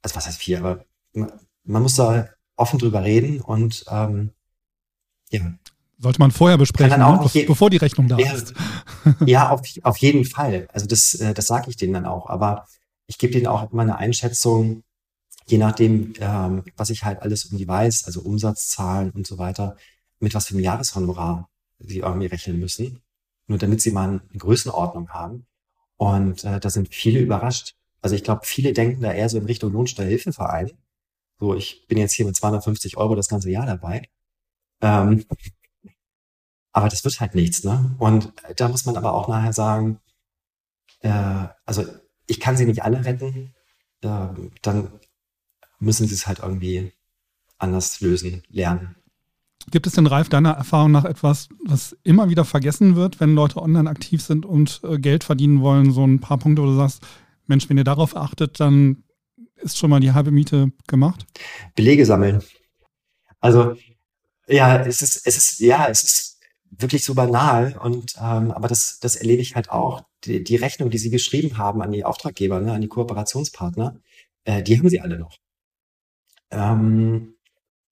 also 0.03 0.17
was 0.17 0.27
heißt 0.27 0.39
viel, 0.39 0.57
aber 0.57 0.85
man 1.65 1.83
muss 1.83 1.97
da 1.97 2.29
offen 2.57 2.79
drüber 2.79 3.03
reden 3.03 3.41
und 3.41 3.85
ähm, 3.91 4.31
ja. 5.31 5.41
Sollte 5.99 6.19
man 6.19 6.31
vorher 6.33 6.59
besprechen, 6.59 6.99
ne? 6.99 7.31
bevor 7.47 7.71
die 7.71 7.77
Rechnung 7.77 8.09
da 8.09 8.19
ja, 8.19 8.33
ist. 8.33 8.55
ja, 9.27 9.51
auf, 9.51 9.61
auf 9.83 9.97
jeden 9.99 10.25
Fall. 10.25 10.69
Also 10.73 10.87
das, 10.87 11.15
äh, 11.15 11.33
das 11.33 11.47
sage 11.47 11.71
ich 11.71 11.77
denen 11.77 11.93
dann 11.93 12.07
auch. 12.07 12.29
Aber 12.29 12.67
ich 13.07 13.19
gebe 13.19 13.33
denen 13.33 13.47
auch 13.47 13.71
meine 13.71 13.99
Einschätzung, 13.99 14.83
je 15.47 15.59
nachdem, 15.59 16.15
ähm, 16.19 16.65
was 16.77 16.91
ich 16.91 17.05
halt 17.05 17.23
alles 17.23 17.45
irgendwie 17.45 17.69
weiß, 17.69 18.05
also 18.05 18.21
Umsatzzahlen 18.23 19.11
und 19.13 19.29
so 19.29 19.39
weiter, 19.39 19.77
mit 20.19 20.35
was 20.35 20.47
für 20.47 20.55
einem 20.55 20.65
Jahreshonorar 20.65 21.49
sie 21.79 21.99
irgendwie 21.99 22.27
rechnen 22.27 22.59
müssen. 22.59 23.01
Nur 23.47 23.59
damit 23.59 23.81
sie 23.81 23.93
mal 23.93 24.09
eine 24.09 24.39
Größenordnung 24.39 25.11
haben. 25.11 25.47
Und 26.03 26.43
äh, 26.43 26.59
da 26.59 26.69
sind 26.69 26.93
viele 26.93 27.21
überrascht. 27.21 27.77
Also 28.01 28.17
ich 28.17 28.25
glaube, 28.25 28.41
viele 28.45 28.73
denken 28.73 29.03
da 29.03 29.13
eher 29.13 29.29
so 29.29 29.39
in 29.39 29.45
Richtung 29.45 29.73
Lohnsteuerhilfeverein. 29.73 30.73
So, 31.39 31.55
ich 31.55 31.87
bin 31.87 31.97
jetzt 31.97 32.15
hier 32.15 32.27
mit 32.27 32.35
250 32.35 32.97
Euro 32.97 33.15
das 33.15 33.29
ganze 33.29 33.53
Jahr 33.53 33.67
dabei. 33.67 34.09
Ähm, 34.81 35.25
aber 36.73 36.89
das 36.89 37.05
wird 37.05 37.21
halt 37.21 37.37
nichts, 37.37 37.63
ne? 37.63 37.95
Und 38.01 38.33
da 38.57 38.67
muss 38.67 38.85
man 38.85 38.97
aber 38.97 39.15
auch 39.15 39.29
nachher 39.29 39.53
sagen, 39.53 40.01
äh, 41.03 41.47
also 41.67 41.85
ich 42.27 42.41
kann 42.41 42.57
sie 42.57 42.67
nicht 42.67 42.83
alle 42.83 43.05
retten, 43.05 43.55
äh, 44.01 44.27
dann 44.61 44.99
müssen 45.79 46.09
sie 46.09 46.15
es 46.15 46.27
halt 46.27 46.41
irgendwie 46.41 46.93
anders 47.59 48.01
lösen, 48.01 48.43
lernen. 48.49 48.97
Gibt 49.71 49.87
es 49.87 49.95
denn, 49.95 50.07
Ralf, 50.07 50.29
deiner 50.29 50.53
Erfahrung 50.53 50.91
nach 50.91 51.05
etwas, 51.05 51.49
was 51.65 51.97
immer 52.03 52.29
wieder 52.29 52.45
vergessen 52.45 52.97
wird, 52.97 53.21
wenn 53.21 53.35
Leute 53.35 53.63
online 53.63 53.89
aktiv 53.89 54.23
sind 54.23 54.45
und 54.45 54.81
äh, 54.85 54.99
Geld 54.99 55.25
verdienen 55.25 55.61
wollen? 55.61 55.93
So 55.93 56.05
ein 56.05 56.21
paar 56.21 56.39
Punkte, 56.39 56.63
wo 56.63 56.67
du 56.67 56.77
sagst, 56.77 57.03
Mensch, 57.47 57.69
wenn 57.69 57.79
ihr 57.79 57.85
darauf 57.85 58.17
achtet, 58.17 58.61
dann 58.61 59.05
ist 59.57 59.79
schon 59.79 59.91
mal 59.91 60.01
die 60.01 60.13
halbe 60.13 60.31
Miete 60.31 60.73
gemacht? 60.87 61.27
Belege 61.75 62.05
sammeln. 62.05 62.43
Also, 63.41 63.77
ja, 64.47 64.81
es 64.81 65.03
ist, 65.03 65.27
es 65.27 65.37
ist, 65.37 65.61
ja, 65.61 65.87
es 65.89 66.03
ist 66.03 66.41
wirklich 66.71 67.05
so 67.05 67.15
banal 67.15 67.77
und, 67.83 68.15
ähm, 68.19 68.51
aber 68.51 68.69
das, 68.69 68.99
das 69.01 69.17
erlebe 69.17 69.43
ich 69.43 69.55
halt 69.55 69.71
auch. 69.71 70.05
Die, 70.25 70.43
die 70.43 70.57
Rechnung, 70.57 70.91
die 70.91 70.99
sie 70.99 71.11
geschrieben 71.11 71.59
haben 71.59 71.83
an 71.83 71.93
die 71.93 72.05
Auftraggeber, 72.05 72.61
ne, 72.61 72.73
an 72.73 72.81
die 72.81 72.89
Kooperationspartner, 72.89 73.97
äh, 74.45 74.63
die 74.63 74.79
haben 74.79 74.89
sie 74.89 75.01
alle 75.01 75.19
noch. 75.19 75.37
Ähm, 76.51 77.35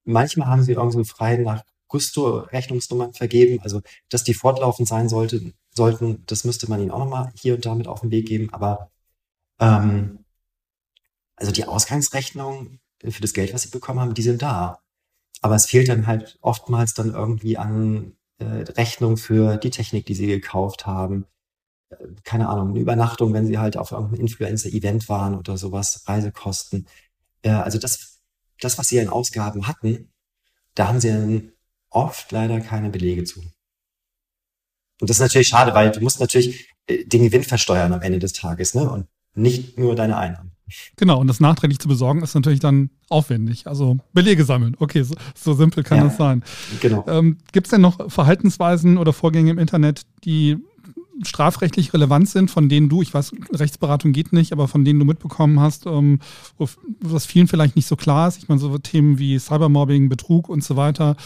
manchmal 0.05 0.49
haben 0.49 0.63
sie 0.63 0.73
irgendwie 0.73 1.05
frei 1.05 1.37
nach 1.37 1.63
Gusto 1.89 2.39
Rechnungsnummern 2.39 3.13
vergeben, 3.15 3.61
also 3.63 3.83
dass 4.09 4.25
die 4.25 4.35
fortlaufend 4.35 4.89
sein 4.89 5.09
sollte, 5.09 5.53
sollten, 5.75 6.25
das 6.27 6.45
müsste 6.45 6.71
man 6.71 6.81
ihnen 6.81 6.93
auch 6.93 7.01
nochmal 7.01 7.33
hier 7.35 7.55
und 7.55 7.67
da 7.67 7.75
mit 7.75 7.89
auf 7.89 8.01
den 8.01 8.11
Weg 8.11 8.27
geben. 8.27 8.49
Aber 8.53 8.91
ähm, 9.61 10.25
also 11.37 11.53
die 11.53 11.65
Ausgangsrechnungen 11.65 12.81
für 13.03 13.23
das 13.23 13.33
Geld, 13.33 13.53
was 13.55 13.63
sie 13.63 13.71
bekommen 13.71 14.01
haben, 14.01 14.15
die 14.15 14.23
sind 14.23 14.43
da. 14.43 14.81
Aber 15.43 15.55
es 15.57 15.67
fehlt 15.67 15.89
dann 15.89 16.07
halt 16.07 16.39
oftmals 16.43 16.95
dann 16.95 17.13
irgendwie 17.15 17.57
an 17.59 18.17
äh, 18.39 18.45
Rechnung 18.45 19.17
für 19.17 19.57
die 19.57 19.71
Technik, 19.71 20.07
die 20.07 20.15
sie 20.15 20.27
gekauft 20.27 20.87
haben. 20.87 21.27
Äh, 21.91 21.97
keine 22.25 22.49
Ahnung, 22.49 22.71
eine 22.71 22.81
Übernachtung, 22.81 23.33
wenn 23.33 23.47
sie 23.47 23.59
halt 23.59 23.77
auf 23.77 23.93
irgendeinem 23.93 24.21
Influencer-Event 24.21 25.09
waren 25.09 25.37
oder 25.37 25.57
sowas, 25.57 26.05
Reisekosten. 26.07 26.87
Äh, 27.43 27.51
also 27.51 27.79
das 27.79 28.20
das, 28.61 28.79
was 28.79 28.89
sie 28.89 29.01
an 29.01 29.09
Ausgaben 29.09 29.67
hatten, 29.67 30.13
da 30.75 30.89
haben 30.89 31.01
sie 31.01 31.09
dann 31.09 31.53
oft 31.91 32.31
leider 32.33 32.61
keine 32.61 32.91
Belege 32.91 33.25
zu. 33.25 33.41
Und 35.01 35.09
das 35.09 35.17
ist 35.17 35.23
natürlich 35.23 35.49
schade, 35.49 35.75
weil 35.75 35.91
du 35.91 36.01
musst 36.01 36.21
natürlich 36.21 36.69
äh, 36.87 37.05
den 37.05 37.23
Gewinn 37.23 37.43
versteuern 37.43 37.93
am 37.93 38.03
Ende 38.03 38.19
des 38.19 38.33
Tages, 38.33 38.75
ne? 38.75 38.89
Und 38.89 39.07
nicht 39.35 39.79
nur 39.79 39.95
deine 39.95 40.17
Einnahmen. 40.17 40.53
Genau, 40.97 41.19
und 41.19 41.27
das 41.27 41.41
nachträglich 41.41 41.79
zu 41.79 41.89
besorgen 41.89 42.23
ist 42.23 42.35
natürlich 42.35 42.61
dann 42.61 42.91
aufwendig. 43.09 43.67
Also 43.67 43.99
Belege 44.13 44.45
sammeln. 44.45 44.77
Okay, 44.79 45.03
so, 45.03 45.15
so 45.35 45.55
simpel 45.55 45.83
kann 45.83 45.99
ja, 45.99 46.05
das 46.05 46.17
sein. 46.17 46.45
Genau. 46.81 47.05
Ähm, 47.09 47.39
Gibt 47.53 47.67
es 47.67 47.71
denn 47.71 47.81
noch 47.81 48.11
Verhaltensweisen 48.11 48.99
oder 48.99 49.13
Vorgänge 49.13 49.51
im 49.51 49.59
Internet, 49.59 50.03
die 50.25 50.59
strafrechtlich 51.23 51.93
relevant 51.93 52.29
sind, 52.29 52.51
von 52.51 52.69
denen 52.69 52.89
du, 52.89 53.03
ich 53.03 53.13
weiß, 53.13 53.33
Rechtsberatung 53.53 54.13
geht 54.13 54.33
nicht, 54.33 54.53
aber 54.53 54.69
von 54.69 54.85
denen 54.85 54.99
du 54.99 55.05
mitbekommen 55.05 55.61
hast, 55.61 55.87
ähm, 55.87 56.21
was 57.01 57.27
vielen 57.27 57.49
vielleicht 57.49 57.77
nicht 57.77 57.87
so 57.87 57.97
klar 57.97 58.29
ist. 58.29 58.39
Ich 58.39 58.49
meine, 58.49 58.61
so 58.61 58.77
Themen 58.79 59.19
wie 59.19 59.39
Cybermobbing, 59.39 60.09
Betrug 60.09 60.49
und 60.49 60.65
so 60.65 60.77
weiter, 60.77 61.17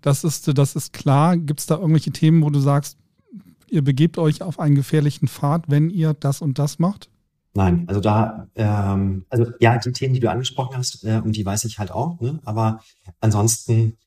das 0.00 0.24
ist, 0.24 0.56
das 0.56 0.76
ist 0.76 0.92
klar. 0.92 1.36
Gibt 1.36 1.60
es 1.60 1.66
da 1.66 1.76
irgendwelche 1.76 2.12
Themen, 2.12 2.42
wo 2.42 2.50
du 2.50 2.60
sagst, 2.60 2.96
ihr 3.68 3.82
begebt 3.82 4.18
euch 4.18 4.42
auf 4.42 4.58
einen 4.58 4.74
gefährlichen 4.74 5.28
Pfad, 5.28 5.64
wenn 5.68 5.90
ihr 5.90 6.14
das 6.14 6.42
und 6.42 6.58
das 6.58 6.78
macht? 6.78 7.08
Nein, 7.54 7.84
also 7.86 8.00
da, 8.00 8.48
ähm, 8.54 9.26
also 9.28 9.46
ja, 9.60 9.76
die 9.76 9.92
Themen, 9.92 10.14
die 10.14 10.20
du 10.20 10.30
angesprochen 10.30 10.76
hast, 10.76 11.04
äh, 11.04 11.20
um 11.22 11.32
die 11.32 11.44
weiß 11.44 11.64
ich 11.64 11.78
halt 11.78 11.90
auch, 11.90 12.18
ne? 12.20 12.40
aber 12.44 12.80
ansonsten, 13.20 13.98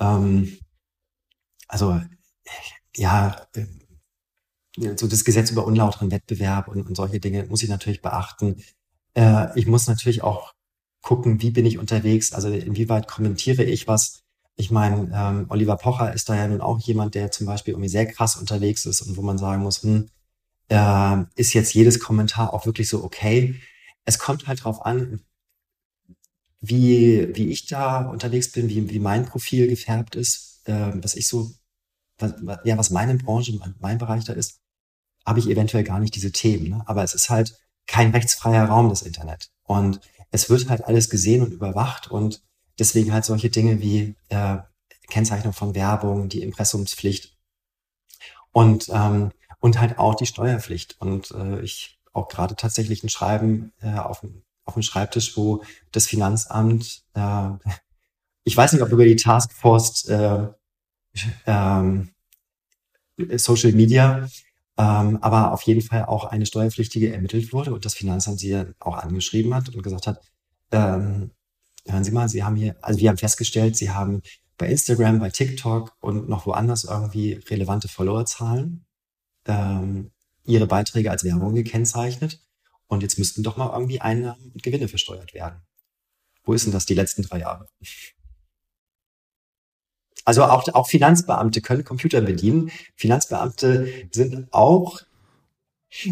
ähm, 0.00 0.48
also 1.68 2.00
ja, 2.96 3.36
äh, 3.54 3.66
so 4.96 5.06
das 5.06 5.24
Gesetz 5.24 5.50
über 5.50 5.66
unlauteren 5.66 6.10
Wettbewerb 6.10 6.68
und, 6.68 6.86
und 6.86 6.94
solche 6.94 7.20
Dinge 7.20 7.44
muss 7.46 7.62
ich 7.62 7.68
natürlich 7.68 8.02
beachten. 8.02 8.56
Äh, 9.14 9.58
ich 9.58 9.66
muss 9.66 9.86
natürlich 9.86 10.22
auch 10.22 10.54
gucken, 11.02 11.40
wie 11.42 11.50
bin 11.50 11.66
ich 11.66 11.78
unterwegs, 11.78 12.32
also 12.32 12.48
inwieweit 12.48 13.08
kommentiere 13.08 13.64
ich 13.64 13.88
was. 13.88 14.20
Ich 14.56 14.70
meine, 14.70 15.10
ähm, 15.14 15.46
Oliver 15.48 15.76
Pocher 15.76 16.12
ist 16.12 16.28
da 16.28 16.36
ja 16.36 16.48
nun 16.48 16.60
auch 16.60 16.80
jemand, 16.80 17.14
der 17.14 17.30
zum 17.30 17.46
Beispiel 17.46 17.72
irgendwie 17.74 17.88
sehr 17.88 18.06
krass 18.06 18.36
unterwegs 18.36 18.86
ist 18.86 19.02
und 19.02 19.16
wo 19.16 19.22
man 19.22 19.38
sagen 19.38 19.62
muss, 19.62 19.82
hm, 19.82 20.10
äh, 20.68 21.24
ist 21.36 21.54
jetzt 21.54 21.74
jedes 21.74 22.00
Kommentar 22.00 22.52
auch 22.52 22.66
wirklich 22.66 22.88
so 22.88 23.04
okay? 23.04 23.54
Es 24.04 24.18
kommt 24.18 24.46
halt 24.48 24.64
drauf 24.64 24.84
an, 24.84 25.20
wie, 26.60 27.34
wie 27.36 27.48
ich 27.48 27.66
da 27.66 28.08
unterwegs 28.08 28.52
bin, 28.52 28.68
wie, 28.68 28.90
wie 28.90 28.98
mein 28.98 29.26
Profil 29.26 29.68
gefärbt 29.68 30.16
ist, 30.16 30.62
äh, 30.64 30.92
was 31.02 31.14
ich 31.14 31.28
so, 31.28 31.52
was, 32.18 32.34
ja, 32.64 32.76
was 32.76 32.90
meine 32.90 33.14
Branche, 33.14 33.58
mein 33.78 33.98
Bereich 33.98 34.24
da 34.24 34.32
ist, 34.32 34.57
habe 35.28 35.38
ich 35.38 35.48
eventuell 35.48 35.84
gar 35.84 36.00
nicht 36.00 36.14
diese 36.14 36.32
Themen. 36.32 36.70
Ne? 36.70 36.82
Aber 36.86 37.04
es 37.04 37.14
ist 37.14 37.30
halt 37.30 37.58
kein 37.86 38.10
rechtsfreier 38.10 38.64
Raum, 38.64 38.88
das 38.88 39.02
Internet. 39.02 39.50
Und 39.64 40.00
es 40.30 40.50
wird 40.50 40.68
halt 40.68 40.84
alles 40.84 41.10
gesehen 41.10 41.42
und 41.42 41.52
überwacht 41.52 42.10
und 42.10 42.42
deswegen 42.78 43.12
halt 43.12 43.24
solche 43.24 43.50
Dinge 43.50 43.80
wie 43.80 44.14
äh, 44.28 44.58
Kennzeichnung 45.08 45.52
von 45.52 45.74
Werbung, 45.74 46.28
die 46.28 46.42
Impressumspflicht 46.42 47.36
und, 48.52 48.88
ähm, 48.92 49.32
und 49.60 49.80
halt 49.80 49.98
auch 49.98 50.14
die 50.14 50.26
Steuerpflicht. 50.26 50.96
Und 51.00 51.30
äh, 51.32 51.60
ich 51.60 51.98
auch 52.12 52.28
gerade 52.28 52.56
tatsächlich 52.56 53.02
ein 53.02 53.08
Schreiben 53.08 53.72
äh, 53.80 53.98
auf, 53.98 54.24
auf 54.64 54.74
dem 54.74 54.82
Schreibtisch, 54.82 55.36
wo 55.36 55.62
das 55.92 56.06
Finanzamt, 56.06 57.04
äh, 57.14 57.50
ich 58.44 58.56
weiß 58.56 58.72
nicht, 58.72 58.82
ob 58.82 58.90
über 58.90 59.04
die 59.04 59.16
Taskforce 59.16 60.04
äh, 60.06 60.48
ähm, 61.46 62.10
Social 63.36 63.72
Media, 63.72 64.28
ähm, 64.78 65.18
aber 65.22 65.52
auf 65.52 65.62
jeden 65.62 65.82
Fall 65.82 66.04
auch 66.04 66.24
eine 66.24 66.46
Steuerpflichtige 66.46 67.12
ermittelt 67.12 67.52
wurde 67.52 67.74
und 67.74 67.84
das 67.84 67.94
Finanzamt 67.94 68.38
sie 68.38 68.64
auch 68.78 68.96
angeschrieben 68.96 69.52
hat 69.52 69.68
und 69.70 69.82
gesagt 69.82 70.06
hat, 70.06 70.20
ähm, 70.70 71.32
hören 71.86 72.04
Sie 72.04 72.12
mal, 72.12 72.28
Sie 72.28 72.44
haben 72.44 72.54
hier, 72.54 72.76
also 72.80 73.00
wir 73.00 73.08
haben 73.08 73.18
festgestellt, 73.18 73.76
Sie 73.76 73.90
haben 73.90 74.22
bei 74.56 74.68
Instagram, 74.68 75.18
bei 75.18 75.30
TikTok 75.30 75.96
und 76.00 76.28
noch 76.28 76.46
woanders 76.46 76.84
irgendwie 76.84 77.32
relevante 77.50 77.88
Followerzahlen, 77.88 78.86
ähm, 79.46 80.12
Ihre 80.44 80.66
Beiträge 80.66 81.10
als 81.10 81.24
Werbung 81.24 81.54
gekennzeichnet 81.54 82.40
und 82.86 83.02
jetzt 83.02 83.18
müssten 83.18 83.42
doch 83.42 83.56
mal 83.56 83.72
irgendwie 83.72 84.00
Einnahmen 84.00 84.52
und 84.52 84.62
Gewinne 84.62 84.88
versteuert 84.88 85.34
werden. 85.34 85.60
Wo 86.44 86.52
ist 86.54 86.66
denn 86.66 86.72
das 86.72 86.86
die 86.86 86.94
letzten 86.94 87.22
drei 87.22 87.40
Jahre? 87.40 87.68
Also 90.28 90.44
auch, 90.44 90.68
auch 90.74 90.86
Finanzbeamte 90.86 91.62
können 91.62 91.86
Computer 91.86 92.20
bedienen. 92.20 92.70
Finanzbeamte 92.96 93.88
sind 94.10 94.52
auch 94.52 95.00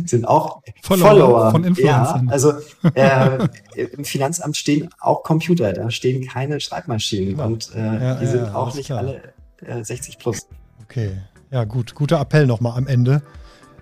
sind 0.07 0.27
auch 0.27 0.63
Follower, 0.81 1.11
Follower. 1.11 1.51
von 1.51 1.65
Influencern. 1.65 2.25
Ja, 2.25 2.33
also 2.33 2.55
äh, 2.95 3.47
im 3.93 4.07
Finanzamt 4.07 4.57
stehen 4.57 4.89
auch 5.01 5.23
Computer, 5.23 5.71
da 5.75 5.91
stehen 5.91 6.27
keine 6.27 6.61
Schreibmaschinen 6.61 7.33
genau. 7.33 7.47
und 7.47 7.75
äh, 7.75 7.79
ja, 7.79 8.15
die 8.15 8.25
ja, 8.25 8.31
sind 8.31 8.55
auch 8.55 8.75
nicht 8.75 8.87
klar. 8.87 9.01
alle 9.01 9.35
äh, 9.61 9.85
60 9.85 10.17
plus. 10.17 10.49
Okay, 10.85 11.11
ja 11.51 11.65
gut, 11.65 11.95
guter 11.95 12.19
Appell 12.19 12.47
nochmal 12.47 12.79
am 12.79 12.87
Ende. 12.87 13.21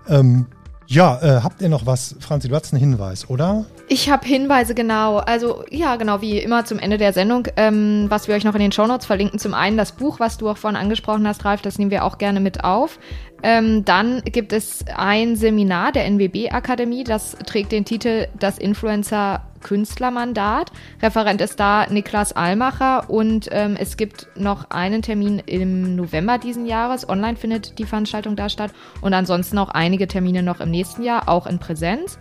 Ähm, 0.08 0.46
ja, 0.86 1.18
äh, 1.22 1.40
habt 1.42 1.62
ihr 1.62 1.68
noch 1.68 1.86
was, 1.86 2.16
Franzi? 2.20 2.48
Du 2.48 2.54
hast 2.54 2.72
einen 2.72 2.80
Hinweis, 2.80 3.28
oder? 3.30 3.64
Ich 3.88 4.10
habe 4.10 4.26
Hinweise, 4.26 4.74
genau. 4.74 5.18
Also, 5.18 5.64
ja, 5.70 5.96
genau, 5.96 6.20
wie 6.20 6.38
immer 6.38 6.64
zum 6.64 6.78
Ende 6.78 6.98
der 6.98 7.12
Sendung, 7.12 7.48
ähm, 7.56 8.06
was 8.08 8.28
wir 8.28 8.34
euch 8.34 8.44
noch 8.44 8.54
in 8.54 8.60
den 8.60 8.72
Shownotes 8.72 9.06
verlinken. 9.06 9.38
Zum 9.38 9.54
einen 9.54 9.76
das 9.76 9.92
Buch, 9.92 10.20
was 10.20 10.38
du 10.38 10.48
auch 10.48 10.56
vorhin 10.56 10.80
angesprochen 10.80 11.26
hast, 11.26 11.44
Ralf, 11.44 11.62
das 11.62 11.78
nehmen 11.78 11.90
wir 11.90 12.04
auch 12.04 12.18
gerne 12.18 12.40
mit 12.40 12.64
auf. 12.64 12.98
Ähm, 13.42 13.84
dann 13.84 14.22
gibt 14.24 14.52
es 14.52 14.84
ein 14.96 15.36
Seminar 15.36 15.92
der 15.92 16.06
NWB-Akademie, 16.06 17.04
das 17.04 17.36
trägt 17.44 17.72
den 17.72 17.84
Titel 17.84 18.26
Das 18.38 18.58
Influencer 18.58 19.42
Künstlermandat. 19.64 20.70
Referent 21.02 21.40
ist 21.40 21.58
da 21.58 21.86
Niklas 21.90 22.32
Almacher 22.32 23.10
und 23.10 23.48
ähm, 23.50 23.76
es 23.76 23.96
gibt 23.96 24.28
noch 24.36 24.70
einen 24.70 25.02
Termin 25.02 25.40
im 25.44 25.96
November 25.96 26.38
diesen 26.38 26.66
Jahres. 26.66 27.08
Online 27.08 27.36
findet 27.36 27.80
die 27.80 27.84
Veranstaltung 27.84 28.36
da 28.36 28.48
statt 28.48 28.70
und 29.00 29.12
ansonsten 29.12 29.58
auch 29.58 29.70
einige 29.70 30.06
Termine 30.06 30.44
noch 30.44 30.60
im 30.60 30.70
nächsten 30.70 31.02
Jahr, 31.02 31.28
auch 31.28 31.48
in 31.48 31.58
Präsenz. 31.58 32.18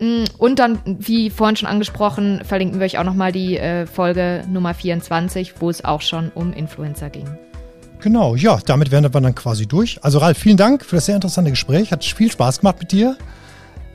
Mm, 0.00 0.24
und 0.38 0.58
dann, 0.58 0.80
wie 0.84 1.30
vorhin 1.30 1.56
schon 1.56 1.68
angesprochen, 1.68 2.42
verlinken 2.44 2.80
wir 2.80 2.84
euch 2.84 2.98
auch 2.98 3.04
nochmal 3.04 3.32
die 3.32 3.56
äh, 3.56 3.86
Folge 3.86 4.42
Nummer 4.48 4.74
24, 4.74 5.54
wo 5.60 5.70
es 5.70 5.84
auch 5.84 6.00
schon 6.00 6.30
um 6.34 6.52
Influencer 6.52 7.08
ging. 7.08 7.28
Genau, 8.00 8.34
ja, 8.34 8.58
damit 8.64 8.90
wären 8.90 9.04
wir 9.04 9.10
dann 9.10 9.34
quasi 9.34 9.66
durch. 9.66 10.02
Also 10.02 10.18
Ralf, 10.18 10.38
vielen 10.38 10.56
Dank 10.56 10.84
für 10.84 10.96
das 10.96 11.06
sehr 11.06 11.16
interessante 11.16 11.50
Gespräch. 11.50 11.92
Hat 11.92 12.02
viel 12.02 12.32
Spaß 12.32 12.60
gemacht 12.60 12.76
mit 12.80 12.92
dir. 12.92 13.16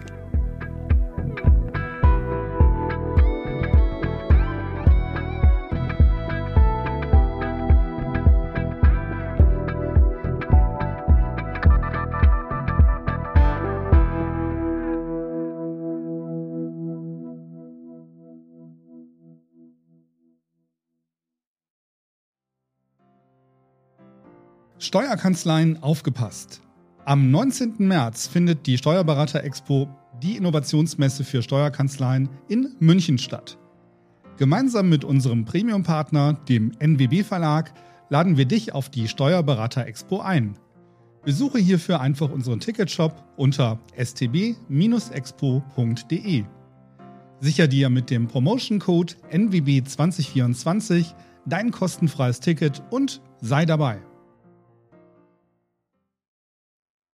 Steuerkanzleien 24.87 25.83
aufgepasst. 25.83 26.63
Am 27.05 27.33
19. 27.33 27.75
März 27.79 28.29
findet 28.29 28.69
die 28.69 28.79
Steuerberater 28.79 29.43
Expo, 29.43 29.89
die 30.23 30.37
Innovationsmesse 30.37 31.25
für 31.25 31.43
Steuerkanzleien, 31.43 32.29
in 32.49 32.77
München 32.79 33.19
statt. 33.19 33.59
Gemeinsam 34.37 34.89
mit 34.89 35.03
unserem 35.05 35.45
Premium-Partner, 35.45 36.35
dem 36.49 36.71
NWB 36.79 37.25
Verlag, 37.25 37.73
laden 38.11 38.37
wir 38.37 38.45
dich 38.45 38.75
auf 38.75 38.89
die 38.89 39.09
Steuerberater 39.09 39.85
Expo 39.87 40.21
ein. 40.21 40.57
Besuche 41.25 41.59
hierfür 41.59 42.01
einfach 42.01 42.31
unseren 42.31 42.61
Ticketshop 42.61 43.25
unter 43.37 43.81
stb-expo.de. 43.97 44.55
Sicher 47.41 47.67
dir 47.67 47.91
mit 47.91 48.11
dem 48.11 48.29
Promotion-Code 48.29 49.15
NWB2024 49.33 51.07
dein 51.45 51.73
kostenfreies 51.73 52.39
Ticket 52.39 52.85
und 52.91 53.21
sei 53.41 53.67
dabei. 53.67 54.01